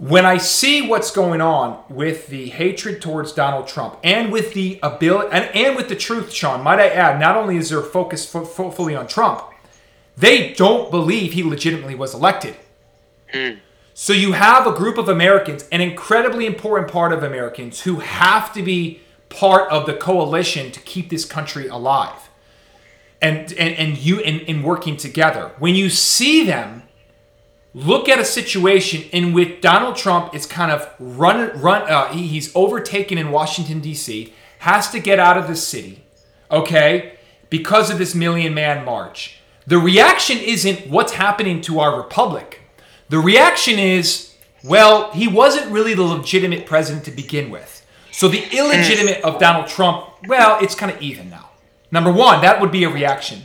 When 0.01 0.25
I 0.25 0.39
see 0.39 0.89
what's 0.89 1.11
going 1.11 1.43
on 1.43 1.85
with 1.91 2.29
the 2.29 2.49
hatred 2.49 3.03
towards 3.03 3.33
Donald 3.33 3.69
Trump 3.69 3.99
and 4.03 4.33
with 4.33 4.55
the 4.55 4.81
ability 4.83 5.29
and, 5.31 5.55
and 5.55 5.77
with 5.77 5.91
the 5.91 5.95
truth, 5.95 6.33
Sean, 6.33 6.63
might 6.63 6.81
I 6.81 6.89
add, 6.89 7.21
not 7.21 7.37
only 7.37 7.59
is 7.59 7.69
their 7.69 7.83
focus 7.83 8.25
fu- 8.25 8.47
fu- 8.47 8.71
fully 8.71 8.97
on 8.97 9.07
Trump, 9.07 9.43
they 10.17 10.55
don't 10.55 10.91
believe 10.91 11.35
he 11.35 11.43
legitimately 11.43 11.95
was 11.95 12.15
elected. 12.15 12.57
Hmm. 13.31 13.57
So 13.93 14.15
you 14.15 14.33
have 14.33 14.67
a 14.67 14.73
group 14.73 14.97
of 14.97 15.11
Americans, 15.11 15.69
an 15.71 15.83
incredibly 15.83 16.47
important 16.47 16.91
part 16.91 17.13
of 17.13 17.23
Americans, 17.23 17.83
who 17.83 17.97
have 17.97 18.55
to 18.55 18.63
be 18.63 19.03
part 19.29 19.71
of 19.71 19.85
the 19.85 19.93
coalition 19.93 20.73
to 20.73 20.81
keep 20.81 21.11
this 21.11 21.27
country 21.27 21.69
alive. 21.69 22.31
And 23.21 23.53
and, 23.53 23.75
and 23.75 23.99
you 23.99 24.19
in 24.21 24.63
working 24.63 24.97
together. 24.97 25.51
When 25.59 25.75
you 25.75 25.91
see 25.91 26.47
them 26.47 26.80
look 27.75 28.09
at 28.09 28.19
a 28.19 28.25
situation 28.25 29.03
in 29.13 29.33
which 29.33 29.61
Donald 29.61 29.97
Trump 29.97 30.35
is 30.35 30.47
kind 30.47 30.73
of 30.73 30.89
run 30.99 31.59
run 31.61 31.83
uh, 31.83 32.09
he- 32.13 32.27
he's 32.27 32.55
overtaken 32.57 33.17
in 33.19 33.31
Washington 33.31 33.81
D.C. 33.81 34.33
has 34.61 34.91
to 34.91 34.99
get 34.99 35.19
out 35.19 35.37
of 35.39 35.47
the 35.49 35.57
city, 35.57 36.05
okay, 36.51 37.15
because 37.49 37.91
of 37.91 37.99
this 37.99 38.15
million 38.15 38.55
man 38.55 38.85
march. 38.85 39.37
The 39.67 39.79
reaction 39.79 40.39
isn't 40.39 40.89
what's 40.89 41.13
happening 41.13 41.61
to 41.63 41.79
our 41.81 41.97
republic. 41.97 42.61
The 43.09 43.19
reaction 43.19 43.79
is, 43.79 44.35
well, 44.65 45.11
he 45.13 45.29
wasn't 45.29 45.71
really 45.71 45.95
the 45.95 46.03
legitimate 46.03 46.67
president 46.67 47.05
to 47.05 47.11
begin 47.13 47.51
with. 47.51 47.85
So 48.13 48.27
the 48.29 48.43
illegitimate 48.57 49.23
of 49.23 49.39
Donald 49.39 49.69
Trump, 49.69 50.07
well, 50.27 50.59
it's 50.63 50.75
kind 50.75 50.91
of 50.93 51.01
even 51.01 51.31
now. 51.31 51.51
Number 51.93 52.13
one, 52.13 52.41
that 52.43 52.61
would 52.61 52.71
be 52.73 52.85
a 52.85 52.89
reaction. 52.91 53.43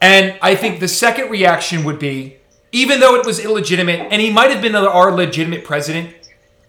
And 0.00 0.36
I 0.42 0.54
think 0.54 0.80
the 0.80 0.88
second 0.88 1.30
reaction 1.30 1.84
would 1.84 1.98
be, 1.98 2.36
even 2.74 2.98
though 2.98 3.14
it 3.14 3.24
was 3.24 3.38
illegitimate, 3.38 4.08
and 4.10 4.20
he 4.20 4.32
might 4.32 4.50
have 4.50 4.60
been 4.60 4.74
our 4.74 5.12
legitimate 5.12 5.64
president, 5.64 6.12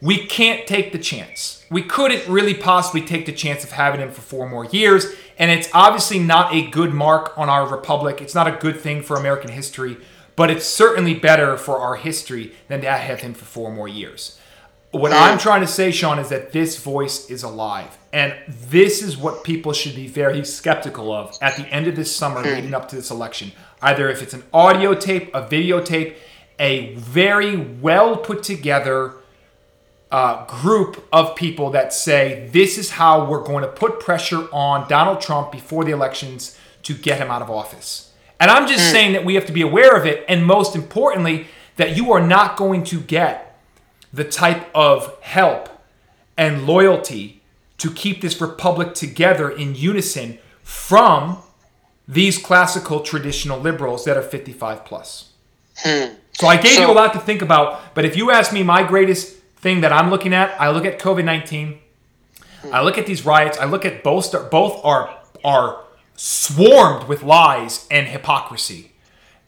we 0.02 0.24
can't 0.28 0.68
take 0.68 0.92
the 0.92 1.00
chance. 1.00 1.66
We 1.72 1.82
couldn't 1.82 2.32
really 2.32 2.54
possibly 2.54 3.02
take 3.02 3.26
the 3.26 3.32
chance 3.32 3.64
of 3.64 3.72
having 3.72 4.02
him 4.02 4.12
for 4.12 4.22
four 4.22 4.48
more 4.48 4.66
years. 4.66 5.16
And 5.40 5.50
it's 5.50 5.68
obviously 5.74 6.20
not 6.20 6.54
a 6.54 6.70
good 6.70 6.94
mark 6.94 7.36
on 7.36 7.50
our 7.50 7.68
republic. 7.68 8.22
It's 8.22 8.36
not 8.36 8.48
a 8.48 8.52
good 8.52 8.80
thing 8.80 9.02
for 9.02 9.18
American 9.18 9.50
history, 9.50 9.98
but 10.36 10.52
it's 10.52 10.68
certainly 10.68 11.16
better 11.16 11.58
for 11.58 11.80
our 11.80 11.96
history 11.96 12.54
than 12.68 12.82
to 12.82 12.92
have 12.92 13.22
him 13.22 13.34
for 13.34 13.46
four 13.46 13.72
more 13.72 13.88
years. 13.88 14.40
What 14.92 15.12
I'm 15.12 15.40
trying 15.40 15.62
to 15.62 15.68
say, 15.68 15.90
Sean, 15.90 16.20
is 16.20 16.30
that 16.30 16.52
this 16.52 16.82
voice 16.82 17.32
is 17.32 17.42
alive. 17.42 17.98
And 18.14 18.36
this 18.48 19.02
is 19.02 19.18
what 19.18 19.44
people 19.44 19.74
should 19.74 19.96
be 19.96 20.08
very 20.08 20.46
skeptical 20.46 21.12
of 21.12 21.36
at 21.42 21.58
the 21.58 21.66
end 21.68 21.88
of 21.88 21.96
this 21.96 22.16
summer 22.16 22.42
leading 22.44 22.76
up 22.76 22.88
to 22.90 22.96
this 22.96 23.10
election. 23.10 23.52
Either 23.86 24.10
if 24.10 24.24
it's 24.24 24.34
an 24.34 24.44
audio 24.52 24.96
tape, 24.96 25.30
a 25.36 25.44
videotape, 25.44 26.16
a 26.58 26.96
very 26.96 27.56
well 27.56 28.18
put 28.18 28.42
together 28.42 29.14
uh, 30.10 30.44
group 30.48 31.08
of 31.14 31.36
people 31.36 31.70
that 31.70 31.94
say 31.94 32.50
this 32.52 32.80
is 32.80 32.90
how 32.90 33.30
we're 33.30 33.44
going 33.44 33.62
to 33.62 33.70
put 33.70 34.00
pressure 34.00 34.48
on 34.52 34.90
Donald 34.90 35.22
Trump 35.22 35.52
before 35.52 35.86
the 35.86 35.92
elections 35.92 36.58
to 36.82 36.96
get 36.96 37.20
him 37.20 37.30
out 37.30 37.44
of 37.44 37.52
office. 37.52 38.12
And 38.40 38.50
I'm 38.50 38.68
just 38.68 38.90
saying 38.90 39.14
that 39.14 39.24
we 39.24 39.36
have 39.36 39.46
to 39.46 39.54
be 39.54 39.62
aware 39.62 39.96
of 39.96 40.08
it. 40.08 40.26
And 40.28 40.44
most 40.44 40.76
importantly, 40.76 41.46
that 41.76 41.96
you 41.96 42.12
are 42.12 42.26
not 42.26 42.58
going 42.58 42.84
to 42.86 43.00
get 43.00 43.62
the 44.12 44.24
type 44.24 44.68
of 44.74 45.16
help 45.22 45.70
and 46.36 46.66
loyalty 46.66 47.44
to 47.78 47.92
keep 47.92 48.22
this 48.22 48.42
republic 48.42 48.96
together 48.96 49.52
in 49.52 49.76
unison 49.76 50.40
from 50.64 51.44
these 52.08 52.38
classical 52.38 53.00
traditional 53.02 53.60
liberals 53.60 54.06
that 54.06 54.18
are 54.18 54.22
55 54.22 54.86
plus. 54.86 55.32
Hmm. 55.78 56.14
So 56.34 56.48
I 56.48 56.58
gave 56.58 56.80
you 56.80 56.90
a 56.90 56.94
lot 56.94 57.14
to 57.14 57.20
think 57.20 57.42
about, 57.42 57.96
but 57.96 58.06
if 58.06 58.16
you 58.16 58.32
ask 58.32 58.52
me 58.54 58.64
my 58.64 58.84
greatest 58.84 59.38
thing 59.58 59.82
that 59.82 59.92
I'm 59.92 60.10
looking 60.10 60.34
at, 60.34 60.60
I 60.60 60.70
look 60.70 60.86
at 60.86 61.00
COVID-19. 61.00 61.78
I 62.72 62.82
look 62.82 62.98
at 62.98 63.06
these 63.06 63.26
riots, 63.26 63.60
I 63.60 63.66
look 63.66 63.86
at 63.86 64.04
both 64.04 64.32
both 64.50 64.84
are 64.84 65.20
are 65.44 65.84
swarmed 66.16 67.08
with 67.08 67.22
lies 67.22 67.88
and 67.92 68.08
hypocrisy. 68.08 68.92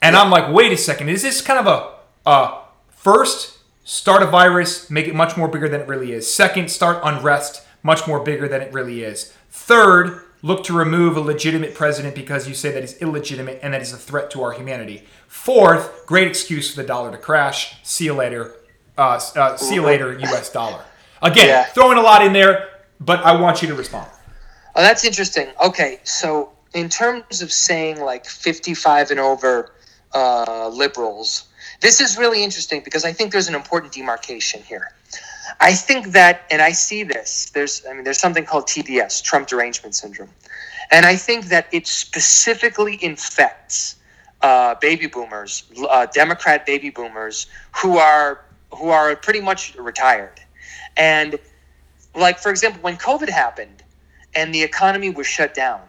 And 0.02 0.16
I'm 0.16 0.30
like, 0.30 0.54
wait 0.54 0.72
a 0.72 0.78
second, 0.78 1.10
is 1.10 1.24
this 1.24 1.42
kind 1.42 1.60
of 1.60 1.68
a, 1.68 2.30
a 2.30 2.62
first 2.90 3.58
start 3.84 4.22
a 4.22 4.28
virus, 4.28 4.90
make 4.90 5.08
it 5.08 5.16
much 5.16 5.38
more 5.38 5.48
bigger 5.48 5.70
than 5.70 5.82
it 5.82 5.88
really 5.88 6.12
is. 6.12 6.32
Second, 6.32 6.70
start 6.70 7.00
unrest, 7.04 7.66
much 7.84 8.06
more 8.06 8.20
bigger 8.20 8.48
than 8.48 8.62
it 8.62 8.72
really 8.74 9.02
is. 9.02 9.34
Third, 9.50 10.22
look 10.48 10.64
to 10.64 10.74
remove 10.74 11.18
a 11.18 11.20
legitimate 11.20 11.76
president 11.76 12.16
because 12.16 12.48
you 12.48 12.56
say 12.56 12.72
that 12.72 12.82
he's 12.82 12.98
illegitimate 13.00 13.60
and 13.62 13.74
that 13.74 13.82
he's 13.82 13.92
a 13.92 13.98
threat 13.98 14.32
to 14.32 14.42
our 14.42 14.54
humanity. 14.54 15.04
Fourth, 15.28 16.06
great 16.06 16.28
excuse 16.28 16.74
for 16.74 16.82
the 16.82 16.88
dollar 16.88 17.12
to 17.12 17.18
crash. 17.18 17.76
See 17.84 18.06
you 18.06 18.14
later. 18.14 18.56
Uh, 18.98 19.20
uh, 19.36 19.58
see 19.58 19.76
you 19.76 19.82
later, 19.82 20.18
U.S. 20.18 20.50
dollar. 20.52 20.84
Again, 21.22 21.48
yeah. 21.48 21.64
throwing 21.66 21.98
a 21.98 22.02
lot 22.02 22.26
in 22.26 22.32
there, 22.32 22.70
but 23.00 23.20
I 23.26 23.40
want 23.40 23.62
you 23.62 23.68
to 23.68 23.76
respond. 23.76 24.10
Oh, 24.76 24.82
that's 24.82 25.04
interesting. 25.04 25.50
Okay, 25.64 26.00
so 26.04 26.52
in 26.74 26.88
terms 26.88 27.42
of 27.42 27.52
saying 27.52 28.00
like 28.00 28.26
55 28.26 29.12
and 29.12 29.20
over 29.20 29.74
uh, 30.14 30.70
liberals, 30.70 31.50
this 31.82 32.00
is 32.00 32.18
really 32.18 32.44
interesting 32.44 32.82
because 32.84 33.04
I 33.04 33.12
think 33.12 33.32
there's 33.32 33.50
an 33.50 33.56
important 33.56 33.92
demarcation 33.92 34.62
here. 34.62 34.92
I 35.60 35.74
think 35.74 36.08
that, 36.08 36.44
and 36.52 36.62
I 36.62 36.72
see 36.72 37.04
this. 37.04 37.50
There's, 37.50 37.84
I 37.90 37.94
mean, 37.94 38.04
there's 38.04 38.20
something 38.20 38.46
called 38.46 38.68
TDS, 38.68 39.24
Trump 39.24 39.48
derangement 39.48 39.96
syndrome, 39.96 40.30
and 40.92 41.06
I 41.06 41.16
think 41.16 41.46
that 41.46 41.68
it 41.72 41.88
specifically 41.88 43.04
infects 43.04 43.96
uh, 44.42 44.76
baby 44.76 45.08
boomers, 45.08 45.64
uh, 45.90 46.06
Democrat 46.14 46.66
baby 46.66 46.90
boomers, 46.90 47.48
who 47.76 47.98
are 47.98 48.46
who 48.74 48.90
are 48.90 49.16
pretty 49.16 49.42
much 49.42 49.76
retired, 49.76 50.40
and 50.96 51.40
like 52.16 52.40
for 52.40 52.50
example, 52.50 52.82
when 52.82 52.98
COVID 52.98 53.30
happened 53.30 53.84
and 54.36 54.54
the 54.54 54.62
economy 54.62 55.10
was 55.10 55.26
shut 55.26 55.54
down, 55.54 55.82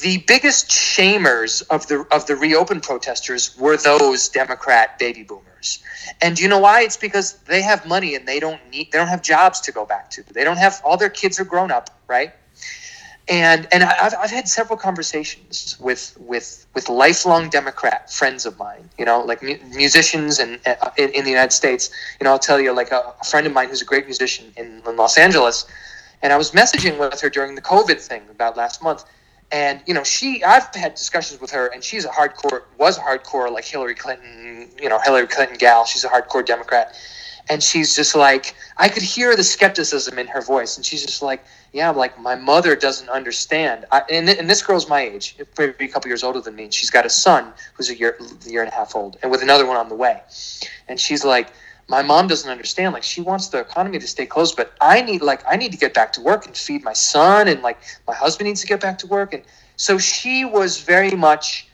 the 0.00 0.18
biggest 0.26 0.68
shamers 0.68 1.62
of 1.70 1.86
the 1.86 2.06
of 2.10 2.26
the 2.26 2.36
reopen 2.36 2.80
protesters 2.80 3.56
were 3.58 3.76
those 3.76 4.28
Democrat 4.28 4.98
baby 4.98 5.22
boomers. 5.22 5.82
And 6.20 6.38
you 6.38 6.48
know 6.48 6.58
why? 6.58 6.82
It's 6.82 6.96
because 6.96 7.34
they 7.44 7.62
have 7.62 7.86
money 7.86 8.14
and 8.14 8.26
they 8.26 8.40
don't 8.40 8.60
need 8.70 8.92
they 8.92 8.98
don't 8.98 9.08
have 9.08 9.22
jobs 9.22 9.60
to 9.62 9.72
go 9.72 9.84
back 9.84 10.10
to. 10.10 10.22
They 10.32 10.44
don't 10.44 10.58
have 10.58 10.80
all 10.84 10.96
their 10.96 11.10
kids 11.10 11.40
are 11.40 11.44
grown 11.44 11.70
up, 11.70 11.90
right? 12.08 12.32
And 13.28 13.66
and 13.72 13.82
I've, 13.82 14.14
I've 14.14 14.30
had 14.30 14.48
several 14.48 14.78
conversations 14.78 15.76
with 15.80 16.16
with 16.20 16.66
with 16.74 16.88
lifelong 16.88 17.48
Democrat 17.48 18.12
friends 18.12 18.46
of 18.46 18.58
mine, 18.58 18.88
you 18.98 19.04
know, 19.04 19.20
like 19.20 19.42
mu- 19.42 19.58
musicians 19.74 20.38
and 20.38 20.60
uh, 20.66 20.90
in, 20.96 21.10
in, 21.10 21.24
the 21.24 21.30
United 21.30 21.52
States. 21.52 21.90
You 22.20 22.24
know, 22.24 22.30
I'll 22.30 22.38
tell 22.38 22.60
you, 22.60 22.72
like 22.72 22.92
a, 22.92 23.14
a 23.20 23.24
friend 23.24 23.46
of 23.46 23.52
mine 23.52 23.68
who's 23.68 23.82
a 23.82 23.86
great 23.86 24.04
musician 24.04 24.52
in, 24.56 24.80
in 24.86 24.96
Los 24.96 25.18
Angeles, 25.18 25.66
and 26.22 26.32
I 26.32 26.36
was 26.36 26.52
messaging 26.52 26.98
with 26.98 27.20
her 27.20 27.28
during 27.28 27.56
the 27.56 27.62
COVID 27.62 28.00
thing 28.00 28.22
about 28.30 28.56
last 28.56 28.80
month 28.80 29.04
and 29.52 29.80
you 29.86 29.94
know, 29.94 30.02
she 30.02 30.42
I've 30.42 30.74
had 30.74 30.94
discussions 30.94 31.40
with 31.40 31.50
her, 31.50 31.68
and 31.68 31.82
she's 31.82 32.04
a 32.04 32.08
hardcore 32.08 32.62
was 32.78 32.98
a 32.98 33.00
hardcore 33.00 33.50
like 33.50 33.64
Hillary 33.64 33.94
Clinton, 33.94 34.70
you 34.80 34.88
know, 34.88 34.98
Hillary 34.98 35.26
Clinton 35.26 35.56
gal. 35.56 35.84
She's 35.84 36.04
a 36.04 36.08
hardcore 36.08 36.44
Democrat, 36.44 36.96
and 37.48 37.62
she's 37.62 37.94
just 37.94 38.16
like 38.16 38.54
I 38.76 38.88
could 38.88 39.02
hear 39.02 39.36
the 39.36 39.44
skepticism 39.44 40.18
in 40.18 40.26
her 40.26 40.40
voice, 40.40 40.76
and 40.76 40.84
she's 40.84 41.04
just 41.04 41.22
like, 41.22 41.44
yeah, 41.72 41.88
i'm 41.88 41.96
like 41.96 42.18
my 42.18 42.34
mother 42.34 42.74
doesn't 42.74 43.08
understand. 43.08 43.84
I, 43.92 44.02
and, 44.10 44.28
and 44.28 44.50
this 44.50 44.62
girl's 44.62 44.88
my 44.88 45.00
age, 45.00 45.36
maybe 45.58 45.84
a 45.84 45.88
couple 45.88 46.08
years 46.08 46.24
older 46.24 46.40
than 46.40 46.56
me, 46.56 46.64
and 46.64 46.74
she's 46.74 46.90
got 46.90 47.06
a 47.06 47.10
son 47.10 47.52
who's 47.74 47.88
a 47.88 47.96
year 47.96 48.18
a 48.46 48.50
year 48.50 48.62
and 48.62 48.72
a 48.72 48.74
half 48.74 48.96
old, 48.96 49.16
and 49.22 49.30
with 49.30 49.42
another 49.42 49.66
one 49.66 49.76
on 49.76 49.88
the 49.88 49.96
way, 49.96 50.22
and 50.88 50.98
she's 50.98 51.24
like 51.24 51.52
my 51.88 52.02
mom 52.02 52.26
doesn't 52.26 52.50
understand 52.50 52.92
like 52.92 53.02
she 53.02 53.20
wants 53.20 53.48
the 53.48 53.58
economy 53.58 53.98
to 53.98 54.06
stay 54.06 54.26
closed 54.26 54.56
but 54.56 54.72
i 54.80 55.00
need 55.00 55.22
like 55.22 55.42
i 55.48 55.56
need 55.56 55.72
to 55.72 55.78
get 55.78 55.94
back 55.94 56.12
to 56.12 56.20
work 56.20 56.46
and 56.46 56.56
feed 56.56 56.82
my 56.82 56.92
son 56.92 57.48
and 57.48 57.62
like 57.62 57.78
my 58.06 58.14
husband 58.14 58.46
needs 58.46 58.60
to 58.60 58.66
get 58.66 58.80
back 58.80 58.98
to 58.98 59.06
work 59.06 59.32
and 59.32 59.42
so 59.76 59.98
she 59.98 60.44
was 60.44 60.80
very 60.80 61.12
much 61.12 61.68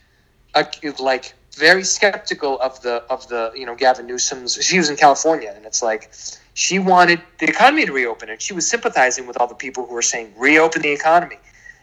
a, 0.55 0.67
like 0.99 1.35
very 1.55 1.85
skeptical 1.85 2.59
of 2.61 2.81
the 2.83 3.03
of 3.11 3.27
the 3.29 3.53
you 3.55 3.67
know 3.67 3.75
gavin 3.75 4.07
newsom's 4.07 4.63
she 4.63 4.79
was 4.79 4.91
in 4.91 4.97
california 4.97 5.53
and 5.55 5.65
it's 5.65 5.83
like 5.83 6.13
she 6.55 6.79
wanted 6.79 7.21
the 7.39 7.47
economy 7.47 7.87
to 7.87 7.93
reopen 7.93 8.29
and 8.29 8.41
she 8.41 8.53
was 8.53 8.69
sympathizing 8.69 9.27
with 9.27 9.37
all 9.39 9.47
the 9.47 9.55
people 9.55 9.87
who 9.87 9.95
were 9.95 10.03
saying 10.03 10.33
reopen 10.37 10.83
the 10.83 10.93
economy 10.93 11.39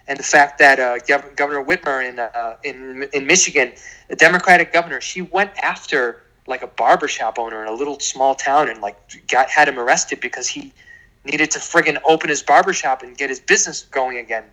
and 0.10 0.18
the 0.18 0.24
fact 0.24 0.58
that 0.58 0.80
uh, 0.80 0.98
Governor 1.36 1.64
Whitmer 1.64 2.10
in 2.10 2.18
uh, 2.18 2.58
in 2.64 3.08
in 3.14 3.28
Michigan, 3.28 3.72
a 4.10 4.16
Democratic 4.16 4.74
governor, 4.74 5.00
she 5.00 5.22
went 5.22 5.52
after 5.62 6.24
like 6.50 6.64
a 6.64 6.68
barbershop 6.68 7.40
owner 7.40 7.62
in 7.64 7.70
a 7.70 7.74
little 7.74 8.00
small 8.00 8.36
town 8.36 8.70
and 8.70 8.82
like 8.82 8.98
got 9.28 9.50
had 9.50 9.68
him 9.68 9.80
arrested 9.80 10.20
because 10.20 10.48
he 10.48 10.74
needed 11.24 11.52
to 11.52 11.60
friggin' 11.60 12.00
open 12.06 12.30
his 12.30 12.42
barbershop 12.42 13.04
and 13.04 13.18
get 13.18 13.30
his 13.30 13.40
business 13.40 13.84
going 13.84 14.18
again. 14.18 14.44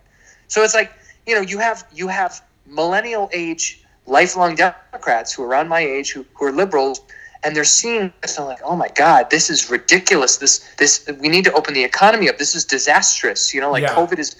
So 0.48 0.62
it's 0.62 0.74
like, 0.74 0.92
you 1.26 1.34
know, 1.34 1.40
you 1.40 1.58
have 1.58 1.86
you 1.92 2.08
have 2.08 2.42
millennial 2.66 3.30
age 3.32 3.82
lifelong 4.06 4.54
Democrats 4.54 5.32
who 5.32 5.42
are 5.42 5.48
around 5.48 5.68
my 5.68 5.80
age 5.80 6.12
who, 6.12 6.24
who 6.34 6.44
are 6.44 6.52
liberals 6.52 7.00
and 7.42 7.54
they're 7.54 7.64
seeing 7.64 8.12
this 8.22 8.38
and 8.38 8.46
like, 8.46 8.60
oh 8.64 8.76
my 8.76 8.88
God, 8.94 9.30
this 9.30 9.50
is 9.50 9.70
ridiculous. 9.70 10.36
This 10.36 10.68
this 10.78 11.08
we 11.20 11.28
need 11.28 11.44
to 11.44 11.52
open 11.52 11.74
the 11.74 11.84
economy 11.84 12.28
up. 12.28 12.38
This 12.38 12.54
is 12.54 12.64
disastrous. 12.64 13.54
You 13.54 13.60
know, 13.60 13.70
like 13.70 13.82
yeah. 13.82 13.94
COVID 13.94 14.18
is 14.18 14.36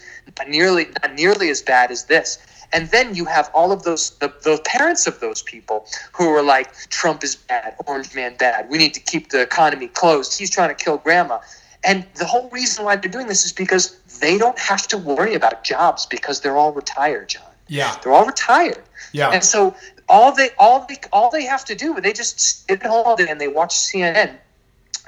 nearly 0.49 0.87
not 1.03 1.15
nearly 1.15 1.51
as 1.51 1.63
bad 1.63 1.91
as 1.91 2.05
this. 2.05 2.39
And 2.73 2.89
then 2.91 3.15
you 3.15 3.25
have 3.27 3.51
all 3.55 3.73
of 3.73 3.83
those, 3.83 4.11
the, 4.19 4.29
the 4.43 4.61
parents 4.65 5.07
of 5.07 5.21
those 5.21 5.43
people 5.43 5.87
who 6.13 6.29
are 6.29 6.43
like, 6.43 6.73
Trump 6.91 7.23
is 7.25 7.37
bad, 7.37 7.77
Orange 7.87 8.15
Man 8.15 8.37
bad. 8.37 8.69
We 8.69 8.79
need 8.79 8.95
to 8.95 9.01
keep 9.01 9.31
the 9.31 9.43
economy 9.43 9.89
closed. 9.89 10.39
He's 10.39 10.51
trying 10.51 10.69
to 10.69 10.75
kill 10.75 10.99
grandma. 10.99 11.39
And 11.85 12.05
the 12.15 12.25
whole 12.25 12.49
reason 12.51 12.85
why 12.85 12.97
they're 12.97 13.11
doing 13.11 13.29
this 13.29 13.45
is 13.45 13.53
because 13.53 13.97
they 14.21 14.39
don't 14.39 14.59
have 14.59 14.87
to 14.89 14.99
worry 14.99 15.35
about 15.35 15.63
jobs 15.63 16.07
because 16.07 16.41
they're 16.41 16.57
all 16.57 16.73
retired, 16.73 17.29
John. 17.29 17.45
Yeah. 17.69 17.97
They're 18.03 18.13
all 18.13 18.27
retired. 18.27 18.83
Yeah. 19.13 19.31
And 19.31 19.45
so 19.45 19.75
all 20.09 20.33
they 20.33 20.51
all 20.59 20.87
they 20.89 20.99
all 21.13 21.31
they 21.31 21.45
have 21.45 21.65
to 21.67 21.75
do, 21.75 22.01
they 22.01 22.13
just 22.13 22.41
sit 22.41 22.83
at 22.83 22.87
home 22.87 23.17
and 23.19 23.41
they 23.41 23.49
watch 23.49 23.75
CNN 23.75 24.37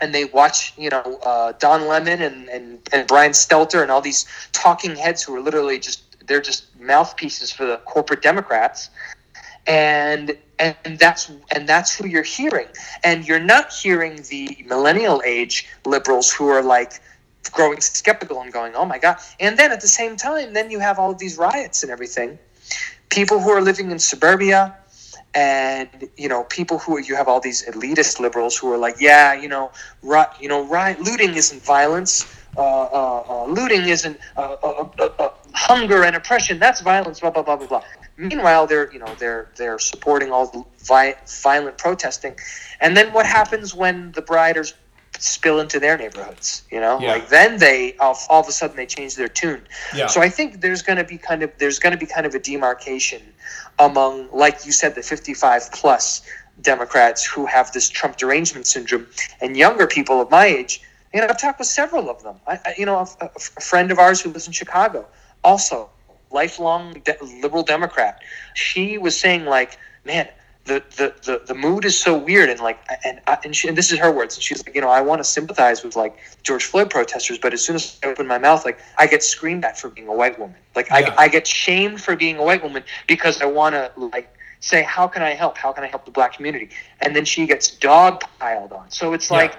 and 0.01 0.15
they 0.15 0.27
watch, 0.27 0.73
you 0.77 0.91
know, 0.91 1.19
uh, 1.25 1.53
Don 1.59 1.89
Lemon 1.89 2.23
and, 2.23 2.49
and, 2.49 2.79
and 2.93 3.07
Brian 3.07 3.33
Stelter 3.33 3.83
and 3.83 3.91
all 3.91 4.01
these 4.01 4.27
talking 4.53 4.95
heads 4.95 5.23
who 5.23 5.35
are 5.35 5.41
literally 5.41 5.79
just 5.79 6.08
they're 6.29 6.41
just 6.41 6.79
mouthpieces 6.81 7.51
for 7.51 7.67
the 7.67 7.79
corporate 7.79 8.23
Democrats, 8.23 8.91
and 9.67 10.37
and 10.59 10.99
that's 10.99 11.31
and 11.55 11.69
that's 11.69 11.97
who 11.97 12.07
you're 12.07 12.23
hearing, 12.23 12.69
and 13.05 13.27
you're 13.27 13.41
not 13.41 13.73
hearing 13.73 14.23
the 14.31 14.57
millennial 14.67 15.23
age 15.25 15.69
liberals 15.87 16.31
who 16.33 16.49
are 16.49 16.63
like 16.63 17.01
growing 17.53 17.81
skeptical 17.81 18.41
and 18.43 18.53
going, 18.53 18.75
oh 18.75 18.85
my 18.85 18.99
god, 18.99 19.17
and 19.41 19.59
then 19.59 19.73
at 19.73 19.81
the 19.81 19.89
same 19.89 20.17
time, 20.17 20.53
then 20.53 20.71
you 20.71 20.79
have 20.79 20.99
all 20.99 21.15
these 21.15 21.39
riots 21.39 21.83
and 21.83 21.91
everything, 21.91 22.39
people 23.11 23.41
who 23.41 23.51
are 23.51 23.61
living 23.63 23.91
in 23.91 23.99
suburbia 23.99 24.77
and 25.35 26.09
you 26.17 26.29
know 26.29 26.45
people 26.45 26.79
who 26.79 26.99
you 26.99 27.15
have 27.15 27.29
all 27.29 27.41
these 27.41 27.65
elitist 27.67 28.19
liberals 28.19 28.57
who 28.57 28.73
are 28.73 28.79
like 28.79 28.97
yeah 29.01 29.35
you 29.35 29.49
know 29.49 29.71
ri- 30.03 30.35
you 30.41 30.49
know 30.49 30.65
riot 30.67 31.01
looting 31.01 31.35
isn't 31.35 31.63
violence 31.63 32.25
looting 32.57 33.89
isn't 33.89 34.19
uh, 34.37 34.57
uh, 34.63 34.89
uh, 35.19 35.31
hunger 35.53 36.05
and 36.05 36.17
oppression. 36.17 36.59
That's 36.59 36.81
violence. 36.81 37.21
Blah 37.21 37.31
blah 37.31 37.43
blah 37.43 37.57
blah 37.57 37.67
blah. 37.67 37.83
Meanwhile, 38.17 38.67
they're 38.67 38.93
you 38.93 38.99
know 38.99 39.15
they're 39.19 39.49
they're 39.57 39.79
supporting 39.79 40.33
all 40.33 40.47
the 40.47 40.65
vi- 40.85 41.17
violent 41.43 41.79
protesting, 41.79 42.37
and 42.81 42.97
then 42.97 43.13
what 43.13 43.27
happens 43.27 43.75
when 43.75 44.13
the 44.13 44.23
briders 44.23 44.75
spill 45.19 45.61
into 45.61 45.81
their 45.81 45.97
neighborhoods? 45.97 46.63
You 46.71 46.81
know, 46.81 46.99
yeah. 47.01 47.13
like 47.13 47.29
then 47.29 47.59
they 47.59 47.97
all, 47.99 48.19
all 48.29 48.41
of 48.41 48.49
a 48.49 48.53
sudden 48.53 48.77
they 48.77 48.87
change 48.87 49.15
their 49.15 49.29
tune. 49.29 49.63
Yeah. 49.95 50.07
So 50.07 50.21
I 50.21 50.29
think 50.29 50.61
there's 50.61 50.83
going 50.83 50.99
to 50.99 51.05
be 51.05 51.19
kind 51.19 51.43
of 51.43 51.53
there's 51.59 51.79
going 51.79 51.93
to 51.93 51.99
be 51.99 52.07
kind 52.07 52.27
of 52.27 52.35
a 52.35 52.39
demarcation 52.39 53.23
among, 53.79 54.29
like 54.33 54.67
you 54.67 54.73
said, 54.73 54.95
the 54.95 55.03
55 55.03 55.71
plus 55.73 56.23
Democrats 56.61 57.25
who 57.25 57.47
have 57.47 57.71
this 57.73 57.89
Trump 57.89 58.17
derangement 58.17 58.67
syndrome, 58.67 59.07
and 59.41 59.57
younger 59.57 59.87
people 59.87 60.21
of 60.21 60.31
my 60.31 60.47
age. 60.47 60.83
Know, 61.15 61.27
I've 61.29 61.41
talked 61.41 61.59
with 61.59 61.69
several 61.69 62.11
of 62.11 62.23
them. 62.23 62.37
I, 62.47 62.59
I 62.65 62.75
you 62.77 62.87
know, 62.87 62.99
a, 62.99 63.25
a, 63.25 63.61
friend 63.61 63.91
of 63.91 63.99
ours 63.99 64.21
who 64.21 64.31
lives 64.31 64.47
in 64.47 64.53
Chicago 64.53 65.07
also 65.43 65.91
lifelong 66.31 67.01
de- 67.05 67.17
liberal 67.43 67.63
Democrat. 67.63 68.21
She 68.55 68.99
was 68.99 69.19
saying 69.19 69.47
like, 69.47 69.79
man, 70.05 70.29
the, 70.69 70.83
the, 70.97 71.15
the, 71.25 71.43
the 71.47 71.55
mood 71.55 71.85
is 71.87 71.99
so 71.99 72.17
weird 72.17 72.51
and 72.51 72.61
like 72.61 72.79
and 73.03 73.21
I, 73.27 73.39
and, 73.43 73.57
she, 73.57 73.69
and 73.69 73.77
this 73.77 73.91
is 73.91 73.99
her 73.99 74.13
words 74.13 74.37
and 74.37 74.43
she's 74.43 74.65
like 74.65 74.75
you 74.75 74.83
know 74.83 74.91
I 74.91 75.01
want 75.01 75.21
to 75.21 75.25
sympathize 75.25 75.83
with 75.83 75.97
like 75.97 76.17
George 76.43 76.65
Floyd 76.65 76.91
protesters 76.91 77.39
but 77.39 77.55
as 77.55 77.65
soon 77.65 77.75
as 77.77 77.99
I 78.05 78.09
open 78.09 78.27
my 78.27 78.37
mouth 78.37 78.67
like 78.67 78.79
I 78.99 79.07
get 79.07 79.25
screamed 79.25 79.65
at 79.65 79.79
for 79.79 79.89
being 79.89 80.09
a 80.09 80.13
white 80.13 80.39
woman 80.39 80.57
like 80.77 80.89
yeah. 80.91 81.15
I, 81.17 81.25
I 81.25 81.29
get 81.29 81.47
shamed 81.47 82.03
for 82.03 82.15
being 82.17 82.37
a 82.37 82.43
white 82.43 82.63
woman 82.63 82.85
because 83.07 83.41
I 83.41 83.47
want 83.47 83.75
to 83.77 83.91
like 83.97 84.31
say 84.61 84.83
how 84.83 85.09
can 85.09 85.23
I 85.23 85.31
help 85.31 85.57
how 85.57 85.73
can 85.73 85.85
I 85.85 85.87
help 85.87 86.05
the 86.05 86.11
black 86.11 86.35
community 86.35 86.69
and 87.01 87.17
then 87.17 87.25
she 87.25 87.47
gets 87.47 87.71
dog 87.71 88.23
piled 88.39 88.73
on 88.73 88.91
so 88.91 89.15
it's 89.15 89.31
yeah. 89.31 89.39
like 89.39 89.57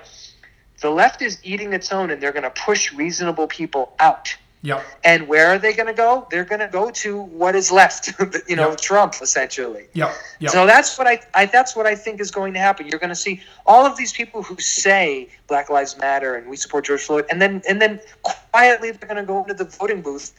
the 0.82 0.90
left 0.90 1.22
is 1.22 1.40
eating 1.44 1.74
its 1.74 1.92
own 1.92 2.12
and 2.12 2.22
they're 2.22 2.32
going 2.32 2.44
to 2.44 2.50
push 2.52 2.94
reasonable 2.94 3.48
people 3.48 3.94
out 4.00 4.36
Yep. 4.62 4.84
And 5.06 5.28
where 5.28 5.48
are 5.48 5.58
they 5.58 5.74
going 5.74 5.88
to 5.88 5.94
go? 5.94 6.28
They're 6.30 6.44
going 6.44 6.60
to 6.60 6.68
go 6.68 6.92
to 6.92 7.22
what 7.22 7.56
is 7.56 7.72
left, 7.72 8.14
you 8.48 8.58
know, 8.58 8.72
yep. 8.72 8.82
Trump 8.82 9.16
essentially. 9.22 9.86
Yep. 9.94 10.14
yep. 10.40 10.52
So 10.52 10.66
that's 10.66 10.98
what 10.98 11.08
I, 11.08 11.22
I 11.34 11.46
that's 11.46 11.76
what 11.76 11.86
I 11.86 11.96
think 11.96 12.20
is 12.20 12.30
going 12.30 12.54
to 12.54 12.60
happen. 12.60 12.86
You're 12.88 13.00
going 13.00 13.10
to 13.10 13.16
see 13.16 13.42
all 13.66 13.86
of 13.86 13.98
these 13.98 14.12
people 14.12 14.44
who 14.44 14.60
say 14.60 15.30
Black 15.48 15.70
Lives 15.70 15.98
Matter 15.98 16.36
and 16.36 16.50
we 16.50 16.58
support 16.58 16.86
George 16.86 17.04
Floyd, 17.04 17.26
and 17.30 17.42
then 17.42 17.62
and 17.70 17.82
then 17.82 18.02
quietly 18.24 18.92
they're 18.92 19.08
going 19.08 19.22
to 19.22 19.28
go 19.28 19.42
into 19.42 19.54
the 19.54 19.64
voting 19.64 20.02
booth, 20.02 20.34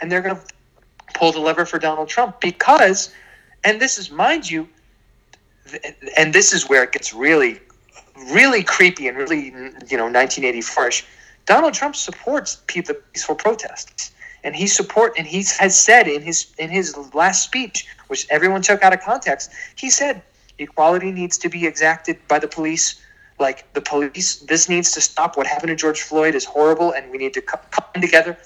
and 0.00 0.10
they're 0.10 0.22
going 0.22 0.36
to 0.36 0.42
pull 1.14 1.30
the 1.30 1.40
lever 1.40 1.64
for 1.64 1.78
Donald 1.78 2.08
Trump 2.08 2.40
because, 2.40 3.14
and 3.62 3.80
this 3.80 3.96
is 3.96 4.10
mind 4.10 4.50
you, 4.50 4.68
and 6.16 6.34
this 6.34 6.52
is 6.52 6.68
where 6.68 6.82
it 6.82 6.90
gets 6.90 7.14
really 7.14 7.60
really 8.30 8.62
creepy 8.62 9.08
and 9.08 9.16
really 9.16 9.46
you 9.88 9.96
know 9.96 10.08
1984ish. 10.08 11.04
Donald 11.46 11.74
Trump 11.74 11.96
supports 11.96 12.56
the 12.56 12.94
peaceful 13.12 13.34
protests, 13.34 14.12
and 14.44 14.54
he 14.54 14.66
support 14.66 15.12
and 15.18 15.26
he 15.26 15.44
has 15.58 15.78
said 15.78 16.06
in 16.06 16.22
his 16.22 16.52
in 16.58 16.70
his 16.70 16.96
last 17.14 17.42
speech, 17.42 17.86
which 18.08 18.26
everyone 18.30 18.62
took 18.62 18.82
out 18.82 18.92
of 18.92 19.00
context, 19.00 19.50
he 19.76 19.90
said 19.90 20.22
equality 20.58 21.10
needs 21.10 21.38
to 21.38 21.48
be 21.48 21.66
exacted 21.66 22.16
by 22.28 22.38
the 22.38 22.48
police. 22.48 23.00
Like 23.38 23.72
the 23.72 23.80
police, 23.80 24.36
this 24.36 24.68
needs 24.68 24.92
to 24.92 25.00
stop. 25.00 25.36
What 25.36 25.46
happened 25.46 25.70
to 25.70 25.76
George 25.76 26.02
Floyd 26.02 26.34
is 26.34 26.44
horrible, 26.44 26.92
and 26.92 27.10
we 27.10 27.18
need 27.18 27.34
to 27.34 27.40
come 27.42 27.60
together. 28.00 28.38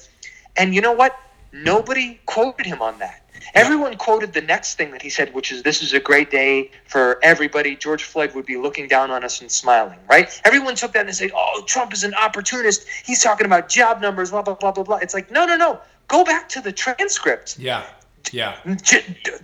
And 0.56 0.74
you 0.74 0.80
know 0.80 0.92
what? 0.92 1.18
Nobody 1.52 2.20
quoted 2.26 2.66
him 2.66 2.82
on 2.82 2.98
that. 2.98 3.22
Everyone 3.54 3.96
quoted 3.96 4.32
the 4.32 4.40
next 4.40 4.74
thing 4.74 4.90
that 4.90 5.02
he 5.02 5.10
said, 5.10 5.32
which 5.32 5.52
is, 5.52 5.62
This 5.62 5.82
is 5.82 5.92
a 5.92 6.00
great 6.00 6.30
day 6.30 6.70
for 6.86 7.18
everybody. 7.22 7.76
George 7.76 8.04
Floyd 8.04 8.34
would 8.34 8.46
be 8.46 8.56
looking 8.56 8.88
down 8.88 9.10
on 9.10 9.24
us 9.24 9.40
and 9.40 9.50
smiling, 9.50 9.98
right? 10.08 10.40
Everyone 10.44 10.74
took 10.74 10.92
that 10.92 11.06
and 11.06 11.14
said, 11.14 11.30
Oh, 11.34 11.62
Trump 11.66 11.92
is 11.92 12.04
an 12.04 12.14
opportunist. 12.14 12.86
He's 13.04 13.22
talking 13.22 13.46
about 13.46 13.68
job 13.68 14.00
numbers, 14.00 14.30
blah, 14.30 14.42
blah, 14.42 14.54
blah, 14.54 14.72
blah, 14.72 14.84
blah. 14.84 14.96
It's 14.96 15.14
like, 15.14 15.30
no, 15.30 15.46
no, 15.46 15.56
no. 15.56 15.80
Go 16.08 16.24
back 16.24 16.48
to 16.50 16.60
the 16.60 16.72
transcript. 16.72 17.58
Yeah. 17.58 17.84
Yeah. 18.32 18.56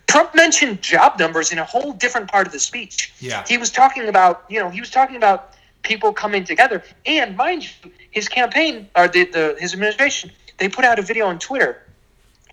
Trump 0.08 0.34
mentioned 0.34 0.82
job 0.82 1.18
numbers 1.18 1.52
in 1.52 1.58
a 1.58 1.64
whole 1.64 1.92
different 1.92 2.28
part 2.28 2.46
of 2.46 2.52
the 2.52 2.58
speech. 2.58 3.14
Yeah. 3.20 3.44
He 3.46 3.56
was 3.56 3.70
talking 3.70 4.08
about, 4.08 4.44
you 4.48 4.58
know, 4.58 4.70
he 4.70 4.80
was 4.80 4.90
talking 4.90 5.16
about 5.16 5.54
people 5.82 6.12
coming 6.12 6.44
together. 6.44 6.82
And 7.06 7.36
mind 7.36 7.64
you, 7.64 7.90
his 8.10 8.28
campaign 8.28 8.88
or 8.96 9.08
the, 9.08 9.24
the 9.26 9.56
his 9.58 9.72
administration, 9.72 10.30
they 10.58 10.68
put 10.68 10.84
out 10.84 10.98
a 10.98 11.02
video 11.02 11.26
on 11.26 11.38
Twitter 11.38 11.82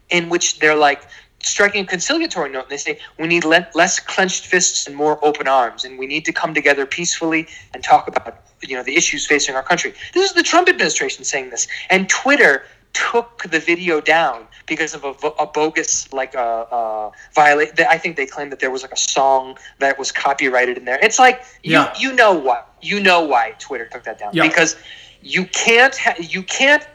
in 0.09 0.29
which 0.29 0.59
they're 0.59 0.75
like, 0.75 1.03
striking 1.43 1.83
a 1.83 1.87
conciliatory 1.87 2.49
note 2.49 2.63
and 2.63 2.71
they 2.71 2.77
say 2.77 2.99
we 3.17 3.27
need 3.27 3.45
le- 3.45 3.67
less 3.73 3.99
clenched 3.99 4.45
fists 4.45 4.87
and 4.87 4.95
more 4.95 5.23
open 5.23 5.47
arms 5.47 5.85
and 5.85 5.97
we 5.97 6.05
need 6.05 6.25
to 6.25 6.33
come 6.33 6.53
together 6.53 6.85
peacefully 6.85 7.47
and 7.73 7.83
talk 7.83 8.07
about 8.07 8.41
you 8.61 8.75
know 8.75 8.83
the 8.83 8.95
issues 8.95 9.25
facing 9.25 9.55
our 9.55 9.63
country 9.63 9.93
this 10.13 10.29
is 10.29 10.35
the 10.35 10.43
trump 10.43 10.67
administration 10.67 11.23
saying 11.23 11.49
this 11.49 11.67
and 11.89 12.09
twitter 12.09 12.63
took 12.91 13.43
the 13.51 13.59
video 13.59 14.01
down 14.01 14.47
because 14.65 14.93
of 14.93 15.03
a, 15.05 15.27
a 15.39 15.45
bogus 15.45 16.11
like 16.11 16.35
uh, 16.35 16.39
uh, 16.39 16.75
a, 16.75 16.75
a 16.75 17.11
violate 17.33 17.79
i 17.81 17.97
think 17.97 18.17
they 18.17 18.25
claimed 18.25 18.51
that 18.51 18.59
there 18.59 18.71
was 18.71 18.81
like 18.81 18.91
a 18.91 18.97
song 18.97 19.57
that 19.79 19.97
was 19.97 20.11
copyrighted 20.11 20.77
in 20.77 20.85
there 20.85 20.99
it's 21.01 21.19
like 21.19 21.43
you 21.63 21.73
yeah. 21.73 21.93
you 21.97 22.11
know 22.13 22.33
why 22.33 22.61
you 22.81 22.99
know 22.99 23.21
why 23.23 23.53
twitter 23.59 23.85
took 23.85 24.03
that 24.03 24.19
down 24.19 24.31
yeah. 24.33 24.43
because 24.43 24.75
you 25.21 25.45
can't 25.45 25.95
ha- 25.95 26.15
you 26.19 26.43
can't 26.43 26.85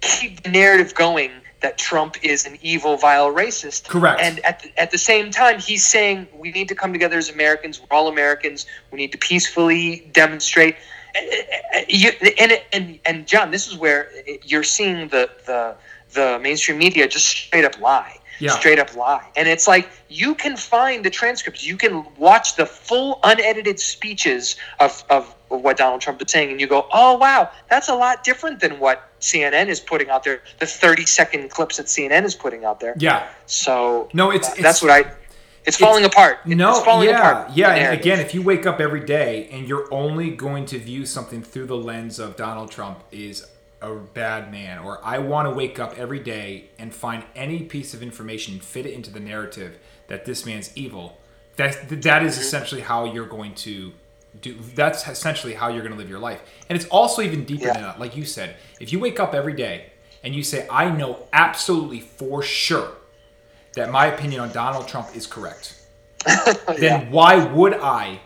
keep 0.00 0.42
the 0.42 0.50
narrative 0.50 0.94
going 0.94 1.30
that 1.60 1.76
Trump 1.78 2.16
is 2.22 2.46
an 2.46 2.56
evil, 2.62 2.96
vile 2.96 3.32
racist. 3.32 3.88
Correct. 3.88 4.20
And 4.20 4.38
at 4.40 4.60
the, 4.60 4.80
at 4.80 4.90
the 4.90 4.98
same 4.98 5.30
time, 5.30 5.58
he's 5.58 5.84
saying 5.84 6.28
we 6.34 6.52
need 6.52 6.68
to 6.68 6.74
come 6.74 6.92
together 6.92 7.18
as 7.18 7.30
Americans. 7.30 7.80
We're 7.80 7.96
all 7.96 8.08
Americans. 8.08 8.66
We 8.92 8.98
need 8.98 9.12
to 9.12 9.18
peacefully 9.18 10.08
demonstrate. 10.12 10.76
And, 12.38 12.60
and, 12.72 13.00
and 13.04 13.26
John, 13.26 13.50
this 13.50 13.66
is 13.66 13.76
where 13.76 14.10
you're 14.44 14.62
seeing 14.62 15.08
the, 15.08 15.30
the, 15.46 15.74
the 16.12 16.38
mainstream 16.40 16.78
media 16.78 17.08
just 17.08 17.26
straight 17.26 17.64
up 17.64 17.80
lie. 17.80 18.17
Yeah. 18.40 18.52
Straight 18.52 18.78
up 18.78 18.94
lie. 18.94 19.28
And 19.36 19.48
it's 19.48 19.66
like 19.66 19.88
you 20.08 20.34
can 20.34 20.56
find 20.56 21.04
the 21.04 21.10
transcripts, 21.10 21.66
you 21.66 21.76
can 21.76 22.06
watch 22.16 22.56
the 22.56 22.66
full 22.66 23.20
unedited 23.24 23.80
speeches 23.80 24.56
of, 24.80 25.04
of 25.10 25.34
what 25.48 25.76
Donald 25.76 26.00
Trump 26.00 26.22
is 26.22 26.30
saying, 26.30 26.50
and 26.50 26.60
you 26.60 26.66
go, 26.66 26.86
oh, 26.92 27.16
wow, 27.16 27.50
that's 27.68 27.88
a 27.88 27.94
lot 27.94 28.22
different 28.22 28.60
than 28.60 28.78
what 28.78 29.10
CNN 29.20 29.68
is 29.68 29.80
putting 29.80 30.10
out 30.10 30.24
there, 30.24 30.42
the 30.58 30.66
30 30.66 31.06
second 31.06 31.50
clips 31.50 31.76
that 31.78 31.86
CNN 31.86 32.24
is 32.24 32.34
putting 32.34 32.64
out 32.64 32.80
there. 32.80 32.94
Yeah. 32.98 33.28
So 33.46 34.08
no, 34.12 34.30
it's, 34.30 34.48
that's 34.48 34.58
it's, 34.58 34.82
what 34.82 34.90
I. 34.90 35.10
It's 35.64 35.76
falling 35.76 36.04
it's, 36.04 36.14
apart. 36.14 36.46
No, 36.46 36.70
it's 36.70 36.84
falling 36.84 37.08
yeah, 37.08 37.18
apart. 37.18 37.50
yeah. 37.54 37.74
And 37.74 37.98
again, 37.98 38.20
if 38.20 38.32
you 38.34 38.42
wake 38.42 38.64
up 38.64 38.80
every 38.80 39.04
day 39.04 39.48
and 39.52 39.68
you're 39.68 39.92
only 39.92 40.30
going 40.30 40.64
to 40.66 40.78
view 40.78 41.04
something 41.04 41.42
through 41.42 41.66
the 41.66 41.76
lens 41.76 42.18
of 42.18 42.36
Donald 42.36 42.70
Trump 42.70 43.02
is 43.12 43.46
a 43.80 43.94
bad 43.94 44.50
man, 44.50 44.78
or 44.78 45.00
I 45.04 45.18
want 45.18 45.48
to 45.48 45.54
wake 45.54 45.78
up 45.78 45.98
every 45.98 46.18
day 46.18 46.70
and 46.78 46.92
find 46.92 47.24
any 47.34 47.62
piece 47.62 47.94
of 47.94 48.02
information 48.02 48.54
and 48.54 48.62
fit 48.62 48.86
it 48.86 48.92
into 48.92 49.10
the 49.10 49.20
narrative 49.20 49.78
that 50.08 50.24
this 50.24 50.44
man's 50.44 50.76
evil. 50.76 51.18
That 51.56 51.88
that 52.02 52.22
is 52.22 52.34
mm-hmm. 52.34 52.42
essentially 52.42 52.80
how 52.80 53.04
you're 53.12 53.26
going 53.26 53.54
to 53.56 53.92
do 54.40 54.54
that's 54.74 55.06
essentially 55.08 55.54
how 55.54 55.68
you're 55.68 55.82
going 55.82 55.92
to 55.92 55.98
live 55.98 56.08
your 56.08 56.18
life 56.18 56.42
and 56.68 56.76
it's 56.76 56.86
also 56.88 57.22
even 57.22 57.44
deeper 57.44 57.66
yeah. 57.66 57.72
than 57.72 57.82
that 57.82 57.98
like 57.98 58.16
you 58.16 58.24
said 58.24 58.56
if 58.80 58.92
you 58.92 58.98
wake 58.98 59.18
up 59.18 59.34
every 59.34 59.54
day 59.54 59.86
and 60.22 60.34
you 60.34 60.42
say 60.42 60.66
i 60.70 60.88
know 60.88 61.26
absolutely 61.32 62.00
for 62.00 62.42
sure 62.42 62.92
that 63.74 63.90
my 63.90 64.06
opinion 64.06 64.40
on 64.40 64.52
donald 64.52 64.86
trump 64.86 65.08
is 65.16 65.26
correct 65.26 65.80
yeah. 66.26 66.54
then 66.78 67.10
why 67.10 67.42
would 67.52 67.74
i 67.74 68.20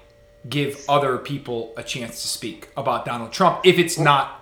give 0.49 0.85
other 0.89 1.19
people 1.19 1.73
a 1.77 1.83
chance 1.83 2.21
to 2.23 2.29
speak 2.29 2.69
about 2.77 3.05
donald 3.05 3.33
trump 3.33 3.61
if 3.65 3.79
it's 3.79 3.99
not 3.99 4.42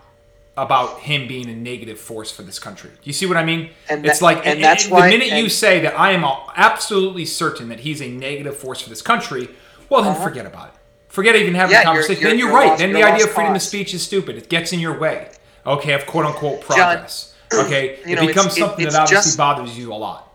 about 0.61 1.01
him 1.01 1.27
being 1.27 1.49
a 1.49 1.57
negative 1.57 1.99
force 1.99 2.31
for 2.31 2.43
this 2.43 2.59
country. 2.59 2.91
You 3.03 3.15
see 3.15 3.25
what 3.25 3.39
I 3.39 3.45
mean? 3.45 3.71
And 3.89 4.05
it's 4.05 4.19
that, 4.19 4.25
like 4.25 4.47
and 4.47 4.63
that's 4.63 4.87
the 4.87 4.93
why, 4.93 5.09
minute 5.09 5.29
you 5.29 5.49
say 5.49 5.81
that 5.81 5.99
I 5.99 6.13
am 6.13 6.23
absolutely 6.55 7.25
certain 7.25 7.71
that 7.71 7.81
he's 7.81 8.03
a 8.03 8.09
negative 8.09 8.59
force 8.59 8.83
for 8.83 8.91
this 8.91 9.01
country, 9.01 9.49
well 9.89 10.03
then 10.03 10.13
uh-huh. 10.13 10.23
forget 10.23 10.45
about 10.45 10.69
it. 10.69 10.75
Forget 11.09 11.35
even 11.35 11.55
having 11.55 11.73
yeah, 11.73 11.81
a 11.81 11.85
conversation. 11.85 12.21
You're, 12.21 12.35
you're, 12.35 12.39
then 12.39 12.39
you're, 12.39 12.55
right. 12.55 12.69
Lost, 12.69 12.79
then 12.79 12.93
the 12.93 13.03
idea 13.03 13.25
of 13.25 13.33
freedom 13.33 13.55
cause. 13.55 13.65
of 13.65 13.69
speech 13.69 13.95
is 13.95 14.03
stupid. 14.03 14.37
It 14.37 14.49
gets 14.51 14.73
in 14.73 14.81
your 14.81 14.99
way. 14.99 15.31
Okay, 15.67 15.95
of 15.95 16.07
quote 16.07 16.27
unquote 16.27 16.61
progress. 16.61 17.35
John, 17.51 17.67
okay, 17.67 17.99
it 18.07 18.17
know, 18.17 18.27
becomes 18.27 18.57
something 18.57 18.85
that 18.85 18.95
obviously 18.95 19.17
just, 19.17 19.39
bothers 19.39 19.77
you 19.77 19.93
a 19.93 19.97
lot. 19.97 20.33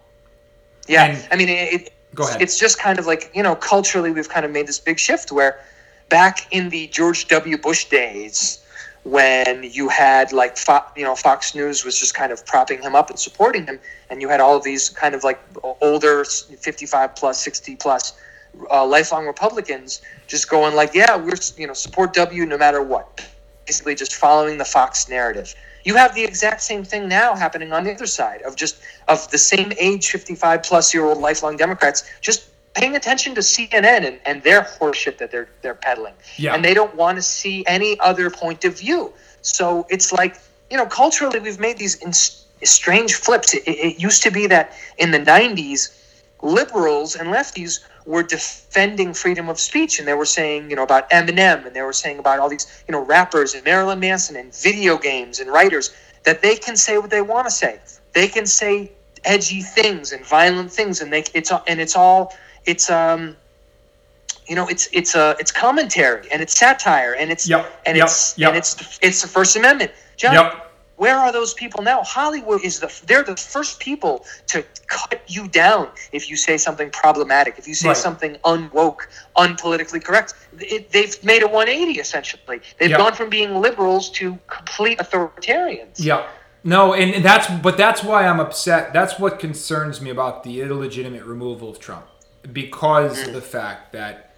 Yeah, 0.88 1.06
and, 1.06 1.28
I 1.32 1.36
mean, 1.36 1.50
it, 1.50 1.94
go 2.16 2.28
ahead. 2.28 2.42
It's 2.42 2.60
just 2.60 2.80
kind 2.80 2.98
of 2.98 3.06
like 3.06 3.32
you 3.36 3.44
know, 3.44 3.56
culturally, 3.56 4.12
we've 4.12 4.28
kind 4.28 4.46
of 4.46 4.52
made 4.52 4.68
this 4.68 4.80
big 4.80 5.00
shift 5.00 5.32
where 5.32 5.60
back 6.10 6.52
in 6.52 6.70
the 6.70 6.88
George 6.88 7.28
W. 7.28 7.58
Bush 7.58 7.86
days, 7.86 8.65
when 9.06 9.64
you 9.64 9.88
had 9.88 10.34
like 10.34 10.58
you 10.98 11.04
know 11.04 11.16
Fox 11.16 11.54
News 11.54 11.86
was 11.86 11.98
just 11.98 12.16
kind 12.16 12.32
of 12.32 12.44
propping 12.46 12.82
him 12.82 12.96
up 12.96 13.10
and 13.12 13.20
supporting 13.20 13.66
him, 13.66 13.80
and 14.10 14.20
you 14.20 14.28
had 14.28 14.40
all 14.40 14.58
of 14.58 14.64
these 14.64 14.90
kind 14.90 15.14
of 15.14 15.24
like 15.24 15.40
older, 15.80 16.26
fifty-five 16.26 17.16
plus, 17.16 17.40
sixty 17.40 17.76
plus 17.76 18.20
uh, 18.72 18.86
lifelong 18.86 19.28
Republicans 19.28 20.02
just 20.28 20.50
going 20.50 20.76
like, 20.76 20.94
yeah, 20.96 21.16
we're 21.16 21.38
you 21.56 21.68
know 21.68 21.74
support 21.74 22.14
W 22.14 22.46
no 22.46 22.58
matter 22.58 22.82
what. 22.82 23.24
Basically, 23.68 23.94
just 23.96 24.16
following 24.16 24.58
the 24.58 24.66
Fox 24.66 25.08
narrative. 25.08 25.54
You 25.84 25.94
have 25.96 26.16
the 26.16 26.24
exact 26.24 26.62
same 26.62 26.84
thing 26.84 27.08
now 27.08 27.36
happening 27.36 27.72
on 27.74 27.84
the 27.84 27.94
other 27.94 28.08
side 28.08 28.42
of 28.42 28.56
just 28.56 28.82
of 29.08 29.30
the 29.30 29.38
same 29.38 29.72
age, 29.80 30.10
fifty-five 30.10 30.64
plus 30.64 30.96
year 30.96 31.06
old 31.06 31.20
lifelong 31.20 31.58
Democrats 31.58 32.10
just 32.22 32.50
paying 32.76 32.96
attention 32.96 33.34
to 33.36 33.42
CNN 33.42 34.06
and, 34.06 34.20
and 34.26 34.44
their 34.44 34.62
horseshit 34.62 35.18
that 35.18 35.32
they're 35.32 35.50
they're 35.62 35.76
peddling. 35.76 36.14
Yeah. 36.38 36.54
And 36.54 36.64
they 36.64 36.74
don't 36.74 36.94
want 36.96 37.18
to 37.18 37.22
see 37.22 37.64
any 37.68 38.00
other 38.00 38.30
point 38.30 38.66
of 38.66 38.78
view. 38.78 39.14
So 39.42 39.88
it's 39.90 40.12
like 40.12 40.38
you 40.70 40.78
know, 40.78 40.86
culturally, 40.86 41.40
we've 41.40 41.60
made 41.60 41.78
these 41.78 41.96
in, 41.96 42.12
strange 42.12 43.16
flips. 43.16 43.54
It, 43.54 43.64
it 43.68 44.00
used 44.00 44.24
to 44.24 44.32
be 44.32 44.48
that 44.48 44.74
in 44.98 45.12
the 45.12 45.20
'90s, 45.20 45.96
liberals 46.42 47.16
and 47.16 47.30
lefties 47.30 47.80
were 48.06 48.24
defending 48.24 49.14
freedom 49.14 49.50
of 49.50 49.60
speech 49.60 49.98
and 49.98 50.08
they 50.08 50.14
were 50.14 50.26
saying 50.26 50.70
you 50.70 50.76
know 50.76 50.84
about 50.84 51.10
eminem 51.10 51.66
and 51.66 51.76
they 51.76 51.82
were 51.82 51.94
saying 51.94 52.20
about 52.20 52.40
all 52.40 52.48
these 52.48 52.84
you 52.88 52.92
know 52.92 53.04
rappers 53.04 53.56
and 53.56 53.64
marilyn 53.64 54.00
manson 54.00 54.36
and 54.36 54.54
video 54.54 54.96
games 54.96 55.40
and 55.40 55.50
writers 55.50 55.92
that 56.24 56.42
they 56.44 56.56
can 56.56 56.78
say 56.78 57.00
what 57.00 57.10
they 57.10 57.22
want 57.22 57.48
to 57.48 57.52
say 57.52 57.80
they 58.14 58.28
can 58.28 58.46
say 58.46 58.92
edgy 59.24 59.62
things 59.62 60.12
and 60.12 60.24
violent 60.24 60.72
things 60.72 61.02
and 61.02 61.12
they 61.12 61.24
it's 61.34 61.52
and 61.68 61.82
it's 61.82 61.96
all 61.96 62.32
it's 62.66 62.90
um 62.90 63.36
you 64.48 64.56
know 64.56 64.68
it's 64.68 64.88
it's 64.94 65.16
a 65.16 65.22
uh, 65.22 65.36
it's 65.40 65.52
commentary 65.52 66.28
and 66.32 66.42
it's 66.42 66.58
satire 66.58 67.14
and 67.14 67.32
it's 67.32 67.48
yep, 67.48 67.82
and 67.86 67.98
yep, 67.98 68.06
it's 68.06 68.38
yep. 68.38 68.50
and 68.50 68.58
it's 68.58 69.00
it's 69.02 69.22
the 69.22 69.28
first 69.28 69.56
amendment 69.56 69.92
john 70.18 70.52
where 70.98 71.18
are 71.18 71.32
those 71.32 71.54
people 71.54 71.84
now? 71.84 72.04
Hollywood 72.04 72.64
is 72.64 72.80
the 72.80 73.02
they're 73.06 73.24
the 73.24 73.36
first 73.36 73.80
people 73.80 74.26
to 74.48 74.64
cut 74.88 75.22
you 75.28 75.48
down 75.48 75.90
if 76.12 76.30
you 76.30 76.38
say 76.38 76.58
something 76.58 76.90
problematic, 76.90 77.56
if 77.58 77.68
you 77.68 77.74
say 77.74 77.90
right. 77.90 77.98
something 77.98 78.36
unwoke, 78.46 79.08
unpolitically 79.36 80.04
correct. 80.04 80.34
It, 80.60 80.92
they've 80.92 81.22
made 81.24 81.44
a 81.44 81.48
180 81.48 82.00
essentially. 82.00 82.62
They've 82.80 82.96
gone 82.96 83.14
from 83.14 83.30
being 83.30 83.56
liberals 83.56 84.10
to 84.12 84.38
complete 84.48 85.00
authoritarians. 85.00 85.96
Yeah. 85.98 86.28
No, 86.64 86.94
and 86.94 87.24
that's 87.24 87.48
but 87.62 87.78
that's 87.78 88.04
why 88.04 88.26
I'm 88.26 88.40
upset. 88.40 88.92
That's 88.92 89.20
what 89.20 89.38
concerns 89.38 90.02
me 90.02 90.10
about 90.10 90.44
the 90.44 90.62
illegitimate 90.62 91.24
removal 91.24 91.70
of 91.70 91.80
Trump 91.80 92.08
because 92.52 93.18
mm. 93.20 93.28
of 93.28 93.34
the 93.34 93.42
fact 93.42 93.94
that 93.94 94.36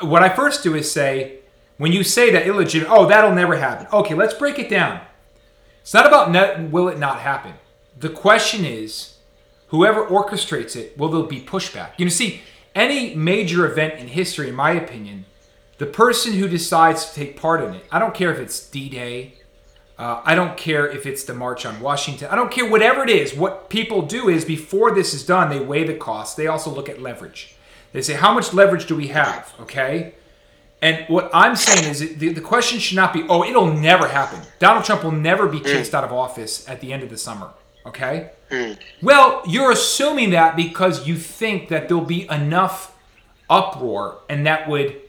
what 0.00 0.22
I 0.22 0.28
first 0.28 0.62
do 0.62 0.74
is 0.74 0.90
say 0.90 1.40
when 1.78 1.92
you 1.92 2.04
say 2.04 2.30
that 2.30 2.46
illegitimate, 2.46 2.92
oh, 2.92 3.06
that'll 3.06 3.34
never 3.34 3.56
happen. 3.56 3.86
Okay, 3.92 4.14
let's 4.14 4.34
break 4.34 4.58
it 4.58 4.70
down 4.70 5.00
it's 5.86 5.94
not 5.94 6.04
about 6.04 6.32
net, 6.32 6.72
will 6.72 6.88
it 6.88 6.98
not 6.98 7.20
happen. 7.20 7.54
The 7.96 8.08
question 8.08 8.64
is, 8.64 9.18
whoever 9.68 10.04
orchestrates 10.04 10.74
it, 10.74 10.98
will 10.98 11.08
there 11.10 11.22
be 11.22 11.40
pushback? 11.40 11.92
You 11.96 12.06
know, 12.06 12.10
see, 12.10 12.42
any 12.74 13.14
major 13.14 13.64
event 13.70 13.94
in 14.00 14.08
history, 14.08 14.48
in 14.48 14.56
my 14.56 14.72
opinion, 14.72 15.26
the 15.78 15.86
person 15.86 16.32
who 16.32 16.48
decides 16.48 17.04
to 17.04 17.14
take 17.14 17.36
part 17.36 17.62
in 17.62 17.74
it, 17.74 17.84
I 17.92 18.00
don't 18.00 18.14
care 18.14 18.32
if 18.32 18.40
it's 18.40 18.68
D 18.68 18.88
Day, 18.88 19.34
uh, 19.98 20.20
I 20.24 20.34
don't 20.34 20.56
care 20.56 20.86
if 20.86 21.06
it's 21.06 21.24
the 21.24 21.34
March 21.34 21.64
on 21.64 21.80
Washington, 21.80 22.28
I 22.30 22.36
don't 22.36 22.52
care 22.52 22.68
whatever 22.68 23.02
it 23.02 23.10
is. 23.10 23.34
What 23.34 23.70
people 23.70 24.02
do 24.02 24.28
is 24.28 24.44
before 24.44 24.94
this 24.94 25.14
is 25.14 25.24
done, 25.24 25.50
they 25.50 25.60
weigh 25.60 25.84
the 25.84 25.94
cost. 25.94 26.36
They 26.36 26.46
also 26.46 26.70
look 26.70 26.88
at 26.88 27.00
leverage. 27.00 27.56
They 27.92 28.02
say, 28.02 28.14
how 28.14 28.34
much 28.34 28.52
leverage 28.52 28.86
do 28.86 28.94
we 28.94 29.08
have? 29.08 29.54
Okay. 29.60 30.14
And 30.82 31.06
what 31.08 31.30
I'm 31.32 31.56
saying 31.56 31.90
is 31.90 32.16
the, 32.18 32.28
the 32.28 32.40
question 32.42 32.78
should 32.78 32.96
not 32.96 33.14
be, 33.14 33.24
oh, 33.28 33.42
it'll 33.42 33.72
never 33.72 34.08
happen. 34.08 34.40
Donald 34.58 34.84
Trump 34.84 35.02
will 35.02 35.12
never 35.12 35.48
be 35.48 35.60
chased 35.60 35.94
out 35.94 36.04
of 36.04 36.12
office 36.12 36.68
at 36.68 36.82
the 36.82 36.92
end 36.92 37.02
of 37.02 37.08
the 37.08 37.16
summer. 37.16 37.50
Okay? 37.86 38.30
Well, 39.00 39.42
you're 39.46 39.72
assuming 39.72 40.30
that 40.30 40.56
because 40.56 41.06
you 41.08 41.16
think 41.16 41.68
that 41.70 41.88
there'll 41.88 42.04
be 42.04 42.28
enough 42.28 42.94
uproar 43.48 44.18
and 44.28 44.46
that 44.46 44.68
would 44.68 45.00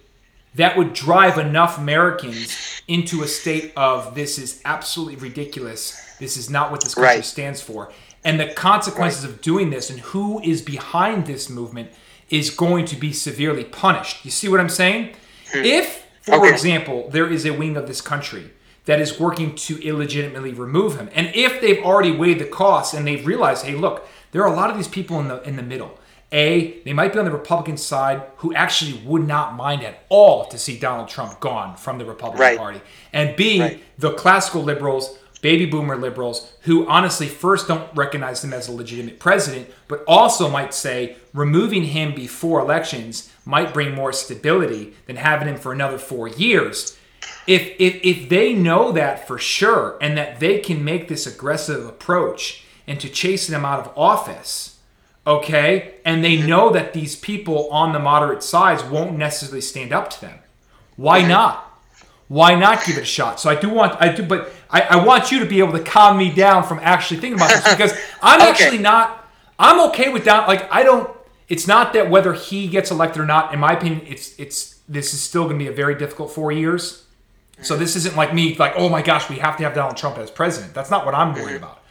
that 0.57 0.77
would 0.77 0.93
drive 0.93 1.37
enough 1.37 1.77
Americans 1.77 2.55
into 2.87 3.23
a 3.23 3.27
state 3.27 3.71
of 3.75 4.13
this 4.15 4.37
is 4.37 4.61
absolutely 4.65 5.15
ridiculous. 5.15 5.99
This 6.19 6.37
is 6.37 6.49
not 6.49 6.71
what 6.71 6.81
this 6.83 6.93
country 6.95 7.15
Right. 7.17 7.25
stands 7.25 7.61
for. 7.61 7.91
And 8.23 8.39
the 8.39 8.47
consequences 8.47 9.23
of 9.23 9.41
doing 9.41 9.69
this 9.69 9.89
and 9.89 9.99
who 10.01 10.41
is 10.41 10.61
behind 10.61 11.25
this 11.27 11.49
movement 11.49 11.89
is 12.29 12.49
going 12.49 12.85
to 12.85 12.95
be 12.95 13.13
severely 13.13 13.63
punished. 13.63 14.25
You 14.25 14.31
see 14.31 14.49
what 14.49 14.59
I'm 14.59 14.69
saying? 14.69 15.15
If, 15.53 16.03
for 16.21 16.35
Hmm. 16.35 16.41
Okay. 16.41 16.51
example, 16.51 17.09
there 17.11 17.27
is 17.31 17.45
a 17.45 17.51
wing 17.53 17.77
of 17.77 17.87
this 17.87 18.01
country 18.01 18.51
that 18.85 18.99
is 18.99 19.19
working 19.19 19.53
to 19.55 19.81
illegitimately 19.81 20.53
remove 20.53 20.97
him, 20.99 21.09
and 21.13 21.31
if 21.35 21.61
they've 21.61 21.83
already 21.83 22.11
weighed 22.11 22.39
the 22.39 22.45
costs 22.45 22.93
and 22.93 23.05
they've 23.07 23.25
realized, 23.25 23.65
hey, 23.65 23.75
look, 23.75 24.07
there 24.31 24.41
are 24.43 24.51
a 24.51 24.55
lot 24.55 24.69
of 24.69 24.75
these 24.77 24.87
people 24.87 25.19
in 25.19 25.27
the 25.29 25.41
in 25.43 25.55
the 25.55 25.63
middle. 25.63 25.97
A, 26.31 26.81
they 26.83 26.91
might 26.93 27.13
be 27.13 27.19
on 27.19 27.25
the 27.25 27.31
Republican 27.31 27.77
side 27.77 28.21
who 28.37 28.53
actually 28.53 29.01
would 29.05 29.25
not 29.25 29.55
mind 29.55 29.83
at 29.83 30.03
all 30.09 30.45
to 30.47 30.57
see 30.57 30.77
Donald 30.77 31.07
Trump 31.07 31.39
gone 31.39 31.77
from 31.77 31.97
the 31.97 32.05
Republican 32.05 32.41
Right. 32.41 32.57
Party. 32.57 32.81
And 33.13 33.35
B, 33.35 33.61
Right. 33.61 33.83
the 33.97 34.11
classical 34.13 34.61
liberals, 34.61 35.17
baby 35.41 35.65
boomer 35.65 35.95
liberals, 35.95 36.51
who 36.61 36.85
honestly 36.87 37.27
first 37.27 37.67
don't 37.69 37.87
recognize 37.95 38.43
him 38.43 38.53
as 38.53 38.67
a 38.67 38.71
legitimate 38.73 39.19
president, 39.19 39.69
but 39.87 40.03
also 40.05 40.49
might 40.49 40.73
say 40.73 41.15
removing 41.33 41.83
him 41.85 42.13
before 42.13 42.59
elections 42.59 43.29
might 43.45 43.73
bring 43.73 43.95
more 43.95 44.11
stability 44.11 44.93
than 45.05 45.15
having 45.15 45.47
him 45.47 45.57
for 45.57 45.71
another 45.71 45.97
four 45.97 46.27
years. 46.27 46.97
If, 47.45 47.73
if, 47.79 48.01
if 48.03 48.27
they 48.27 48.53
know 48.53 48.91
that 48.91 49.25
for 49.25 49.37
sure 49.37 49.97
and 50.01 50.17
that 50.17 50.41
they 50.41 50.59
can 50.59 50.83
make 50.83 51.07
this 51.07 51.25
aggressive 51.25 51.85
approach 51.85 52.65
into 52.85 53.07
chasing 53.07 53.55
him 53.55 53.63
out 53.63 53.79
of 53.79 53.97
office, 53.97 54.76
okay, 55.27 55.95
and 56.05 56.23
they 56.23 56.41
know 56.41 56.71
that 56.71 56.93
these 56.93 57.15
people 57.15 57.69
on 57.69 57.91
the 57.91 57.99
moderate 57.99 58.41
sides 58.41 58.83
won't 58.83 59.17
necessarily 59.17 59.61
stand 59.61 59.91
up 59.91 60.09
to 60.11 60.21
them, 60.21 60.39
why 60.95 61.21
not? 61.21 61.65
Why 62.29 62.55
not 62.55 62.83
give 62.85 62.97
it 62.97 63.01
a 63.01 63.05
shot? 63.05 63.39
So 63.39 63.49
I 63.49 63.55
do 63.55 63.69
want, 63.69 64.01
I 64.01 64.13
do, 64.13 64.23
but 64.23 64.51
I, 64.69 64.81
I 64.81 65.05
want 65.05 65.31
you 65.31 65.39
to 65.39 65.45
be 65.45 65.59
able 65.59 65.73
to 65.73 65.83
calm 65.83 66.17
me 66.17 66.33
down 66.33 66.63
from 66.63 66.79
actually 66.81 67.19
thinking 67.19 67.39
about 67.39 67.49
this 67.51 67.69
because 67.75 67.93
I'm 68.21 68.41
Okay. 68.41 68.49
actually 68.49 68.79
not. 68.79 69.29
I'm 69.59 69.89
okay 69.89 70.09
with 70.09 70.25
that. 70.25 70.47
Like 70.47 70.71
I 70.71 70.83
don't. 70.83 71.09
It's 71.49 71.67
not 71.67 71.93
that 71.93 72.09
whether 72.09 72.33
he 72.33 72.67
gets 72.67 72.91
elected 72.91 73.21
or 73.21 73.25
not. 73.25 73.53
In 73.53 73.59
my 73.59 73.73
opinion, 73.73 74.01
it's 74.05 74.37
it's 74.37 74.79
this 74.89 75.13
is 75.13 75.21
still 75.21 75.45
going 75.45 75.57
to 75.57 75.63
be 75.63 75.69
a 75.69 75.73
very 75.73 75.95
difficult 75.95 76.31
four 76.31 76.51
years. 76.51 77.05
So 77.61 77.75
this 77.75 77.95
isn't 77.95 78.15
like 78.15 78.33
me, 78.33 78.55
like 78.55 78.73
oh 78.75 78.89
my 78.89 79.01
gosh, 79.01 79.29
we 79.29 79.37
have 79.37 79.57
to 79.57 79.63
have 79.63 79.73
Donald 79.73 79.97
Trump 79.97 80.17
as 80.17 80.29
president. 80.29 80.73
That's 80.73 80.91
not 80.91 81.05
what 81.05 81.15
I'm 81.15 81.33
worried 81.33 81.45
mm-hmm. 81.45 81.55
about. 81.63 81.81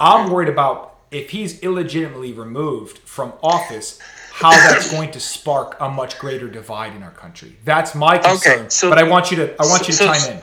I'm 0.00 0.24
mm-hmm. 0.24 0.34
worried 0.34 0.48
about 0.48 0.91
if 1.12 1.30
he's 1.30 1.60
illegitimately 1.60 2.32
removed 2.32 2.98
from 2.98 3.34
office, 3.42 3.98
how 4.32 4.50
that's 4.50 4.90
going 4.90 5.10
to 5.12 5.20
spark 5.20 5.76
a 5.78 5.88
much 5.88 6.18
greater 6.18 6.48
divide 6.48 6.96
in 6.96 7.02
our 7.02 7.10
country. 7.10 7.54
That's 7.64 7.94
my 7.94 8.18
concern. 8.18 8.70
so- 8.70 8.88
but 8.88 8.98
I 8.98 9.02
want 9.04 9.30
you 9.30 9.36
to 9.36 9.52
I 9.60 9.66
want 9.66 9.82
you 9.82 9.86
to 9.88 9.92
so- 9.92 10.06
chime 10.12 10.38
in. 10.38 10.42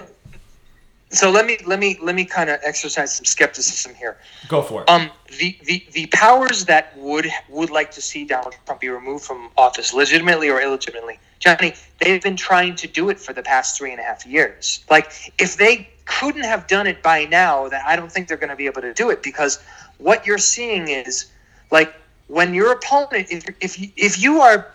So 1.11 1.31
let 1.31 1.47
me 1.47 1.57
let 1.65 1.79
me 1.79 1.97
let 2.03 2.13
me 2.13 2.23
kind 2.23 2.51
of 2.51 2.59
exercise 2.63 3.15
some 3.15 3.25
skepticism 3.25 3.95
here. 3.95 4.19
Go 4.47 4.61
for 4.61 4.83
it. 4.83 4.89
Um, 4.89 5.09
the, 5.39 5.57
the, 5.63 5.83
the 5.93 6.05
powers 6.13 6.65
that 6.65 6.95
would 6.95 7.27
would 7.49 7.71
like 7.71 7.89
to 7.91 8.01
see 8.01 8.25
Donald 8.25 8.55
Trump 8.67 8.79
be 8.79 8.89
removed 8.89 9.25
from 9.25 9.49
office, 9.57 9.91
legitimately 9.91 10.49
or 10.51 10.61
illegitimately, 10.61 11.19
Johnny, 11.39 11.73
they've 11.99 12.21
been 12.21 12.35
trying 12.35 12.75
to 12.75 12.87
do 12.87 13.09
it 13.09 13.19
for 13.19 13.33
the 13.33 13.41
past 13.41 13.75
three 13.75 13.89
and 13.89 13.99
a 13.99 14.03
half 14.03 14.23
years. 14.23 14.85
Like, 14.87 15.33
if 15.39 15.57
they 15.57 15.89
couldn't 16.05 16.43
have 16.43 16.67
done 16.67 16.85
it 16.85 17.01
by 17.01 17.25
now, 17.25 17.67
then 17.69 17.81
I 17.87 17.95
don't 17.95 18.11
think 18.11 18.27
they're 18.27 18.37
going 18.37 18.49
to 18.49 18.55
be 18.55 18.67
able 18.67 18.81
to 18.81 18.93
do 18.93 19.09
it 19.09 19.23
because 19.23 19.57
what 19.99 20.25
you're 20.25 20.37
seeing 20.37 20.87
is 20.89 21.31
like 21.71 21.93
when 22.27 22.53
your 22.53 22.71
opponent, 22.73 23.27
if 23.29 23.45
if 23.61 23.79
you, 23.79 23.89
if 23.95 24.21
you 24.21 24.41
are 24.41 24.73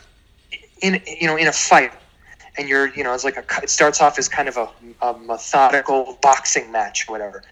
in 0.83 1.03
you 1.07 1.27
know 1.27 1.37
in 1.37 1.49
a 1.49 1.53
fight 1.53 1.93
and 2.57 2.69
you're 2.69 2.89
you 2.95 3.03
know 3.03 3.13
it's 3.13 3.25
like 3.25 3.37
a 3.37 3.45
it 3.63 3.71
starts 3.71 4.01
off 4.01 4.19
as 4.19 4.29
kind 4.29 4.49
of 4.49 4.57
a, 4.57 4.69
a 5.03 5.19
methodical 5.19 6.19
boxing 6.23 6.71
match 6.71 7.09
or 7.09 7.13
whatever 7.13 7.43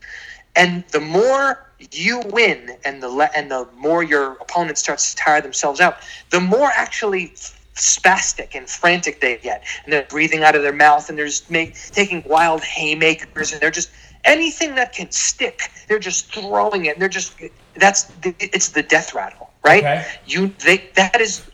and 0.54 0.84
the 0.88 1.00
more 1.00 1.66
you 1.92 2.20
win 2.26 2.76
and 2.84 3.02
the 3.02 3.08
le- 3.08 3.30
and 3.34 3.50
the 3.50 3.66
more 3.76 4.02
your 4.02 4.32
opponent 4.34 4.76
starts 4.78 5.14
to 5.14 5.16
tire 5.16 5.40
themselves 5.40 5.80
out 5.80 5.98
the 6.30 6.40
more 6.40 6.70
actually 6.74 7.32
spastic 7.74 8.54
and 8.54 8.68
frantic 8.68 9.20
they 9.20 9.38
get. 9.38 9.64
And 9.84 9.92
they're 9.92 10.04
breathing 10.04 10.42
out 10.42 10.54
of 10.54 10.62
their 10.62 10.72
mouth 10.72 11.08
and 11.08 11.18
they're 11.18 11.26
just 11.26 11.50
make, 11.50 11.74
taking 11.74 12.22
wild 12.26 12.62
haymakers 12.62 13.52
and 13.52 13.60
they're 13.60 13.70
just 13.70 13.90
anything 14.24 14.74
that 14.76 14.92
can 14.92 15.10
stick 15.10 15.70
they're 15.88 15.98
just 15.98 16.32
throwing 16.32 16.86
it. 16.86 16.94
And 16.94 17.02
they're 17.02 17.08
just 17.08 17.36
that's 17.76 18.04
the, 18.22 18.34
it's 18.40 18.70
the 18.70 18.82
death 18.82 19.14
rattle 19.14 19.50
right 19.64 19.84
Okay. 19.84 20.04
you 20.26 20.48
they 20.64 20.90
that 20.96 21.20
is 21.20 21.48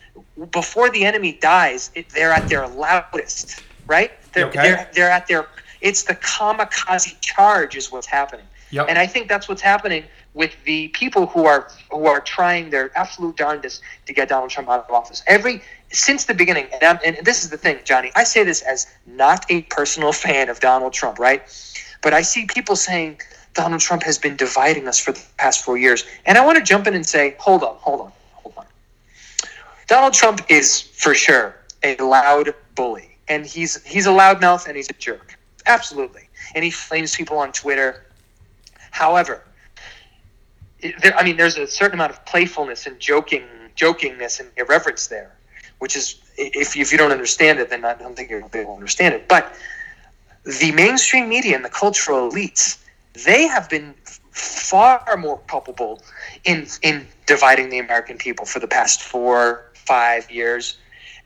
before 0.51 0.89
the 0.89 1.05
enemy 1.05 1.37
dies 1.41 1.91
it, 1.95 2.07
they're 2.13 2.31
at 2.33 2.47
their 2.49 2.67
loudest 2.67 3.63
right 3.87 4.11
they're, 4.33 4.47
Okay. 4.47 4.61
they're 4.61 4.89
they're 4.93 5.11
at 5.11 5.27
their 5.27 5.47
it's 5.81 6.03
the 6.03 6.15
kamikaze 6.15 7.19
charge 7.21 7.75
is 7.75 7.91
what's 7.91 8.07
happening 8.07 8.45
Yep. 8.71 8.87
and 8.89 8.97
i 8.99 9.07
think 9.07 9.27
that's 9.29 9.47
what's 9.49 9.61
happening 9.61 10.03
with 10.33 10.51
the 10.65 10.89
people 10.89 11.27
who 11.27 11.45
are 11.45 11.69
who 11.91 12.05
are 12.05 12.19
trying 12.21 12.69
their 12.69 12.91
absolute 12.97 13.35
darndest 13.37 13.81
to 14.05 14.13
get 14.13 14.29
donald 14.29 14.49
trump 14.51 14.69
out 14.69 14.85
of 14.87 14.93
office 14.93 15.23
every 15.27 15.61
since 15.91 16.25
the 16.25 16.33
beginning 16.33 16.67
and, 16.81 16.99
and 17.05 17.17
this 17.23 17.43
is 17.43 17.49
the 17.49 17.57
thing 17.57 17.79
johnny 17.85 18.11
i 18.15 18.23
say 18.23 18.43
this 18.43 18.61
as 18.61 18.87
not 19.05 19.45
a 19.49 19.61
personal 19.63 20.11
fan 20.25 20.49
of 20.49 20.59
donald 20.59 20.93
trump 20.93 21.19
right 21.19 21.43
but 22.03 22.13
i 22.13 22.21
see 22.21 22.45
people 22.45 22.75
saying 22.75 23.19
donald 23.53 23.81
trump 23.81 24.03
has 24.03 24.17
been 24.17 24.35
dividing 24.35 24.87
us 24.87 24.99
for 24.99 25.11
the 25.11 25.23
past 25.37 25.63
four 25.63 25.77
years 25.77 26.05
and 26.25 26.37
i 26.37 26.45
want 26.45 26.57
to 26.57 26.63
jump 26.63 26.87
in 26.87 26.93
and 26.93 27.05
say 27.05 27.35
hold 27.39 27.63
on 27.63 27.75
hold 27.77 28.01
on 28.01 28.11
hold 28.33 28.53
on 28.57 28.65
Donald 29.89 30.13
Trump 30.13 30.41
is 30.49 30.81
for 30.81 31.15
sure 31.15 31.55
a 31.81 31.95
loud 31.97 32.53
bully, 32.75 33.17
and 33.27 33.43
he's 33.43 33.83
he's 33.83 34.05
a 34.05 34.11
loudmouth 34.11 34.67
and 34.67 34.77
he's 34.77 34.87
a 34.87 34.93
jerk, 34.93 35.35
absolutely. 35.65 36.29
And 36.53 36.63
he 36.63 36.69
flames 36.69 37.15
people 37.15 37.39
on 37.39 37.51
Twitter. 37.51 38.05
However, 38.91 39.43
there, 41.01 41.17
I 41.17 41.23
mean, 41.23 41.37
there's 41.37 41.57
a 41.57 41.65
certain 41.65 41.95
amount 41.95 42.11
of 42.11 42.23
playfulness 42.27 42.85
and 42.85 42.99
joking, 42.99 43.43
jokingness 43.75 44.39
and 44.39 44.49
irreverence 44.57 45.07
there, 45.07 45.35
which 45.79 45.95
is 45.95 46.21
if 46.37 46.75
you, 46.75 46.83
if 46.83 46.91
you 46.91 46.99
don't 46.99 47.11
understand 47.11 47.57
it, 47.57 47.71
then 47.71 47.83
I 47.83 47.95
don't 47.95 48.15
think 48.15 48.29
you'll 48.29 48.47
be 48.47 48.59
able 48.59 48.73
to 48.73 48.77
understand 48.77 49.15
it. 49.15 49.27
But 49.27 49.51
the 50.59 50.71
mainstream 50.71 51.27
media 51.29 51.55
and 51.55 51.65
the 51.65 51.69
cultural 51.69 52.29
elites, 52.29 52.77
they 53.13 53.47
have 53.47 53.69
been 53.69 53.93
far 54.31 55.03
more 55.17 55.39
culpable 55.47 56.01
in 56.45 56.67
in 56.81 57.07
dividing 57.25 57.69
the 57.69 57.79
American 57.79 58.17
people 58.17 58.45
for 58.45 58.59
the 58.59 58.67
past 58.67 59.01
four, 59.01 59.65
five 59.73 60.29
years. 60.31 60.77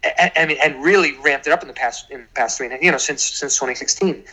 I, 0.03 0.31
I 0.35 0.45
mean, 0.45 0.57
and 0.63 0.83
really 0.83 1.17
ramped 1.23 1.47
it 1.47 1.53
up 1.53 1.61
in 1.61 1.67
the 1.67 1.73
past 1.73 2.09
in 2.11 2.21
the 2.21 2.27
past 2.35 2.57
three, 2.57 2.67
and 2.67 2.81
you 2.83 2.91
know, 2.91 2.97
since 2.97 3.23
since 3.23 3.55
2016. 3.55 4.23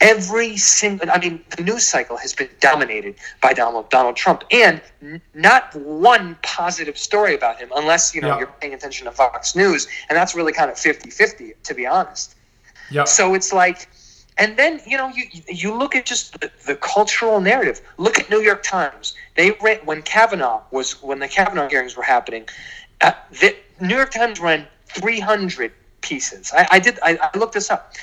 Every 0.00 0.56
single, 0.56 1.10
I 1.10 1.18
mean, 1.18 1.42
the 1.56 1.64
news 1.64 1.84
cycle 1.84 2.16
has 2.18 2.32
been 2.32 2.48
dominated 2.60 3.16
by 3.42 3.52
Donald 3.52 3.90
Donald 3.90 4.14
Trump, 4.14 4.44
and 4.52 4.80
n- 5.02 5.20
not 5.34 5.74
one 5.74 6.36
positive 6.44 6.96
story 6.96 7.34
about 7.34 7.58
him, 7.58 7.72
unless 7.74 8.14
you 8.14 8.20
know 8.20 8.28
Yeah. 8.28 8.38
you're 8.38 8.54
paying 8.60 8.74
attention 8.74 9.06
to 9.06 9.10
Fox 9.12 9.56
News, 9.56 9.88
and 10.08 10.16
that's 10.16 10.36
really 10.36 10.52
kind 10.52 10.70
of 10.70 10.76
50-50, 10.76 11.52
to 11.64 11.74
be 11.74 11.84
honest. 11.84 12.36
Yep. 12.92 13.08
So 13.08 13.34
it's 13.34 13.52
like, 13.52 13.88
and 14.38 14.56
then 14.56 14.80
you 14.86 14.96
know 14.96 15.08
you 15.08 15.24
you 15.48 15.74
look 15.74 15.94
at 15.94 16.06
just 16.06 16.40
the, 16.40 16.50
the 16.66 16.76
cultural 16.76 17.40
narrative. 17.40 17.80
Look 17.96 18.18
at 18.18 18.30
New 18.30 18.40
York 18.40 18.62
Times. 18.62 19.14
They 19.36 19.52
ran 19.62 19.78
when 19.84 20.02
Kavanaugh 20.02 20.62
was 20.70 21.02
when 21.02 21.18
the 21.18 21.28
Kavanaugh 21.28 21.68
hearings 21.68 21.96
were 21.96 22.02
happening. 22.02 22.48
Uh, 23.00 23.12
the 23.40 23.54
New 23.80 23.96
York 23.96 24.10
Times 24.10 24.40
ran 24.40 24.66
300 24.86 25.72
pieces. 26.00 26.52
I, 26.54 26.66
I 26.72 26.78
did. 26.78 26.98
I, 27.02 27.18
I 27.20 27.38
looked 27.38 27.54
this 27.54 27.70
up. 27.70 27.94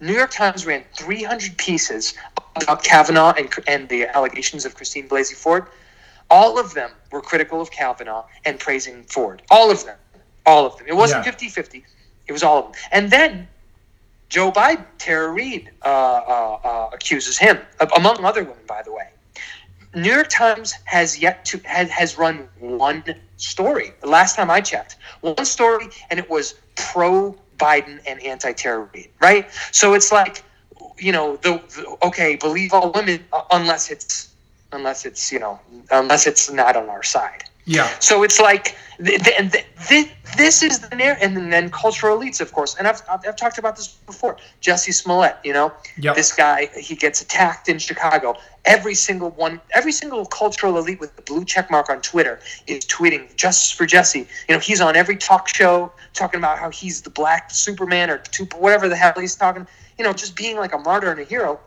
New 0.00 0.14
York 0.14 0.30
Times 0.32 0.66
ran 0.66 0.82
300 0.96 1.56
pieces 1.58 2.14
about 2.56 2.82
Kavanaugh 2.82 3.32
and, 3.38 3.48
and 3.68 3.88
the 3.88 4.06
allegations 4.16 4.64
of 4.64 4.74
Christine 4.74 5.08
Blasey 5.08 5.34
Ford. 5.34 5.66
All 6.28 6.58
of 6.58 6.74
them 6.74 6.90
were 7.12 7.20
critical 7.20 7.60
of 7.60 7.70
Kavanaugh 7.70 8.24
and 8.44 8.58
praising 8.58 9.04
Ford. 9.04 9.42
All 9.50 9.70
of 9.70 9.84
them. 9.84 9.96
All 10.44 10.66
of 10.66 10.76
them. 10.76 10.86
It 10.88 10.96
wasn't 10.96 11.24
Yeah. 11.24 11.30
50 11.30 11.48
50. 11.48 11.84
It 12.26 12.32
was 12.32 12.42
all 12.42 12.58
of 12.58 12.64
them. 12.72 12.82
And 12.90 13.10
then 13.10 13.48
Joe 14.32 14.50
Biden, 14.50 14.86
Tara 14.96 15.30
Reade, 15.30 15.70
uh, 15.84 15.88
uh, 15.88 16.58
uh, 16.64 16.90
accuses 16.94 17.36
him, 17.36 17.58
among 17.94 18.24
other 18.24 18.42
women, 18.42 18.64
by 18.66 18.80
the 18.82 18.90
way. 18.90 19.10
New 19.94 20.10
York 20.10 20.30
Times 20.30 20.72
has 20.84 21.18
yet 21.18 21.44
to 21.44 21.60
has, 21.66 21.90
has 21.90 22.16
run 22.16 22.48
one 22.58 23.04
story. 23.36 23.92
The 24.00 24.06
last 24.06 24.34
time 24.36 24.50
I 24.50 24.62
checked, 24.62 24.96
one 25.20 25.44
story, 25.44 25.88
and 26.08 26.18
it 26.18 26.30
was 26.30 26.54
pro 26.76 27.36
Biden 27.58 28.00
and 28.06 28.22
anti 28.22 28.52
Tara 28.52 28.88
Reade. 28.94 29.10
Right. 29.20 29.50
So 29.70 29.92
it's 29.92 30.10
like, 30.10 30.42
you 30.96 31.12
know, 31.12 31.36
the, 31.36 31.60
the 31.76 31.94
okay, 32.06 32.36
believe 32.36 32.72
all 32.72 32.90
women 32.90 33.22
uh, 33.34 33.42
unless 33.50 33.90
it's 33.90 34.30
unless 34.72 35.04
it's 35.04 35.30
you 35.30 35.40
know 35.40 35.60
unless 35.90 36.26
it's 36.26 36.50
not 36.50 36.74
on 36.74 36.88
our 36.88 37.02
side. 37.02 37.44
Yeah. 37.64 37.88
So 38.00 38.22
it's 38.24 38.40
like 38.40 38.76
th- 39.04 39.22
th- 39.22 39.64
th- 39.88 40.08
this 40.36 40.62
is 40.62 40.80
the 40.80 40.96
narrative, 40.96 41.36
and 41.36 41.52
then 41.52 41.70
cultural 41.70 42.18
elites, 42.18 42.40
of 42.40 42.52
course. 42.52 42.74
And 42.76 42.88
I've, 42.88 43.02
I've, 43.08 43.20
I've 43.26 43.36
talked 43.36 43.58
about 43.58 43.76
this 43.76 43.88
before. 43.88 44.36
Jussie 44.60 44.92
Smollett, 44.94 45.36
you 45.44 45.52
know, 45.52 45.72
Yep. 45.98 46.16
this 46.16 46.32
guy 46.32 46.70
he 46.76 46.94
gets 46.96 47.20
attacked 47.20 47.68
in 47.68 47.78
Chicago. 47.78 48.34
Every 48.64 48.94
single 48.94 49.30
one, 49.30 49.60
every 49.74 49.92
single 49.92 50.24
cultural 50.24 50.78
elite 50.78 51.00
with 51.00 51.14
the 51.16 51.22
blue 51.22 51.44
check 51.44 51.70
mark 51.70 51.90
on 51.90 52.00
Twitter 52.00 52.40
is 52.66 52.84
tweeting 52.86 53.34
just 53.36 53.74
for 53.74 53.86
Jussie. 53.86 54.26
You 54.48 54.54
know, 54.54 54.58
he's 54.58 54.80
on 54.80 54.96
every 54.96 55.16
talk 55.16 55.48
show 55.48 55.92
talking 56.14 56.38
about 56.38 56.58
how 56.58 56.70
he's 56.70 57.02
the 57.02 57.10
black 57.10 57.50
Superman 57.50 58.10
or 58.10 58.22
whatever 58.58 58.88
the 58.88 58.96
hell 58.96 59.14
he's 59.18 59.34
talking. 59.36 59.66
You 59.98 60.04
know, 60.04 60.12
just 60.12 60.34
being 60.36 60.56
like 60.56 60.72
a 60.74 60.78
martyr 60.78 61.10
and 61.10 61.20
a 61.20 61.24
hero. 61.24 61.60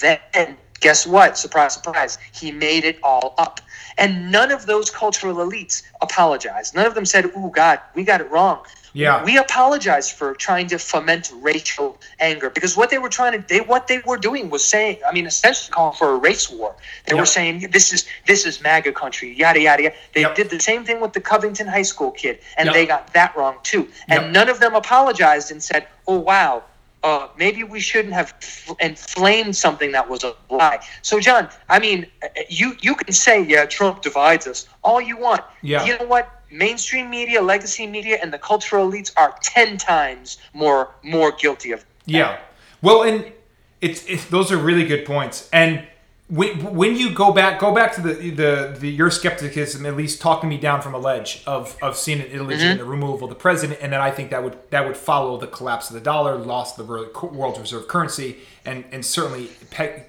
Then 0.00 0.56
guess 0.80 1.06
what? 1.06 1.36
Surprise, 1.38 1.74
surprise. 1.74 2.18
He 2.32 2.52
made 2.52 2.84
it 2.84 2.98
all 3.02 3.34
up. 3.38 3.60
And 3.96 4.30
none 4.30 4.50
of 4.52 4.66
those 4.66 4.90
cultural 4.90 5.36
elites 5.36 5.82
apologized. 6.00 6.74
None 6.74 6.86
of 6.86 6.94
them 6.94 7.04
said, 7.04 7.30
"Oh 7.36 7.48
God, 7.48 7.80
we 7.94 8.04
got 8.04 8.20
it 8.20 8.30
wrong." 8.30 8.60
Yeah. 8.94 9.22
We 9.22 9.36
apologized 9.36 10.12
for 10.12 10.34
trying 10.34 10.66
to 10.68 10.78
foment 10.78 11.30
racial 11.40 11.98
anger 12.20 12.48
because 12.50 12.76
what 12.76 12.90
they 12.90 12.98
were 12.98 13.08
trying 13.08 13.32
to 13.40 13.46
they 13.46 13.60
what 13.60 13.86
they 13.86 13.98
were 14.06 14.16
doing 14.16 14.50
was 14.50 14.64
saying, 14.64 14.98
I 15.06 15.12
mean, 15.12 15.26
essentially 15.26 15.70
calling 15.72 15.94
for 15.96 16.10
a 16.12 16.16
race 16.16 16.48
war. 16.50 16.74
They 17.06 17.14
Yep. 17.14 17.20
were 17.20 17.26
saying 17.26 17.68
this 17.70 17.92
is 17.92 18.06
this 18.26 18.46
is 18.46 18.60
MAGA 18.60 18.92
country, 18.92 19.32
yada 19.34 19.60
yada 19.60 19.82
yada. 19.82 19.94
They 20.14 20.22
Yep. 20.22 20.34
did 20.36 20.50
the 20.50 20.60
same 20.60 20.84
thing 20.84 21.00
with 21.00 21.12
the 21.12 21.20
Covington 21.20 21.66
High 21.68 21.82
School 21.82 22.10
kid, 22.12 22.38
and 22.56 22.66
Yep. 22.66 22.74
they 22.74 22.86
got 22.86 23.12
that 23.14 23.36
wrong 23.36 23.56
too. 23.62 23.88
And 24.08 24.32
none 24.32 24.48
of 24.48 24.58
them 24.60 24.74
apologized 24.74 25.50
and 25.50 25.62
said, 25.62 25.86
"Oh 26.06 26.18
wow, 26.18 26.62
uh, 27.02 27.28
maybe 27.36 27.64
we 27.64 27.80
shouldn't 27.80 28.14
have 28.14 28.34
f- 28.40 28.74
inflamed 28.80 29.56
something 29.56 29.92
that 29.92 30.08
was 30.08 30.24
a 30.24 30.34
lie." 30.50 30.80
So, 31.02 31.20
John, 31.20 31.48
I 31.68 31.78
mean, 31.78 32.06
you 32.48 32.76
you 32.80 32.94
can 32.94 33.12
say, 33.12 33.42
"Yeah, 33.42 33.66
Trump 33.66 34.02
divides 34.02 34.46
us," 34.46 34.68
all 34.82 35.00
you 35.00 35.16
want. 35.16 35.42
Yeah. 35.62 35.84
You 35.84 35.98
know 35.98 36.06
what? 36.06 36.30
Mainstream 36.50 37.10
media, 37.10 37.42
legacy 37.42 37.86
media, 37.86 38.18
and 38.22 38.32
the 38.32 38.38
cultural 38.38 38.90
elites 38.90 39.12
are 39.16 39.34
ten 39.42 39.76
times 39.76 40.38
more 40.54 40.90
more 41.02 41.32
guilty 41.32 41.72
of. 41.72 41.84
Yeah. 42.06 42.38
Well, 42.80 43.02
and 43.02 43.32
it's, 43.80 44.04
it's 44.06 44.24
those 44.26 44.50
are 44.52 44.56
really 44.56 44.84
good 44.84 45.04
points. 45.04 45.48
And 45.52 45.86
when, 46.28 46.74
when 46.74 46.94
you 46.94 47.10
go 47.14 47.32
back, 47.32 47.58
go 47.58 47.74
back 47.74 47.94
to 47.94 48.02
the, 48.02 48.30
the 48.30 48.76
the 48.78 48.88
your 48.90 49.10
skepticism, 49.10 49.86
at 49.86 49.96
least 49.96 50.20
talking 50.20 50.48
me 50.48 50.58
down 50.58 50.82
from 50.82 50.94
a 50.94 50.98
ledge 50.98 51.42
of 51.46 51.76
of 51.80 51.96
seeing 51.96 52.20
an 52.20 52.26
illegitimate 52.26 52.84
removal 52.86 53.24
of 53.24 53.30
the 53.30 53.34
president, 53.40 53.78
and 53.82 53.92
then 53.92 54.00
I 54.00 54.10
think 54.10 54.30
that 54.30 54.44
would 54.44 54.58
that 54.70 54.86
would 54.86 54.96
follow 54.96 55.38
the 55.38 55.46
collapse 55.46 55.88
of 55.88 55.94
the 55.94 56.00
dollar, 56.00 56.36
loss 56.36 56.78
of 56.78 56.86
the 56.86 56.92
wor- 56.92 57.30
world's 57.30 57.58
reserve 57.58 57.88
currency, 57.88 58.38
and 58.66 58.84
and 58.92 59.04
certainly 59.04 59.48
pe- 59.70 60.04